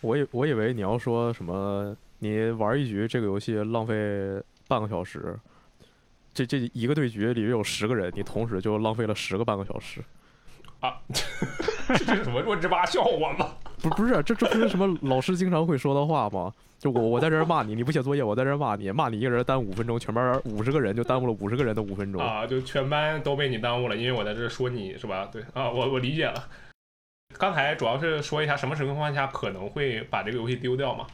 [0.00, 5.36] 我以我以为你要说什么，你玩一局这个游戏浪费半个小时，
[6.32, 10.02] 这这一个对局里面有十个人，你同时就浪费了十个半个小时。
[10.80, 11.00] 啊，
[11.88, 13.56] 这是什么弱智吧笑话吗？
[13.82, 16.54] 不不是，这这不是什么老师经常会说的话吗？
[16.78, 22.46] 就我我在这儿骂你，你不写作业，我在这儿骂你，骂你一个人耽误五分钟，全班五十个人就耽误了五十个人的五分钟啊！
[22.46, 25.28] 就全班都被你耽误了，因为我在这儿说你是吧？
[25.32, 26.48] 对啊，我我理解了。
[27.36, 31.04] 刚才主要是说一下什么情况下可能会把这个游戏丢掉嘛。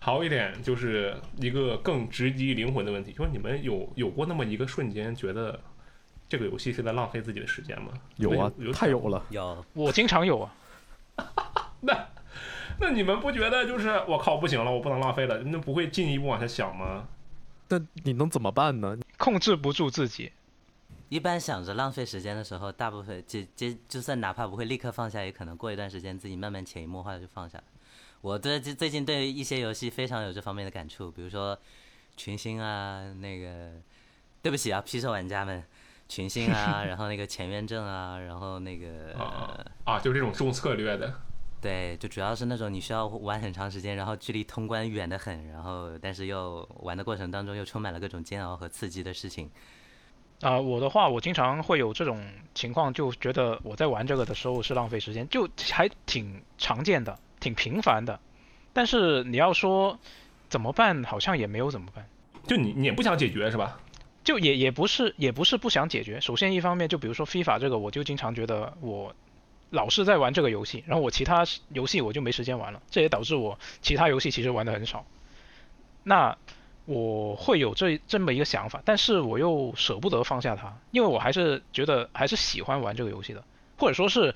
[0.00, 5.58] 还有一点就是一个更直击灵魂的问题，就是你们有有过那么一个瞬间觉得
[6.28, 7.92] 这个游戏是在浪费自己的时间吗？
[8.16, 10.52] 有啊，太有了，有，我经常有啊。
[11.80, 11.96] 那。
[12.80, 17.08] 那你们不觉得就是我靠不行了，我不能浪费了，那不会进一步往下想吗？
[17.68, 18.96] 那你能怎么办呢？
[19.18, 20.32] 控制不住自己。
[21.08, 27.62] 一般想着浪费时间的时候，大部分就就就算哪怕不会立刻放下，也可能过一段时间自己慢慢潜移默化的就放下。
[28.20, 31.56] 我对最最近对一些游戏非常有这方面的感触，比如说
[32.16, 33.72] 群星啊，那个
[34.42, 35.62] 对不起啊，P 社玩家们，
[36.08, 41.12] 群星啊， 然后那个前面症啊，然后那个啊啊，就是这种重策略的。
[41.60, 49.50] 对，就主要是那种你需要玩很长时间，然后距离通关远得很，然后但是又玩的过程当中又充满了各种煎熬和刺激的事情。
[50.42, 52.22] 啊，我的话，我经常会有这种
[52.54, 58.20] 情况，就觉得我在玩这个的时候是浪费时间，就还挺常见的，挺频繁的。
[58.72, 59.98] 但是你要说
[60.48, 62.06] 怎么办，好像也没有怎么办。
[62.46, 63.80] 就你你也不想解决是吧？
[64.22, 66.20] 就也也不是也不是不想解决。
[66.20, 69.12] 首先一方面，就比如说非法这个，我就经常觉得我。
[69.70, 75.04] 老是在玩这个游戏，然后我其他游戏我就没时间玩了，这也导致我其他游戏其实玩的很少。
[76.04, 76.36] 那
[76.84, 83.42] 我会有这这么一个想法，但是我又舍不得放下它，因为我还是觉得还是喜欢玩这个游戏的，
[83.76, 84.34] 或者说是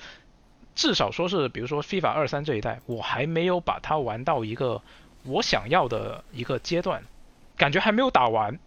[0.74, 4.82] 至少说是，比如说 FIFA 二三这一代，我还没有把它玩到一个
[5.23, 7.05] 我想要的一个阶段，
[7.57, 8.59] 感觉还没有打完。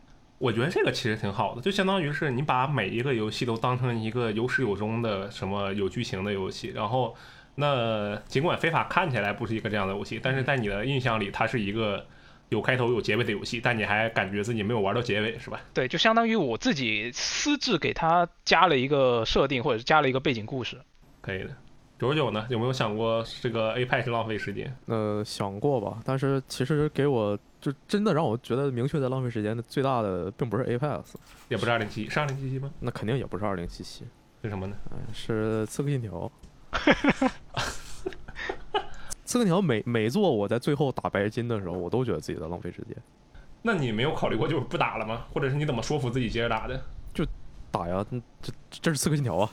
[0.43, 7.15] 我觉得这个其实挺好的，就相当于是你把每一个游戏都当成一个有始有终的什么有剧情的游戏，然后
[7.55, 12.05] 那尽管非法看起来不是一个这样的游戏，但是在你的印象里它是一个
[12.49, 15.61] 有开头有结尾的游戏，但你还感觉自己没有玩到结尾，是吧？
[15.73, 20.77] 对，就相当于我自己私自给它加了一个设定，或者是加了一个背景故事。
[21.21, 21.51] 可以的。
[21.97, 22.45] 九十九呢？
[22.49, 24.75] 有没有想过这个 A 派是浪费时间？
[24.87, 31.01] 呃，想过吧，但是其实给我就真的让我觉得明确在浪费时间的最大的，并不是 Apex，
[31.47, 32.69] 也不是二零七七，是二零七七吗？
[32.81, 34.03] 那肯定也不是二零七七，
[34.41, 34.75] 是什么呢？
[34.91, 36.29] 嗯，是刺客信条。
[39.23, 42.97] 刺客信条每每座我在最后打白金的时候，我都觉得自己在浪费时间。
[43.61, 45.25] 那你没有考虑过就是不打了吗？
[45.33, 46.83] 或者是你怎么说服自己接着打的？
[47.13, 47.25] 就
[47.71, 48.05] 打呀，
[48.41, 49.49] 这这是刺客信条啊。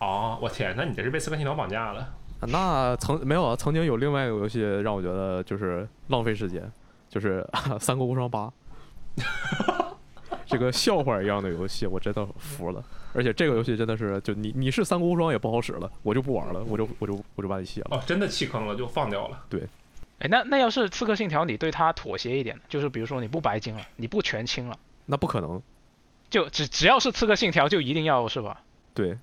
[0.00, 2.12] 哦，我天，那你这是被刺客信条绑架了？
[2.48, 3.54] 那曾没有啊？
[3.54, 6.68] 曾经有另外一个游戏让我觉得就是浪费时间，
[7.14, 7.46] 就是
[7.78, 8.52] 《三国无双八》，
[10.46, 12.82] 这个笑话一样的游戏，我真的服了。
[13.12, 17.96] 而且这个游戏真的是，就你你是三国无双也不好使了，我就不玩了，我就我就我就把你卸了。
[17.96, 19.44] 哦，真的弃坑了，就放掉了。
[19.48, 19.60] 对
[20.18, 24.76] 哎，那那要是刺客信条，你对它妥协一点，就是比如说你不白金了，你不全清了，
[25.06, 25.62] 那不可能，
[26.28, 28.60] 就只只要是刺客信条就一定要是吧？
[28.92, 29.16] 对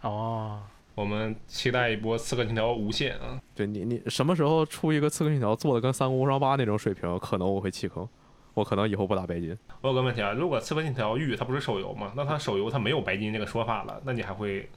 [0.00, 0.60] 哦，
[0.98, 3.40] 我们期待一波刺客信条无限啊！
[3.54, 8.08] 对，你你什么时候出一个刺客信条做的跟三国无双八那种水平，可能我会弃坑，
[8.52, 9.56] 我可能以后不打白金。
[9.80, 12.12] 我有个问题啊，如果刺客信条域它不是手游吗？
[12.16, 14.68] 那它手游它没有白金这个说法了，那你还会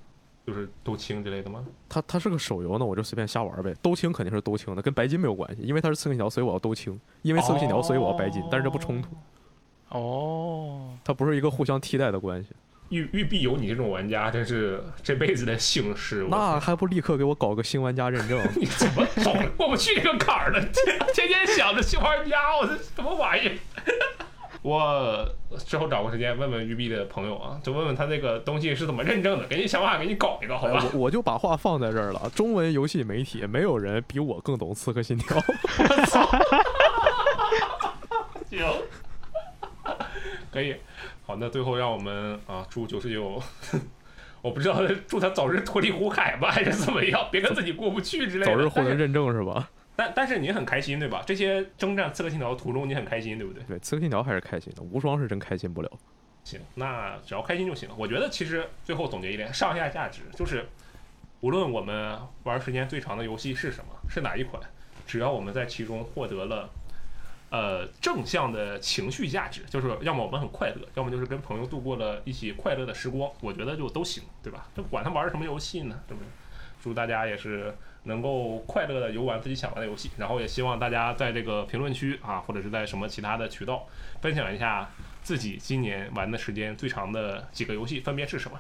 [0.46, 1.66] 就是都清之类的吗？
[1.90, 3.74] 它它是个手游呢，我就随便瞎玩呗。
[3.82, 6.94] 都清肯定是都清的，跟白金没有关系，因为它是刺客信条，所以我要都清；
[7.24, 9.10] 因为刺客信条，所以我要白金，但是这不冲突，
[9.90, 12.52] 哦，它不是一个互相替代的关系。
[12.92, 16.28] 育育碧有你这种玩家，真是这辈子的幸事。
[16.30, 18.40] 那还不立刻给我搞个新玩家认证？
[18.56, 20.60] 你怎么总过不去这个坎儿呢？
[20.74, 23.58] 天天天想着新玩家，我这什么玩意儿？
[24.62, 25.28] 我
[25.66, 30.80] 之后找个时间问问玉碧的朋友啊，就问问他这个东西是怎么认证的，给你想办法给你搞一个，好吧？
[30.80, 32.30] 哎我我就把话放在这儿了。
[32.36, 35.38] 中文游戏媒体没有人比我更懂刺客信条。
[35.80, 36.30] 我操！
[38.50, 38.60] 行，
[40.52, 40.76] 可以。
[41.32, 43.42] 好，那最后让我们啊祝九十九，
[44.44, 48.46] 我不知道祝他早日脱离苦海吧，还是怎么样，别跟自己过不去之类的。
[48.48, 49.70] 早日获得认证是吧？
[49.96, 51.24] 但但是你很开心对吧？
[51.26, 53.64] 这些征战刺客信条途中你很开心对不对？
[53.64, 55.90] 对，刺客信条还是开心的，无双是真开心不了。
[56.44, 57.88] 行，那只要开心就行。
[57.98, 60.66] 我觉得其实最后总结一点，上下价值就是，
[61.40, 64.62] 无论我们玩时间最长的游戏是什么，是哪一款，
[65.08, 66.70] 只要我们在其中获得了。
[67.52, 74.70] 呃，正向的情绪价值，就是要么我们很快乐，要么就是跟朋友度过了一起快乐的时光，我觉得就都行，对吧？
[74.74, 76.28] 就管他玩什么游戏呢，对不对？
[76.82, 83.86] 祝大家也是能够快乐的游玩自己想玩的游戏，然后也希望大家在这个评论区啊，或者是在什么其他的渠道
[84.22, 84.90] 分享一下
[85.22, 88.58] 自己今年玩的时间最长的几个游戏分别是什么。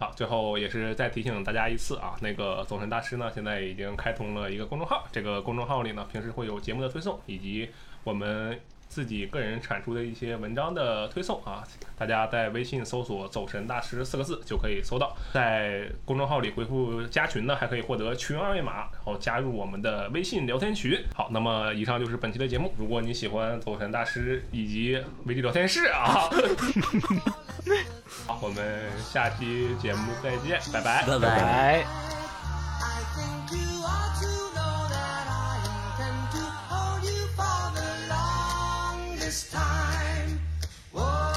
[0.00, 7.68] 好，最后也是再提醒大家一次啊，那个总神大师呢，现在已经开通了一个公众号，这个公众号里呢，平时会有节目的推送，以及
[8.02, 8.58] 我们
[8.90, 11.64] 自己个人产出的一些文章的推送啊。
[11.96, 20.98] 大家在微信搜索“走神大师”四个字就可以搜到，在公众号里回复加群呢，还可以获得群二维码，然后加入我们的微信聊天群。
[21.14, 22.74] 好，那么以上就是本期的节目。
[22.76, 26.28] 如果你喜欢走神大师以及微信聊天室啊。
[28.26, 31.06] 好，我们下期节目再见，拜拜。
[31.06, 31.84] 拜拜。
[39.30, 40.40] this time.
[40.92, 41.29] Whoa.